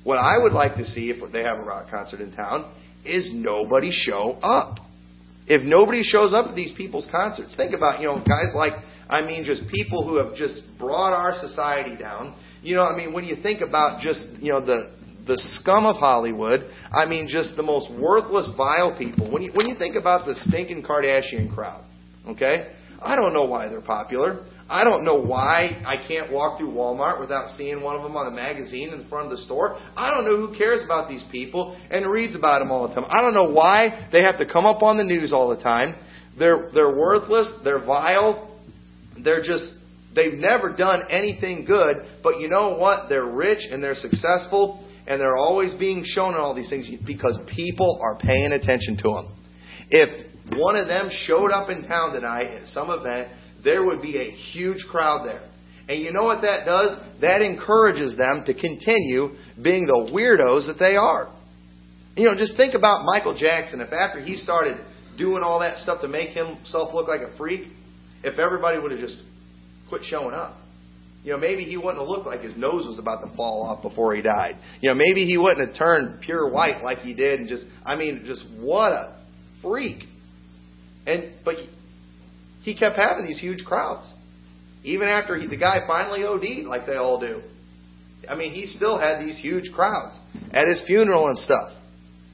What 0.04 0.18
I 0.18 0.42
would 0.42 0.54
like 0.54 0.76
to 0.78 0.84
see 0.84 1.12
if 1.12 1.32
they 1.32 1.44
have 1.44 1.60
a 1.60 1.64
rock 1.64 1.92
concert 1.92 2.20
in 2.20 2.36
town 2.36 2.74
is 3.06 3.30
nobody 3.32 3.92
show 3.92 4.40
up. 4.42 4.78
If 5.48 5.62
nobody 5.64 6.02
shows 6.02 6.34
up 6.34 6.48
at 6.48 6.56
these 6.56 6.74
people's 6.76 7.08
concerts, 7.12 7.56
think 7.56 7.76
about, 7.76 8.00
you 8.00 8.08
know, 8.08 8.18
guys 8.18 8.54
like, 8.56 8.74
I 9.10 9.26
mean, 9.26 9.44
just 9.44 9.68
people 9.68 10.08
who 10.08 10.16
have 10.16 10.36
just 10.36 10.62
brought 10.80 11.14
our 11.14 11.38
society 11.40 11.96
down. 11.96 12.36
You 12.62 12.76
know, 12.76 12.84
I 12.84 12.96
mean, 12.96 13.14
when 13.14 13.24
you 13.24 13.36
think 13.42 13.62
about 13.62 14.02
just, 14.02 14.26
you 14.40 14.52
know, 14.52 14.64
the, 14.64 14.94
the 15.26 15.38
scum 15.38 15.86
of 15.86 15.96
Hollywood, 15.98 16.70
I 16.92 17.06
mean, 17.06 17.28
just 17.28 17.56
the 17.56 17.64
most 17.64 17.92
worthless, 18.00 18.50
vile 18.56 18.96
people. 18.98 19.32
When 19.32 19.42
you, 19.42 19.52
when 19.54 19.68
you 19.68 19.76
think 19.78 19.96
about 19.96 20.26
the 20.26 20.36
stinking 20.36 20.84
Kardashian 20.84 21.54
crowd, 21.54 21.84
okay? 22.28 22.74
I 23.02 23.16
don't 23.16 23.34
know 23.34 23.46
why 23.46 23.68
they're 23.68 23.82
popular. 23.82 24.46
I 24.70 24.86
don't 24.86 25.04
know 25.04 25.20
why 25.20 25.82
I 25.86 26.06
can't 26.08 26.32
walk 26.32 26.60
through 26.60 26.72
Walmart 26.72 27.20
without 27.20 27.50
seeing 27.50 27.82
one 27.84 27.98
of 27.98 28.04
them 28.04 28.16
on 28.16 28.28
a 28.28 28.32
magazine 28.32 28.94
in 28.94 29.10
front 29.10 29.26
of 29.26 29.32
the 29.32 29.44
store. 29.44 29.78
I 29.98 30.10
don't 30.12 30.24
know 30.24 30.38
who 30.38 30.58
cares 30.58 30.82
about 30.86 31.10
these 31.10 31.24
people 31.30 31.78
and 31.90 32.10
reads 32.10 32.36
about 32.36 32.60
them 32.60 32.72
all 32.72 32.88
the 32.88 32.96
time. 32.96 33.06
I 33.10 33.22
don't 33.22 33.34
know 33.34 33.52
why 33.52 34.08
they 34.14 34.22
have 34.22 34.38
to 34.38 34.46
come 34.46 34.66
up 34.66 34.82
on 34.82 34.98
the 34.98 35.04
news 35.04 35.34
all 35.34 35.50
the 35.50 35.62
time. 35.62 35.96
They're 36.40 36.70
they're 36.74 36.96
worthless, 36.96 37.52
they're 37.66 37.84
vile, 37.84 38.58
they're 39.22 39.42
just 39.42 39.74
they've 40.16 40.34
never 40.34 40.76
done 40.76 41.04
anything 41.10 41.66
good, 41.66 41.98
but 42.24 42.40
you 42.40 42.50
know 42.50 42.78
what? 42.78 43.10
They're 43.10 43.26
rich 43.26 43.68
and 43.70 43.84
they're 43.84 43.96
successful 43.96 44.88
and 45.08 45.20
they're 45.20 45.38
always 45.38 45.74
being 45.76 46.04
shown 46.06 46.36
all 46.36 46.54
these 46.54 46.70
things 46.70 46.90
because 47.06 47.40
people 47.56 48.00
are 48.02 48.18
paying 48.18 48.52
attention 48.52 48.98
to 48.98 49.04
them. 49.04 49.36
If 49.90 50.28
one 50.58 50.76
of 50.76 50.88
them 50.88 51.10
showed 51.12 51.52
up 51.52 51.70
in 51.70 51.88
town 51.88 52.14
tonight 52.14 52.48
at 52.52 52.68
some 52.68 52.90
event 52.90 53.32
there 53.64 53.84
would 53.84 54.02
be 54.02 54.18
a 54.18 54.32
huge 54.32 54.86
crowd 54.90 55.28
there. 55.28 55.48
And 55.88 56.02
you 56.02 56.12
know 56.12 56.24
what 56.24 56.42
that 56.42 56.66
does? 56.66 56.98
That 57.22 57.42
encourages 57.42 58.18
them 58.18 58.44
to 58.46 58.54
continue 58.54 59.36
being 59.62 59.86
the 59.86 60.10
weirdos 60.14 60.68
that 60.68 60.78
they 60.80 60.96
are. 60.96 61.34
You 62.16 62.26
know, 62.26 62.36
just 62.36 62.58
think 62.58 62.74
about 62.74 63.04
Michael 63.06 63.36
Jackson. 63.36 63.82
If 63.82 63.92
after 63.92 64.22
he 64.22 64.36
started 64.38 64.78
doing 65.18 65.44
all 65.44 65.60
that 65.60 65.78
stuff 65.80 66.02
to 66.02 66.08
make 66.08 66.30
himself 66.30 66.94
look 66.94 67.08
like 67.08 67.22
a 67.22 67.36
freak, 67.38 67.68
if 68.24 68.40
everybody 68.40 68.80
would 68.80 68.92
have 68.92 69.00
just 69.00 69.18
quit 69.92 70.04
showing 70.06 70.34
up. 70.34 70.56
You 71.24 71.34
know, 71.34 71.38
maybe 71.38 71.64
he 71.66 71.78
wouldn't 71.78 72.00
have 72.00 72.08
looked 72.08 72.26
like 72.26 72.42
his 72.42 72.58
nose 72.58 72.88
was 72.88 72.98
about 72.98 73.22
to 73.22 73.36
fall 73.36 73.62
off 73.62 73.84
before 73.84 74.16
he 74.16 74.24
died. 74.24 74.58
You 74.80 74.90
know, 74.90 74.96
maybe 74.96 75.26
he 75.26 75.38
wouldn't 75.38 75.68
have 75.68 75.78
turned 75.78 76.22
pure 76.22 76.50
white 76.50 76.82
like 76.84 77.00
he 77.00 77.14
did 77.14 77.40
and 77.40 77.48
just, 77.48 77.66
I 77.86 77.96
mean, 77.96 78.24
just 78.26 78.44
what 78.60 78.92
a 78.92 79.24
freak. 79.62 80.06
And, 81.06 81.34
but 81.46 81.58
he 82.64 82.76
kept 82.76 82.96
having 82.96 83.28
these 83.28 83.40
huge 83.40 83.66
crowds. 83.66 84.12
Even 84.84 85.08
after 85.08 85.36
he, 85.36 85.48
the 85.48 85.58
guy 85.58 85.82
finally 85.86 86.24
OD'd, 86.24 86.66
like 86.66 86.88
they 86.88 86.96
all 86.96 87.20
do. 87.20 87.42
I 88.28 88.36
mean, 88.36 88.52
he 88.52 88.66
still 88.66 89.00
had 89.00 89.20
these 89.20 89.38
huge 89.38 89.72
crowds 89.74 90.20
at 90.52 90.68
his 90.68 90.82
funeral 90.88 91.28
and 91.28 91.38
stuff. 91.38 91.74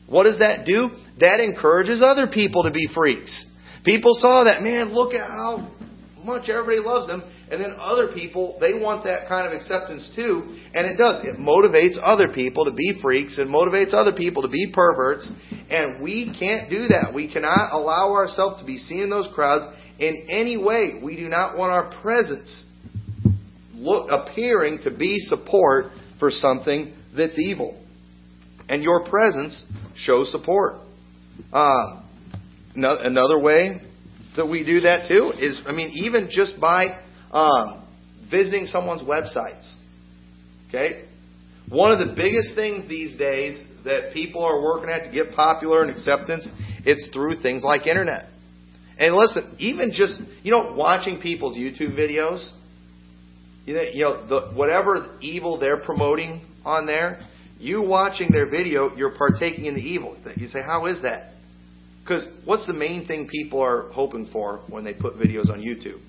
What 0.08 0.24
does 0.24 0.40
that 0.40 0.66
do? 0.66 0.92
That 1.20 1.42
encourages 1.42 2.02
other 2.02 2.28
people 2.28 2.64
to 2.64 2.72
be 2.72 2.88
freaks. 2.94 3.46
People 3.84 4.14
saw 4.14 4.46
that, 4.46 4.62
man, 4.62 4.94
look 4.94 5.14
at 5.14 5.30
how 5.30 5.74
much 6.24 6.50
everybody 6.50 6.80
loves 6.80 7.10
him. 7.10 7.24
And 7.50 7.64
then 7.64 7.76
other 7.80 8.10
people, 8.14 8.58
they 8.60 8.74
want 8.74 9.06
that 9.06 9.30
kind 9.30 9.48
of 9.48 9.54
acceptance 9.54 10.12
too. 10.16 10.58
And 10.74 10.86
it 10.86 10.98
does. 10.98 11.24
It 11.24 11.38
motivates 11.40 11.96
other 12.02 12.34
people 12.34 12.66
to 12.66 12.74
be 12.74 13.00
freaks 13.02 13.38
and 13.38 13.50
motivates 13.50 13.94
other 13.94 14.12
people 14.12 14.42
to 14.42 14.50
be 14.50 14.72
perverts. 14.74 15.32
And 15.70 16.02
we 16.02 16.36
can't 16.38 16.70
do 16.70 16.88
that. 16.88 17.12
We 17.14 17.32
cannot 17.32 17.72
allow 17.72 18.14
ourselves 18.14 18.60
to 18.60 18.66
be 18.66 18.78
seen 18.78 19.02
in 19.02 19.10
those 19.10 19.30
crowds 19.34 19.74
in 19.98 20.28
any 20.30 20.58
way. 20.58 21.00
We 21.02 21.16
do 21.16 21.30
not 21.30 21.58
want 21.58 21.72
our 21.72 22.02
presence 22.02 22.66
look, 23.74 24.10
appearing 24.12 24.80
to 24.84 24.96
be 24.96 25.18
support 25.20 25.86
for 26.20 26.32
something 26.32 26.94
that's 27.16 27.40
evil. 27.40 27.82
And 28.68 28.84
your 28.84 29.06
presence 29.06 29.64
shows 29.96 30.32
support. 30.32 30.76
Uh, 31.54 32.02
another 32.76 33.40
way 33.40 33.82
that 34.36 34.46
we 34.46 34.66
do 34.66 34.82
that 34.82 35.08
too 35.08 35.32
is, 35.40 35.62
I 35.66 35.72
mean, 35.72 35.92
even 35.96 36.30
just 36.30 36.60
by 36.60 37.00
um, 37.32 37.88
visiting 38.30 38.66
someone's 38.66 39.02
websites. 39.02 39.74
Okay? 40.70 41.06
One 41.70 41.92
of 41.92 42.00
the 42.00 42.14
biggest 42.16 42.56
things 42.56 42.88
these 42.88 43.18
days 43.18 43.62
that 43.84 44.14
people 44.14 44.44
are 44.44 44.62
working 44.62 44.90
at 44.90 45.06
to 45.06 45.12
get 45.12 45.36
popular 45.36 45.82
and 45.82 45.92
acceptance, 45.92 46.48
it's 46.86 47.10
through 47.14 47.42
things 47.42 47.64
like 47.64 47.88
internet. 47.88 48.26
And 48.98 49.16
listen, 49.16 49.56
even 49.60 49.92
just, 49.94 50.20
you 50.44 50.52
know, 50.52 50.74
watching 50.76 51.20
people's 51.22 51.58
YouTube 51.58 51.98
videos, 51.98 52.50
you 53.66 53.74
know, 53.76 53.82
you 53.82 54.04
know 54.04 54.28
the, 54.28 54.56
whatever 54.56 55.18
evil 55.22 55.60
they're 55.60 55.80
promoting 55.80 56.42
on 56.66 56.86
there, 56.86 57.20
you 57.60 57.82
watching 57.82 58.32
their 58.32 58.50
video, 58.50 58.96
you're 58.96 59.16
partaking 59.18 59.66
in 59.66 59.76
the 59.76 59.82
evil. 59.82 60.18
You 60.36 60.48
say, 60.48 60.62
how 60.62 60.86
is 60.86 61.02
that? 61.02 61.34
Because 62.02 62.28
what's 62.46 62.66
the 62.66 62.74
main 62.74 63.06
thing 63.06 63.28
people 63.28 63.62
are 63.62 63.90
hoping 63.92 64.30
for 64.32 64.62
when 64.70 64.84
they 64.84 64.94
put 64.94 65.16
videos 65.16 65.50
on 65.50 65.62
YouTube? 65.62 66.00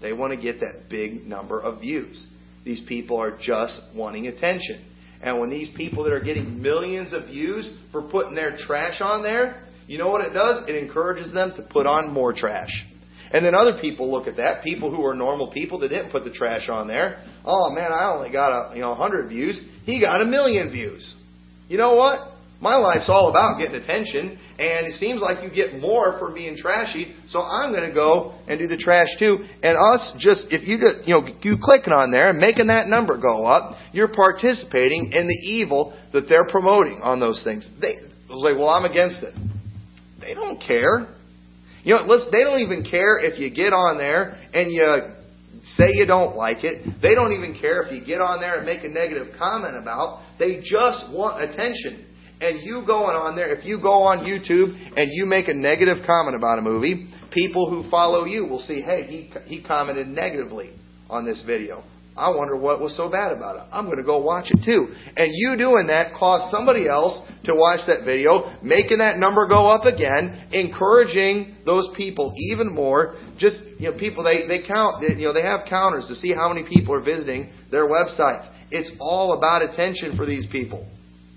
They 0.00 0.12
want 0.12 0.32
to 0.32 0.40
get 0.40 0.60
that 0.60 0.88
big 0.88 1.26
number 1.26 1.60
of 1.60 1.80
views. 1.80 2.26
These 2.64 2.84
people 2.88 3.16
are 3.18 3.36
just 3.38 3.80
wanting 3.94 4.26
attention. 4.26 4.84
And 5.22 5.38
when 5.38 5.50
these 5.50 5.70
people 5.76 6.04
that 6.04 6.12
are 6.12 6.22
getting 6.22 6.62
millions 6.62 7.12
of 7.12 7.26
views 7.26 7.70
for 7.92 8.02
putting 8.02 8.34
their 8.34 8.56
trash 8.56 9.00
on 9.00 9.22
there, 9.22 9.64
you 9.86 9.98
know 9.98 10.08
what 10.08 10.24
it 10.24 10.32
does? 10.32 10.68
It 10.68 10.76
encourages 10.76 11.32
them 11.32 11.52
to 11.56 11.62
put 11.62 11.86
on 11.86 12.12
more 12.12 12.32
trash. 12.32 12.86
And 13.32 13.44
then 13.44 13.54
other 13.54 13.78
people 13.80 14.10
look 14.10 14.26
at 14.26 14.36
that, 14.36 14.64
people 14.64 14.94
who 14.94 15.04
are 15.04 15.14
normal 15.14 15.52
people 15.52 15.78
that 15.80 15.88
didn't 15.88 16.10
put 16.10 16.24
the 16.24 16.32
trash 16.32 16.68
on 16.68 16.88
there. 16.88 17.22
Oh 17.44 17.70
man, 17.74 17.92
I 17.92 18.12
only 18.12 18.30
got 18.30 18.72
a 18.72 18.74
you 18.74 18.80
know 18.80 18.94
hundred 18.94 19.28
views. 19.28 19.60
He 19.84 20.00
got 20.00 20.20
a 20.20 20.24
million 20.24 20.70
views. 20.70 21.14
You 21.68 21.78
know 21.78 21.94
what? 21.94 22.29
My 22.60 22.76
life's 22.76 23.08
all 23.08 23.30
about 23.30 23.58
getting 23.58 23.76
attention, 23.76 24.38
and 24.58 24.86
it 24.86 24.94
seems 25.00 25.22
like 25.22 25.42
you 25.42 25.48
get 25.48 25.80
more 25.80 26.18
for 26.18 26.30
being 26.34 26.56
trashy, 26.56 27.16
so 27.28 27.40
I'm 27.40 27.72
going 27.72 27.88
to 27.88 27.94
go 27.94 28.34
and 28.48 28.58
do 28.58 28.66
the 28.66 28.76
trash 28.76 29.08
too. 29.18 29.38
And 29.62 29.78
us, 29.78 30.14
just, 30.18 30.44
if 30.50 30.68
you 30.68 30.76
just, 30.76 31.08
you 31.08 31.14
know, 31.14 31.26
you 31.40 31.56
clicking 31.56 31.94
on 31.94 32.10
there 32.10 32.28
and 32.28 32.38
making 32.38 32.66
that 32.66 32.86
number 32.86 33.16
go 33.16 33.46
up, 33.46 33.78
you're 33.92 34.12
participating 34.12 35.12
in 35.12 35.26
the 35.26 35.48
evil 35.48 35.96
that 36.12 36.28
they're 36.28 36.46
promoting 36.46 37.00
on 37.02 37.18
those 37.18 37.42
things. 37.42 37.66
They, 37.80 37.96
like, 38.28 38.56
well, 38.56 38.68
I'm 38.68 38.84
against 38.84 39.22
it. 39.22 39.34
They 40.20 40.34
don't 40.34 40.60
care. 40.60 41.08
You 41.82 41.94
know, 41.94 42.04
listen, 42.04 42.28
they 42.30 42.44
don't 42.44 42.60
even 42.60 42.84
care 42.84 43.18
if 43.18 43.38
you 43.38 43.48
get 43.48 43.72
on 43.72 43.96
there 43.96 44.36
and 44.52 44.70
you 44.70 44.84
say 45.64 45.92
you 45.92 46.04
don't 46.04 46.36
like 46.36 46.62
it. 46.62 47.00
They 47.00 47.14
don't 47.14 47.32
even 47.32 47.58
care 47.58 47.82
if 47.82 47.92
you 47.92 48.04
get 48.04 48.20
on 48.20 48.38
there 48.38 48.58
and 48.58 48.66
make 48.66 48.84
a 48.84 48.88
negative 48.88 49.28
comment 49.38 49.76
about. 49.76 50.22
They 50.38 50.60
just 50.62 51.10
want 51.10 51.42
attention. 51.42 52.06
And 52.40 52.62
you 52.62 52.82
going 52.86 53.16
on 53.16 53.36
there, 53.36 53.54
if 53.54 53.66
you 53.66 53.80
go 53.80 54.02
on 54.02 54.24
YouTube 54.24 54.72
and 54.96 55.10
you 55.12 55.26
make 55.26 55.48
a 55.48 55.54
negative 55.54 55.98
comment 56.06 56.34
about 56.34 56.58
a 56.58 56.62
movie, 56.62 57.08
people 57.30 57.68
who 57.68 57.88
follow 57.90 58.24
you 58.24 58.46
will 58.46 58.60
see, 58.60 58.80
hey, 58.80 59.04
he, 59.04 59.30
he 59.44 59.62
commented 59.62 60.08
negatively 60.08 60.72
on 61.10 61.26
this 61.26 61.42
video. 61.44 61.84
I 62.16 62.30
wonder 62.34 62.56
what 62.56 62.80
was 62.80 62.96
so 62.96 63.10
bad 63.10 63.32
about 63.32 63.56
it. 63.56 63.62
I'm 63.72 63.86
going 63.86 63.98
to 63.98 64.04
go 64.04 64.18
watch 64.20 64.50
it 64.50 64.64
too. 64.64 64.92
And 65.16 65.30
you 65.32 65.56
doing 65.56 65.86
that 65.88 66.12
caused 66.18 66.50
somebody 66.50 66.88
else 66.88 67.20
to 67.44 67.54
watch 67.54 67.80
that 67.86 68.04
video, 68.04 68.56
making 68.62 68.98
that 68.98 69.18
number 69.18 69.46
go 69.46 69.66
up 69.66 69.84
again, 69.84 70.48
encouraging 70.52 71.56
those 71.64 71.88
people 71.96 72.34
even 72.52 72.74
more. 72.74 73.16
Just, 73.38 73.62
you 73.78 73.90
know, 73.90 73.98
people, 73.98 74.24
they, 74.24 74.46
they 74.48 74.66
count, 74.66 75.02
you 75.02 75.24
know, 75.24 75.32
they 75.32 75.42
have 75.42 75.68
counters 75.68 76.06
to 76.08 76.14
see 76.14 76.32
how 76.34 76.52
many 76.52 76.66
people 76.68 76.94
are 76.94 77.02
visiting 77.02 77.52
their 77.70 77.88
websites. 77.88 78.48
It's 78.70 78.90
all 78.98 79.38
about 79.38 79.62
attention 79.62 80.16
for 80.16 80.26
these 80.26 80.46
people. 80.50 80.86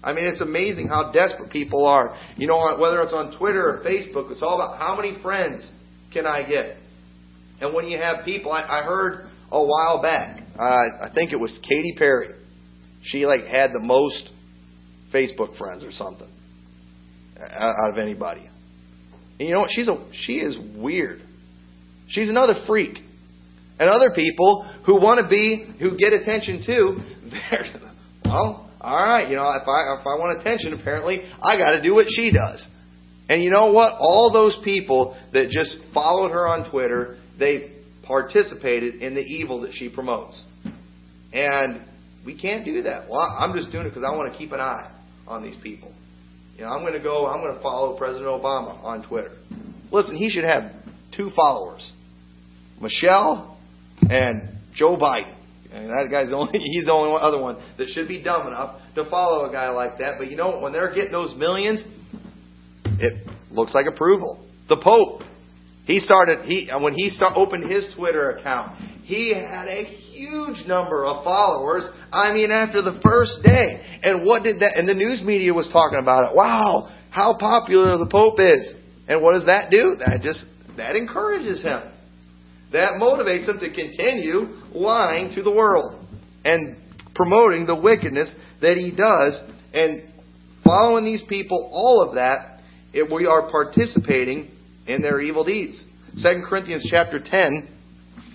I 0.04 0.14
mean, 0.14 0.26
it's 0.26 0.42
amazing 0.42 0.88
how 0.88 1.12
desperate 1.12 1.50
people 1.50 1.86
are. 1.86 2.18
You 2.36 2.48
know, 2.48 2.78
whether 2.80 3.02
it's 3.02 3.14
on 3.14 3.38
Twitter 3.38 3.64
or 3.64 3.84
Facebook, 3.86 4.32
it's 4.32 4.42
all 4.42 4.56
about 4.56 4.78
how 4.78 4.96
many 4.96 5.22
friends 5.22 5.72
can 6.12 6.26
I 6.26 6.44
get. 6.44 6.78
And 7.62 7.74
when 7.74 7.88
you 7.88 7.98
have 7.98 8.26
people, 8.26 8.52
I, 8.52 8.82
I 8.82 8.84
heard 8.84 9.30
a 9.50 9.64
while 9.64 10.02
back, 10.02 10.42
uh, 10.60 10.64
I 10.64 11.10
think 11.14 11.32
it 11.32 11.40
was 11.40 11.60
Katy 11.68 11.96
Perry. 11.98 12.36
She 13.02 13.26
like 13.26 13.46
had 13.46 13.72
the 13.72 13.80
most 13.80 14.32
Facebook 15.14 15.58
friends 15.58 15.84
or 15.84 15.92
something 15.92 16.30
out 17.40 17.92
of 17.92 17.98
anybody. 17.98 18.50
And 19.40 19.48
you 19.48 19.54
know 19.54 19.62
what? 19.62 19.72
She's 19.72 19.88
a 19.88 20.10
she 20.12 20.40
is 20.40 20.58
weird. 20.78 21.22
She's 22.08 22.30
another 22.30 22.56
freak. 22.68 22.98
And 23.80 23.90
other 23.90 24.12
people 24.14 24.70
who 24.86 25.02
want 25.02 25.20
to 25.24 25.28
be, 25.28 25.66
who 25.80 25.98
get 25.98 26.14
attention 26.14 26.64
too, 26.66 26.98
they're 27.52 27.66
well, 28.26 28.72
all 28.84 29.08
right, 29.08 29.30
you 29.30 29.36
know, 29.36 29.44
if 29.44 29.68
I 29.68 29.98
if 30.00 30.06
I 30.06 30.16
want 30.20 30.40
attention, 30.42 30.74
apparently 30.74 31.22
I 31.42 31.58
got 31.58 31.72
to 31.72 31.82
do 31.82 31.94
what 31.94 32.08
she 32.10 32.32
does. 32.32 32.68
And 33.30 33.42
you 33.42 33.50
know 33.50 33.72
what? 33.72 33.94
All 34.00 34.32
those 34.34 34.60
people 34.64 35.18
that 35.32 35.50
just 35.50 35.78
followed 35.94 36.32
her 36.32 36.46
on 36.46 36.70
Twitter, 36.70 37.18
they 37.40 37.72
participated 38.06 38.96
in 38.96 39.16
the 39.16 39.22
evil 39.22 39.62
that 39.62 39.72
she 39.74 39.90
promotes. 39.90 40.44
And 41.32 41.82
we 42.26 42.38
can't 42.38 42.66
do 42.66 42.84
that. 42.84 43.10
Well, 43.10 43.22
I'm 43.22 43.56
just 43.56 43.72
doing 43.72 43.86
it 43.86 43.90
because 43.90 44.04
I 44.04 44.16
want 44.16 44.32
to 44.32 44.38
keep 44.38 44.52
an 44.52 44.60
eye 44.60 44.92
on 45.26 45.42
these 45.44 45.56
people. 45.64 45.94
You 46.56 46.64
know, 46.64 46.68
I'm 46.68 46.82
going 46.82 46.94
to 46.94 47.00
go, 47.00 47.26
I'm 47.26 47.42
going 47.42 47.56
to 47.56 47.62
follow 47.64 47.98
President 47.98 48.28
Obama 48.28 48.84
on 48.84 49.08
Twitter. 49.08 49.32
Listen, 49.92 50.16
he 50.16 50.30
should 50.30 50.44
have 50.44 50.72
two 51.16 51.32
followers 51.36 51.94
Michelle 52.82 53.58
and 54.02 54.58
Joe 54.74 54.98
Biden. 54.98 55.36
And 55.74 55.90
that 55.90 56.08
guy's 56.12 56.30
the 56.30 56.36
only, 56.38 56.60
he's 56.60 56.86
the 56.86 56.92
only 56.92 57.18
other 57.20 57.42
one 57.42 57.58
that 57.78 57.88
should 57.90 58.08
be 58.08 58.24
dumb 58.24 58.48
enough 58.48 58.80
to 58.96 59.10
follow 59.10 59.50
a 59.50 59.52
guy 59.52 59.70
like 59.70 59.98
that. 60.00 60.16
But 60.18 60.30
you 60.30 60.38
know, 60.38 60.60
when 60.62 60.72
they're 60.72 60.94
getting 60.94 61.12
those 61.12 61.36
millions, 61.36 61.84
it 63.00 63.28
looks 63.52 63.74
like 63.74 63.86
approval. 63.88 64.48
The 64.70 64.78
Pope, 64.78 65.22
he 65.86 66.00
started, 66.00 66.46
he, 66.46 66.70
when 66.80 66.94
he 66.94 67.10
start, 67.10 67.34
opened 67.36 67.70
his 67.70 67.94
Twitter 67.98 68.32
account, 68.32 68.80
he 69.04 69.34
had 69.34 69.68
a 69.68 69.84
huge 69.84 70.66
number 70.66 71.06
of 71.06 71.24
followers. 71.26 71.84
I 72.12 72.32
mean, 72.32 72.52
after 72.52 72.82
the 72.82 73.02
first 73.04 73.40
day. 73.44 73.82
And 74.02 74.26
what 74.26 74.44
did 74.44 74.62
that, 74.62 74.78
and 74.78 74.88
the 74.88 74.94
news 74.94 75.22
media 75.26 75.54
was 75.54 75.70
talking 75.74 76.00
about 76.00 76.32
it. 76.32 76.36
Wow, 76.36 76.90
how 77.10 77.36
popular 77.38 77.98
the 77.98 78.08
Pope 78.10 78.40
is. 78.40 78.74
And 79.08 79.22
what 79.22 79.34
does 79.34 79.46
that 79.48 79.70
do? 79.70 79.98
That 80.00 80.22
just, 80.24 80.46
that 80.78 80.96
encourages 80.96 81.62
him. 81.62 81.82
That 82.74 83.00
motivates 83.00 83.48
him 83.48 83.60
to 83.60 83.72
continue 83.72 84.60
lying 84.74 85.34
to 85.36 85.44
the 85.44 85.52
world 85.52 86.06
and 86.44 86.76
promoting 87.16 87.68
the 87.68 87.80
wickedness 87.80 88.34
that 88.62 88.78
he 88.78 88.92
does. 88.92 89.40
And 89.74 90.12
following 90.64 91.06
these 91.06 91.24
people, 91.30 91.70
all 91.72 92.02
of 92.02 92.16
that, 92.16 92.60
it, 92.92 93.12
we 93.12 93.28
are 93.28 93.50
participating 93.50 94.52
in 94.88 95.02
their 95.02 95.22
evil 95.22 95.44
deeds. 95.44 95.84
2 96.22 96.44
Corinthians 96.50 96.86
chapter 96.90 97.20
10 97.24 97.70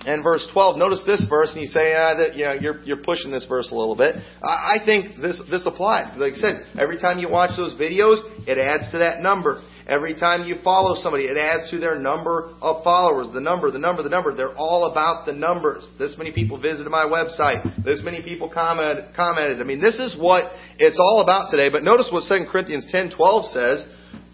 and 0.07 0.22
verse 0.22 0.49
12. 0.53 0.78
Notice 0.78 1.03
this 1.05 1.26
verse, 1.28 1.53
and 1.53 1.61
you 1.61 1.66
say, 1.66 1.95
ah, 1.95 2.14
that, 2.16 2.36
you 2.36 2.45
know, 2.45 2.55
you're, 2.55 2.82
you're 2.84 3.03
pushing 3.03 3.30
this 3.30 3.47
verse 3.49 3.70
a 3.72 3.74
little 3.74 3.97
bit. 3.97 4.14
I, 4.43 4.78
I 4.78 4.84
think 4.84 5.20
this, 5.20 5.43
this 5.51 5.66
applies. 5.66 6.11
Because, 6.11 6.20
like 6.20 6.32
I 6.34 6.36
said, 6.36 6.80
every 6.80 6.99
time 6.99 7.18
you 7.18 7.28
watch 7.28 7.57
those 7.57 7.74
videos, 7.74 8.22
it 8.47 8.59
adds 8.59 8.91
to 8.93 8.99
that 8.99 9.20
number. 9.20 9.62
Every 9.89 10.14
time 10.14 10.47
you 10.47 10.57
follow 10.62 10.95
somebody, 11.01 11.24
it 11.24 11.39
adds 11.39 11.70
to 11.70 11.78
their 11.78 11.99
number 11.99 12.53
of 12.61 12.84
followers. 12.84 13.28
The 13.32 13.41
number, 13.41 13.70
the 13.70 13.78
number, 13.78 14.03
the 14.03 14.11
number. 14.11 14.34
They're 14.34 14.55
all 14.55 14.91
about 14.93 15.24
the 15.24 15.32
numbers. 15.32 15.89
This 15.99 16.16
many 16.18 16.30
people 16.30 16.61
visited 16.61 16.91
my 16.91 17.05
website. 17.05 17.84
This 17.84 18.03
many 18.05 18.22
people 18.22 18.51
commented. 18.53 19.14
commented. 19.16 19.62
I 19.62 19.64
mean, 19.64 19.80
this 19.80 19.99
is 19.99 20.14
what 20.18 20.53
it's 20.78 20.99
all 21.01 21.22
about 21.22 21.51
today. 21.51 21.70
But 21.72 21.84
notice 21.84 22.11
what 22.12 22.24
2 22.24 22.49
Corinthians 22.51 22.86
10:12 22.93 23.47
says, 23.47 23.86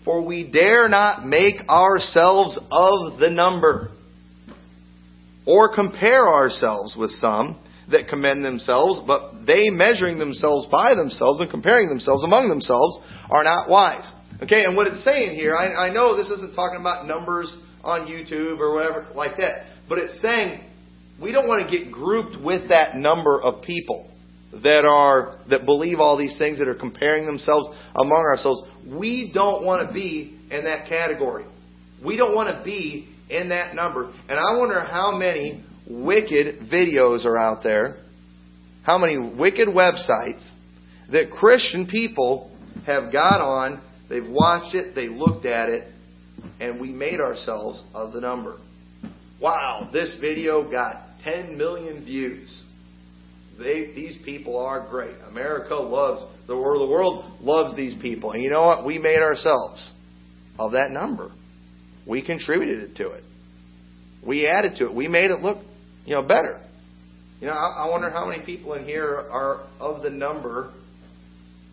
"For 0.05 0.23
we 0.23 0.43
dare 0.43 0.89
not 0.89 1.25
make 1.25 1.69
ourselves 1.69 2.59
of 2.73 3.19
the 3.19 3.31
number." 3.31 3.91
or 5.47 5.75
compare 5.75 6.27
ourselves 6.27 6.97
with 6.97 7.11
some 7.11 7.59
that 7.91 8.09
commend 8.09 8.45
themselves, 8.45 9.01
but 9.07 9.45
they 9.47 9.69
measuring 9.69 10.19
themselves 10.19 10.67
by 10.71 10.95
themselves 10.95 11.41
and 11.41 11.51
comparing 11.51 11.89
themselves 11.89 12.25
among 12.25 12.49
themselves 12.49 12.99
are 13.31 13.45
not 13.45 13.69
wise. 13.69 14.11
Okay, 14.43 14.65
and 14.65 14.77
what 14.77 14.87
it's 14.89 15.05
saying 15.05 15.37
here, 15.37 15.55
I, 15.57 15.89
I 15.89 15.93
know 15.93 16.17
this 16.17 16.29
isn't 16.31 16.55
talking 16.55 16.81
about 16.81 17.07
numbers 17.07 17.57
on 17.83 18.07
YouTube 18.07 18.59
or 18.59 18.75
whatever 18.75 19.07
like 19.15 19.37
that, 19.39 19.67
but 19.89 19.99
it's 19.99 20.21
saying 20.21 20.65
we 21.21 21.31
don't 21.31 21.47
want 21.47 21.69
to 21.69 21.79
get 21.79 21.93
grouped 21.93 22.43
with 22.43 22.69
that 22.71 22.97
number 22.97 23.41
of 23.41 23.63
people 23.63 24.11
that 24.63 24.85
are 24.85 25.39
that 25.51 25.65
believe 25.65 25.99
all 25.99 26.17
these 26.17 26.37
things 26.39 26.59
that 26.59 26.69
are 26.69 26.75
comparing 26.75 27.27
themselves 27.27 27.69
among 27.95 28.21
ourselves. 28.21 28.63
We 28.87 29.31
don't 29.33 29.65
want 29.65 29.87
to 29.87 29.95
be 29.95 30.39
in 30.51 30.65
that 30.65 30.89
category. 30.89 31.45
We 32.05 32.17
don't 32.17 32.35
want 32.35 32.57
to 32.57 32.65
be 32.65 33.09
in 33.31 33.49
that 33.51 33.75
number. 33.75 34.13
And 34.29 34.39
I 34.39 34.59
wonder 34.59 34.81
how 34.81 35.17
many 35.17 35.65
wicked 35.89 36.71
videos 36.73 37.25
are 37.25 37.39
out 37.39 37.63
there, 37.63 37.99
how 38.83 38.99
many 38.99 39.19
wicked 39.19 39.69
websites 39.69 40.51
that 41.11 41.31
Christian 41.31 41.87
people 41.87 42.51
have 42.87 43.13
got 43.13 43.41
on, 43.41 43.83
they've 44.09 44.29
watched 44.29 44.75
it, 44.75 44.95
they 44.95 45.09
looked 45.09 45.47
at 45.47 45.69
it, 45.69 45.93
and 46.61 46.81
we 46.81 46.91
made 46.91 47.21
ourselves 47.21 47.83
of 47.95 48.13
the 48.13 48.21
number. 48.21 48.59
Wow, 49.41 49.91
this 49.93 50.17
video 50.21 50.71
got 50.71 51.07
10 51.25 51.57
million 51.57 52.05
views. 52.05 52.65
They, 53.59 53.93
these 53.95 54.19
people 54.25 54.59
are 54.59 54.89
great. 54.89 55.15
America 55.29 55.75
loves 55.75 56.25
the 56.47 56.57
world. 56.57 56.89
The 56.89 56.93
world 56.93 57.41
loves 57.41 57.77
these 57.77 58.01
people. 58.01 58.33
And 58.33 58.43
you 58.43 58.51
know 58.51 58.63
what? 58.63 58.85
We 58.85 58.99
made 58.99 59.21
ourselves 59.21 59.93
of 60.59 60.73
that 60.73 60.91
number. 60.91 61.31
We 62.07 62.25
contributed 62.25 62.97
to 62.97 63.13
it. 63.13 63.25
We 64.27 64.47
added 64.47 64.77
to 64.79 64.87
it. 64.87 64.95
We 64.95 65.09
made 65.09 65.31
it 65.31 65.41
look, 65.41 65.59
you 66.05 66.15
know, 66.15 66.23
better. 66.23 66.61
You 67.41 67.47
know, 67.47 67.53
I, 67.53 67.85
I 67.85 67.91
wonder 67.91 68.11
how 68.11 68.27
many 68.29 68.45
people 68.45 68.75
in 68.75 68.85
here 68.85 69.07
are 69.31 69.67
of 69.81 70.03
the 70.03 70.11
number 70.11 70.73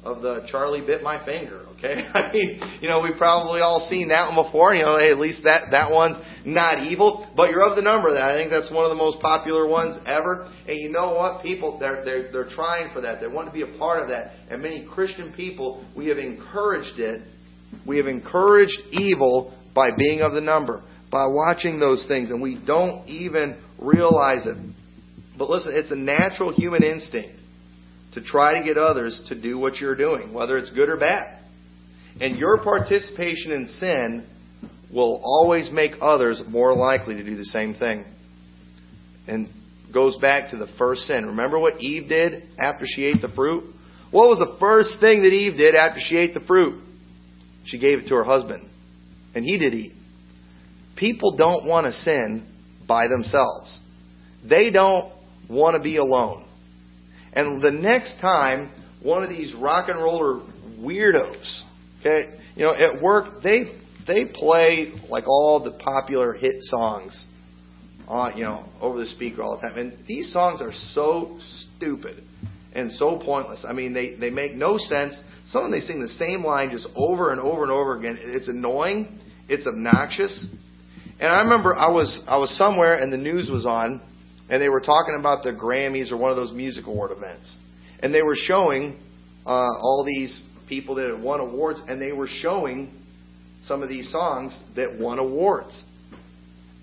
of 0.03 0.21
the 0.21 0.45
Charlie 0.49 0.81
bit 0.81 1.03
my 1.03 1.23
finger. 1.25 1.65
Okay, 1.77 2.07
I 2.13 2.31
mean, 2.33 2.61
you 2.81 2.87
know, 2.87 3.01
we've 3.01 3.17
probably 3.17 3.61
all 3.61 3.87
seen 3.89 4.09
that 4.09 4.31
one 4.31 4.45
before. 4.45 4.73
You 4.73 4.83
know, 4.83 4.97
hey, 4.97 5.11
at 5.11 5.19
least 5.19 5.43
that 5.43 5.69
that 5.71 5.91
one's 5.91 6.17
not 6.45 6.87
evil, 6.87 7.31
but 7.35 7.49
you're 7.49 7.63
of 7.63 7.75
the 7.75 7.81
number 7.81 8.13
that 8.13 8.23
I 8.23 8.37
think 8.37 8.49
that's 8.49 8.71
one 8.71 8.83
of 8.83 8.89
the 8.89 8.95
most 8.95 9.21
popular 9.21 9.67
ones 9.67 9.97
ever. 10.05 10.51
And 10.67 10.77
you 10.77 10.89
know 10.89 11.13
what? 11.13 11.43
People 11.43 11.77
they're 11.79 12.03
they're 12.03 12.31
they're 12.31 12.49
trying 12.49 12.93
for 12.93 13.01
that. 13.01 13.21
They 13.21 13.27
want 13.27 13.47
to 13.47 13.53
be 13.53 13.61
a 13.61 13.77
part 13.77 14.01
of 14.01 14.09
that. 14.09 14.33
And 14.49 14.61
many 14.61 14.87
Christian 14.89 15.33
people, 15.35 15.85
we 15.95 16.07
have 16.07 16.17
encouraged 16.17 16.99
it. 16.99 17.27
We 17.85 17.97
have 17.97 18.07
encouraged 18.07 18.77
evil 18.91 19.57
by 19.73 19.91
being 19.95 20.21
of 20.21 20.33
the 20.33 20.41
number, 20.41 20.83
by 21.11 21.27
watching 21.27 21.79
those 21.79 22.05
things, 22.07 22.31
and 22.31 22.41
we 22.41 22.59
don't 22.65 23.07
even 23.07 23.61
realize 23.79 24.45
it. 24.45 24.57
But 25.37 25.49
listen, 25.49 25.73
it's 25.75 25.91
a 25.91 25.95
natural 25.95 26.53
human 26.53 26.83
instinct 26.83 27.40
to 28.13 28.21
try 28.21 28.59
to 28.59 28.65
get 28.65 28.77
others 28.77 29.21
to 29.29 29.39
do 29.39 29.57
what 29.57 29.77
you're 29.77 29.95
doing, 29.95 30.33
whether 30.33 30.57
it's 30.57 30.71
good 30.71 30.89
or 30.89 30.97
bad. 30.97 31.39
And 32.19 32.37
your 32.37 32.61
participation 32.61 33.51
in 33.51 33.67
sin 33.79 34.27
will 34.93 35.21
always 35.23 35.69
make 35.71 35.93
others 36.01 36.43
more 36.49 36.73
likely 36.73 37.15
to 37.15 37.23
do 37.23 37.37
the 37.37 37.45
same 37.45 37.73
thing. 37.73 38.03
And 39.27 39.47
goes 39.93 40.17
back 40.17 40.51
to 40.51 40.57
the 40.57 40.67
first 40.77 41.01
sin. 41.01 41.25
Remember 41.25 41.59
what 41.59 41.81
Eve 41.81 42.09
did 42.09 42.43
after 42.59 42.85
she 42.85 43.05
ate 43.05 43.21
the 43.21 43.29
fruit? 43.29 43.73
What 44.11 44.27
was 44.27 44.39
the 44.39 44.57
first 44.59 44.99
thing 44.99 45.23
that 45.23 45.29
Eve 45.29 45.57
did 45.57 45.75
after 45.75 45.99
she 46.01 46.17
ate 46.17 46.33
the 46.33 46.41
fruit? 46.41 46.81
She 47.65 47.79
gave 47.79 47.99
it 47.99 48.07
to 48.07 48.15
her 48.15 48.23
husband. 48.23 48.69
And 49.33 49.45
he 49.45 49.57
did 49.57 49.73
eat. 49.73 49.93
People 50.97 51.37
don't 51.37 51.65
want 51.65 51.85
to 51.85 51.93
sin 51.93 52.47
by 52.87 53.07
themselves. 53.07 53.79
They 54.47 54.69
don't 54.69 55.13
want 55.49 55.77
to 55.77 55.81
be 55.81 55.97
alone. 55.97 56.47
And 57.33 57.61
the 57.61 57.71
next 57.71 58.19
time 58.19 58.71
one 59.01 59.23
of 59.23 59.29
these 59.29 59.53
rock 59.55 59.89
and 59.89 60.01
roller 60.01 60.41
weirdos, 60.79 61.61
okay, 61.99 62.37
you 62.55 62.63
know, 62.63 62.73
at 62.73 63.01
work 63.01 63.41
they 63.43 63.79
they 64.07 64.25
play 64.33 64.93
like 65.09 65.27
all 65.27 65.63
the 65.63 65.77
popular 65.83 66.33
hit 66.33 66.55
songs 66.61 67.27
on, 68.07 68.37
you 68.37 68.43
know, 68.43 68.65
over 68.81 68.99
the 68.99 69.05
speaker 69.05 69.41
all 69.41 69.55
the 69.55 69.67
time. 69.67 69.77
And 69.77 70.05
these 70.07 70.31
songs 70.33 70.61
are 70.61 70.73
so 70.93 71.37
stupid 71.77 72.23
and 72.73 72.91
so 72.91 73.19
pointless. 73.23 73.65
I 73.67 73.73
mean, 73.73 73.93
they, 73.93 74.15
they 74.15 74.29
make 74.29 74.53
no 74.53 74.77
sense. 74.77 75.19
Some 75.45 75.65
of 75.65 75.71
them 75.71 75.79
they 75.79 75.85
sing 75.85 76.01
the 76.01 76.07
same 76.07 76.43
line 76.43 76.71
just 76.71 76.87
over 76.95 77.31
and 77.31 77.39
over 77.39 77.63
and 77.63 77.71
over 77.71 77.97
again. 77.97 78.17
It's 78.21 78.47
annoying. 78.47 79.19
It's 79.47 79.67
obnoxious. 79.67 80.45
And 81.19 81.29
I 81.29 81.41
remember 81.41 81.75
I 81.75 81.89
was 81.89 82.21
I 82.27 82.37
was 82.37 82.55
somewhere 82.57 82.99
and 82.99 83.11
the 83.11 83.17
news 83.17 83.49
was 83.49 83.65
on, 83.65 84.01
and 84.51 84.61
they 84.61 84.67
were 84.67 84.81
talking 84.81 85.15
about 85.17 85.43
the 85.43 85.53
Grammys 85.53 86.11
or 86.11 86.17
one 86.17 86.29
of 86.29 86.35
those 86.35 86.51
music 86.51 86.85
award 86.85 87.11
events, 87.11 87.55
and 88.01 88.13
they 88.13 88.21
were 88.21 88.35
showing 88.35 88.99
uh, 89.45 89.49
all 89.49 90.03
these 90.05 90.41
people 90.67 90.95
that 90.95 91.09
had 91.09 91.23
won 91.23 91.39
awards, 91.39 91.81
and 91.87 92.01
they 92.01 92.11
were 92.11 92.27
showing 92.27 92.93
some 93.63 93.81
of 93.81 93.87
these 93.87 94.11
songs 94.11 94.61
that 94.75 94.99
won 94.99 95.19
awards. 95.19 95.83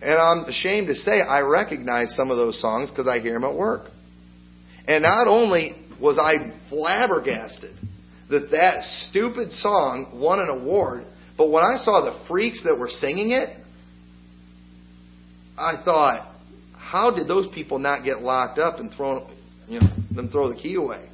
And 0.00 0.18
I'm 0.18 0.48
ashamed 0.48 0.86
to 0.86 0.94
say 0.94 1.20
I 1.20 1.40
recognize 1.40 2.16
some 2.16 2.30
of 2.30 2.38
those 2.38 2.58
songs 2.58 2.90
because 2.90 3.06
I 3.06 3.20
hear 3.20 3.34
them 3.34 3.44
at 3.44 3.54
work. 3.54 3.90
And 4.86 5.02
not 5.02 5.26
only 5.26 5.72
was 6.00 6.18
I 6.18 6.58
flabbergasted 6.70 7.76
that 8.30 8.50
that 8.52 8.82
stupid 9.10 9.52
song 9.52 10.18
won 10.22 10.38
an 10.38 10.48
award, 10.48 11.04
but 11.36 11.50
when 11.50 11.64
I 11.64 11.76
saw 11.76 12.00
the 12.00 12.26
freaks 12.28 12.64
that 12.64 12.78
were 12.78 12.88
singing 12.88 13.32
it, 13.32 13.50
I 15.58 15.82
thought, 15.84 16.37
how 16.88 17.10
did 17.10 17.28
those 17.28 17.46
people 17.54 17.78
not 17.78 18.02
get 18.02 18.22
locked 18.22 18.58
up 18.58 18.78
and 18.78 18.90
thrown, 18.92 19.30
you 19.66 19.78
know, 19.78 19.88
them 20.14 20.30
throw 20.30 20.48
the 20.48 20.58
key 20.58 20.76
away? 20.76 21.06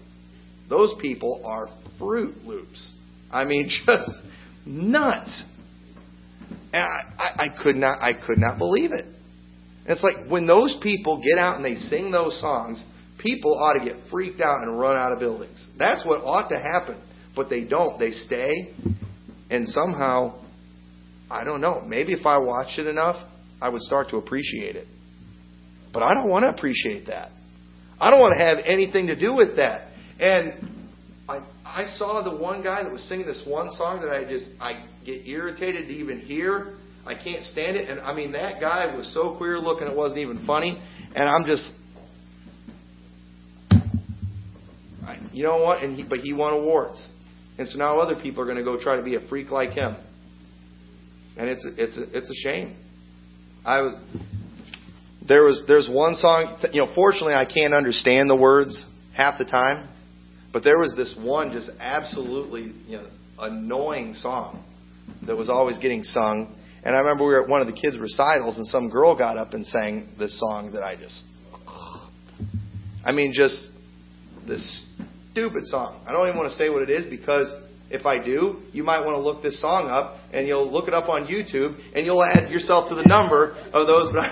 Those 0.68 0.95
people 1.01 1.43
are 1.45 1.68
Fruit 1.99 2.37
Loops. 2.45 2.93
I 3.31 3.45
mean, 3.45 3.68
just 3.87 4.11
nuts. 4.64 5.45
And 6.72 6.83
I, 6.83 7.22
I, 7.22 7.45
I 7.45 7.62
could 7.62 7.75
not, 7.75 8.01
I 8.01 8.12
could 8.12 8.39
not 8.39 8.57
believe 8.57 8.93
it. 8.93 9.05
it's 9.87 10.05
like 10.05 10.31
when 10.31 10.47
those 10.47 10.79
people 10.81 11.20
get 11.20 11.39
out 11.39 11.57
and 11.57 11.64
they 11.64 11.75
sing 11.75 12.12
those 12.12 12.41
songs, 12.41 12.83
people 13.18 13.59
ought 13.59 13.75
to 13.75 13.85
get 13.85 13.97
freaked 14.12 14.41
out 14.41 14.62
and 14.62 14.79
run 14.79 14.97
out 14.97 15.12
of 15.12 15.18
buildings. 15.18 15.70
That's 15.77 16.07
what 16.07 16.18
ought 16.18 16.49
to 16.51 16.59
happen. 16.59 17.03
But 17.35 17.51
they 17.51 17.64
don't. 17.64 17.99
They 17.99 18.12
stay, 18.12 18.72
and 19.51 19.66
somehow, 19.66 20.41
I 21.29 21.43
don't 21.43 21.61
know. 21.61 21.81
Maybe 21.85 22.12
if 22.12 22.27
I 22.27 22.39
watched 22.39 22.79
it 22.79 22.87
enough, 22.87 23.16
I 23.61 23.70
would 23.70 23.83
start 23.83 24.11
to 24.11 24.18
appreciate 24.18 24.77
it. 24.77 24.87
But 25.95 26.03
I 26.03 26.13
don't 26.13 26.29
want 26.29 26.43
to 26.43 26.49
appreciate 26.49 27.07
that. 27.07 27.31
I 28.01 28.11
don't 28.11 28.21
want 28.21 28.35
to 28.37 28.45
have 28.45 28.59
anything 28.67 29.07
to 29.07 29.19
do 29.19 29.35
with 29.35 29.57
that. 29.57 29.89
And 30.19 30.69
I, 31.29 31.47
I 31.65 31.87
saw 31.97 32.23
the 32.29 32.37
one 32.37 32.63
guy 32.63 32.83
that 32.83 32.93
was 32.93 33.09
singing 33.09 33.27
this 33.27 33.43
one 33.47 33.71
song 33.71 34.01
that 34.03 34.11
I 34.11 34.29
just 34.29 34.51
I 34.61 34.85
get 35.07 35.27
irritated 35.27 35.87
to 35.87 35.95
even 35.95 36.21
hear. 36.21 36.75
I 37.07 37.15
can't 37.15 37.45
stand 37.45 37.77
it. 37.77 37.89
And 37.89 38.01
I 38.01 38.15
mean, 38.15 38.33
that 38.33 38.61
guy 38.61 38.95
was 38.95 39.13
so 39.15 39.37
queer 39.37 39.59
looking, 39.59 39.87
it 39.87 39.97
wasn't 39.97 40.19
even 40.21 40.45
funny. 40.47 40.83
And 41.15 41.29
I'm 41.29 41.45
just, 41.47 41.73
I, 45.07 45.21
you 45.33 45.45
know 45.45 45.59
what? 45.59 45.83
And 45.83 45.95
he, 45.95 46.03
but 46.03 46.19
he 46.19 46.33
won 46.33 46.55
awards, 46.55 47.09
and 47.57 47.69
so 47.69 47.79
now 47.79 47.99
other 48.01 48.21
people 48.21 48.43
are 48.43 48.47
going 48.47 48.57
to 48.57 48.65
go 48.65 48.81
try 48.81 48.97
to 48.97 49.03
be 49.03 49.15
a 49.15 49.29
freak 49.29 49.51
like 49.51 49.71
him. 49.71 49.97
And 51.37 51.49
it's 51.49 51.65
it's 51.79 51.97
a, 51.97 52.19
it's 52.19 52.29
a 52.29 52.49
shame. 52.49 52.77
I 53.65 53.83
was 53.83 53.95
there 55.27 55.45
was 55.45 55.64
there's 55.66 55.89
one 55.91 56.16
song. 56.16 56.59
You 56.72 56.85
know, 56.85 56.93
fortunately, 56.95 57.35
I 57.35 57.47
can't 57.47 57.75
understand 57.75 58.29
the 58.29 58.37
words 58.37 58.85
half 59.16 59.39
the 59.39 59.45
time. 59.45 59.89
But 60.53 60.62
there 60.62 60.79
was 60.79 60.95
this 60.97 61.16
one 61.18 61.51
just 61.51 61.70
absolutely 61.81 62.72
you 62.87 62.99
know, 62.99 63.09
annoying 63.39 64.14
song 64.14 64.64
that 65.27 65.37
was 65.37 65.49
always 65.49 65.79
getting 65.79 66.05
sung. 66.05 66.57
And 66.85 66.95
I 66.95 67.01
remember 67.01 67.25
we 67.25 67.33
were 67.33 67.43
at 67.43 67.49
one 67.49 67.61
of 67.61 67.66
the 67.66 67.72
kids' 67.72 67.99
recitals, 67.99 68.59
and 68.59 68.66
some 68.66 68.89
girl 68.89 69.16
got 69.16 69.37
up 69.37 69.55
and 69.55 69.66
sang 69.66 70.11
this 70.18 70.39
song 70.39 70.72
that 70.72 70.83
I 70.83 70.97
just. 70.97 71.25
I 73.05 73.12
mean, 73.12 73.33
just 73.35 73.68
this 74.47 74.85
stupid 75.33 75.66
song. 75.66 76.05
I 76.07 76.12
don't 76.12 76.29
even 76.29 76.39
want 76.39 76.51
to 76.51 76.57
say 76.57 76.70
what 76.70 76.83
it 76.83 76.91
is 76.91 77.07
because 77.07 77.53
if 77.91 78.07
I 78.07 78.22
do, 78.24 78.61
you 78.72 78.82
might 78.82 79.05
want 79.05 79.16
to 79.16 79.20
look 79.20 79.43
this 79.43 79.61
song 79.61 79.89
up 79.89 80.16
and 80.32 80.49
you'll 80.49 80.70
look 80.70 80.89
it 80.89 80.95
up 80.95 81.09
on 81.09 81.26
YouTube 81.26 81.78
and 81.95 82.07
you'll 82.07 82.22
add 82.22 82.51
yourself 82.51 82.89
to 82.89 82.95
the 82.95 83.05
number 83.05 83.57
of 83.72 83.87
those. 83.87 84.14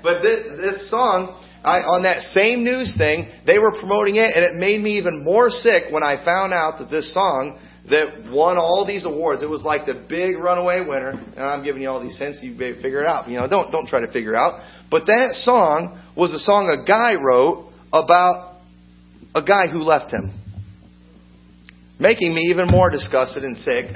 But 0.00 0.22
this, 0.22 0.46
this 0.60 0.90
song 0.90 1.34
I, 1.64 1.82
on 1.82 2.04
that 2.04 2.22
same 2.22 2.62
news 2.62 2.94
thing, 2.96 3.28
they 3.46 3.58
were 3.58 3.72
promoting 3.72 4.16
it, 4.16 4.30
and 4.30 4.44
it 4.44 4.54
made 4.54 4.80
me 4.80 4.98
even 4.98 5.24
more 5.24 5.50
sick 5.50 5.90
when 5.90 6.02
I 6.02 6.24
found 6.24 6.52
out 6.52 6.78
that 6.78 6.88
this 6.90 7.12
song 7.12 7.58
that 7.90 8.30
won 8.30 8.56
all 8.58 8.86
these 8.86 9.04
awards, 9.04 9.42
it 9.42 9.48
was 9.48 9.64
like 9.64 9.86
the 9.86 10.06
big 10.08 10.36
runaway 10.36 10.80
winner. 10.86 11.10
And 11.10 11.40
I'm 11.40 11.64
giving 11.64 11.82
you 11.82 11.88
all 11.88 12.02
these 12.02 12.18
hints, 12.18 12.38
you 12.42 12.56
figure 12.56 13.02
it 13.02 13.06
out. 13.06 13.28
You 13.28 13.38
know, 13.38 13.48
don't 13.48 13.72
don't 13.72 13.88
try 13.88 14.00
to 14.00 14.12
figure 14.12 14.34
it 14.34 14.36
out. 14.36 14.60
But 14.90 15.06
that 15.06 15.34
song 15.34 16.00
was 16.16 16.32
a 16.32 16.38
song 16.38 16.68
a 16.68 16.86
guy 16.86 17.14
wrote 17.14 17.72
about 17.92 18.60
a 19.34 19.42
guy 19.42 19.66
who 19.68 19.78
left 19.78 20.12
him, 20.12 20.37
making 22.00 22.34
me 22.34 22.48
even 22.50 22.68
more 22.68 22.90
disgusted 22.90 23.44
and 23.44 23.56
sick. 23.56 23.86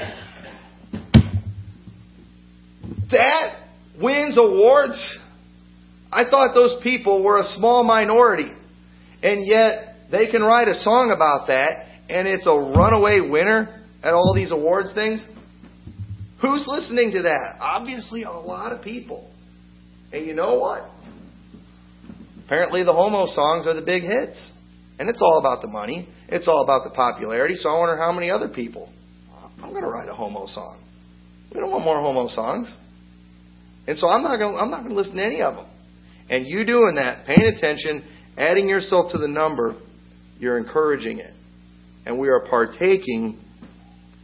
That 3.10 3.60
wins 4.00 4.38
awards. 4.38 5.18
I 6.10 6.24
thought 6.28 6.54
those 6.54 6.76
people 6.82 7.22
were 7.22 7.40
a 7.40 7.44
small 7.44 7.84
minority. 7.84 8.52
And 9.22 9.46
yet, 9.46 10.10
they 10.10 10.30
can 10.30 10.42
write 10.42 10.68
a 10.68 10.74
song 10.74 11.12
about 11.14 11.46
that, 11.46 11.86
and 12.08 12.26
it's 12.26 12.46
a 12.46 12.50
runaway 12.50 13.20
winner 13.20 13.82
at 14.02 14.14
all 14.14 14.34
these 14.34 14.50
awards 14.50 14.92
things. 14.94 15.24
Who's 16.40 16.66
listening 16.66 17.12
to 17.12 17.22
that? 17.22 17.56
Obviously, 17.60 18.24
a 18.24 18.30
lot 18.30 18.72
of 18.72 18.82
people. 18.82 19.30
And 20.12 20.26
you 20.26 20.34
know 20.34 20.58
what? 20.58 20.90
Apparently, 22.44 22.82
the 22.82 22.92
homo 22.92 23.26
songs 23.26 23.66
are 23.66 23.74
the 23.74 23.82
big 23.82 24.02
hits. 24.02 24.50
And 24.98 25.08
it's 25.08 25.22
all 25.22 25.38
about 25.38 25.62
the 25.62 25.68
money, 25.68 26.08
it's 26.32 26.48
all 26.48 26.64
about 26.64 26.84
the 26.84 26.90
popularity. 26.90 27.54
So 27.54 27.68
I 27.68 27.78
wonder 27.78 27.96
how 27.96 28.10
many 28.10 28.30
other 28.30 28.48
people. 28.48 28.90
I'm 29.62 29.70
going 29.70 29.82
to 29.84 29.90
write 29.90 30.08
a 30.08 30.14
homo 30.14 30.46
song. 30.46 30.82
We 31.52 31.60
don't 31.60 31.70
want 31.70 31.84
more 31.84 32.00
homo 32.00 32.28
songs. 32.28 32.74
And 33.86 33.98
so 33.98 34.08
I'm 34.08 34.22
not 34.22 34.38
going 34.38 34.54
to, 34.54 34.58
I'm 34.58 34.70
not 34.70 34.78
going 34.78 34.90
to 34.90 34.96
listen 34.96 35.16
to 35.16 35.24
any 35.24 35.42
of 35.42 35.54
them. 35.54 35.66
And 36.30 36.46
you 36.46 36.64
doing 36.64 36.94
that, 36.96 37.26
paying 37.26 37.52
attention, 37.54 38.08
adding 38.36 38.68
yourself 38.68 39.12
to 39.12 39.18
the 39.18 39.28
number, 39.28 39.78
you're 40.38 40.56
encouraging 40.56 41.18
it. 41.18 41.34
And 42.06 42.18
we 42.18 42.28
are 42.28 42.46
partaking 42.48 43.38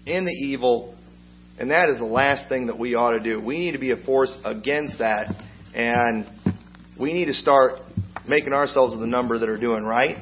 in 0.07 0.25
the 0.25 0.33
evil, 0.33 0.97
and 1.59 1.71
that 1.71 1.91
is 1.91 1.99
the 1.99 2.07
last 2.07 2.49
thing 2.49 2.67
that 2.69 2.79
we 2.79 2.95
ought 2.95 3.13
to 3.13 3.21
do. 3.21 3.45
We 3.45 3.59
need 3.59 3.73
to 3.73 3.79
be 3.79 3.91
a 3.91 4.03
force 4.05 4.37
against 4.45 4.99
that, 5.01 5.35
and 5.75 6.27
we 6.99 7.13
need 7.13 7.27
to 7.27 7.35
start 7.35 7.83
making 8.27 8.53
ourselves 8.53 8.99
the 8.99 9.07
number 9.07 9.39
that 9.39 9.49
are 9.49 9.61
doing 9.61 9.85
right, 9.85 10.17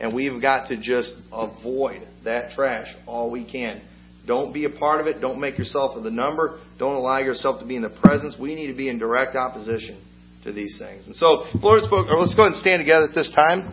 and 0.00 0.14
we've 0.14 0.40
got 0.40 0.68
to 0.68 0.80
just 0.80 1.14
avoid 1.32 2.06
that 2.24 2.52
trash 2.52 2.88
all 3.06 3.30
we 3.30 3.50
can. 3.50 3.82
Don't 4.26 4.52
be 4.52 4.64
a 4.64 4.70
part 4.70 5.00
of 5.00 5.06
it. 5.06 5.20
Don't 5.20 5.40
make 5.40 5.58
yourself 5.58 5.96
of 5.96 6.04
the 6.04 6.10
number. 6.10 6.60
Don't 6.78 6.94
allow 6.94 7.18
yourself 7.18 7.60
to 7.60 7.66
be 7.66 7.76
in 7.76 7.82
the 7.82 7.90
presence. 7.90 8.36
We 8.38 8.54
need 8.54 8.68
to 8.68 8.76
be 8.76 8.88
in 8.88 8.98
direct 8.98 9.34
opposition 9.36 10.04
to 10.44 10.52
these 10.52 10.78
things. 10.78 11.06
And 11.06 11.16
so, 11.16 11.44
Lord 11.60 11.82
spoke, 11.84 12.08
or 12.08 12.18
let's 12.18 12.34
go 12.34 12.42
ahead 12.42 12.52
and 12.52 12.60
stand 12.60 12.80
together 12.80 13.08
at 13.08 13.14
this 13.14 13.32
time. 13.34 13.72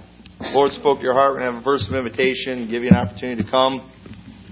Lord 0.53 0.71
spoke 0.71 0.99
to 0.99 1.03
your 1.03 1.13
heart. 1.13 1.39
To 1.39 1.43
have 1.43 1.55
a 1.55 1.61
verse 1.61 1.85
of 1.89 1.95
invitation, 1.95 2.69
give 2.69 2.83
you 2.83 2.89
an 2.89 2.95
opportunity 2.95 3.43
to 3.43 3.49
come. 3.49 3.91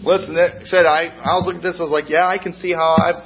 Listen, 0.04 0.36
that 0.36 0.66
said, 0.66 0.86
I, 0.86 1.10
I 1.10 1.40
was 1.40 1.48
looking 1.48 1.62
at 1.62 1.68
this, 1.68 1.80
I 1.80 1.84
was 1.84 1.92
like, 1.92 2.10
yeah, 2.10 2.28
I 2.28 2.38
can 2.42 2.54
see 2.54 2.74
how 2.74 2.96
I've 3.00 3.24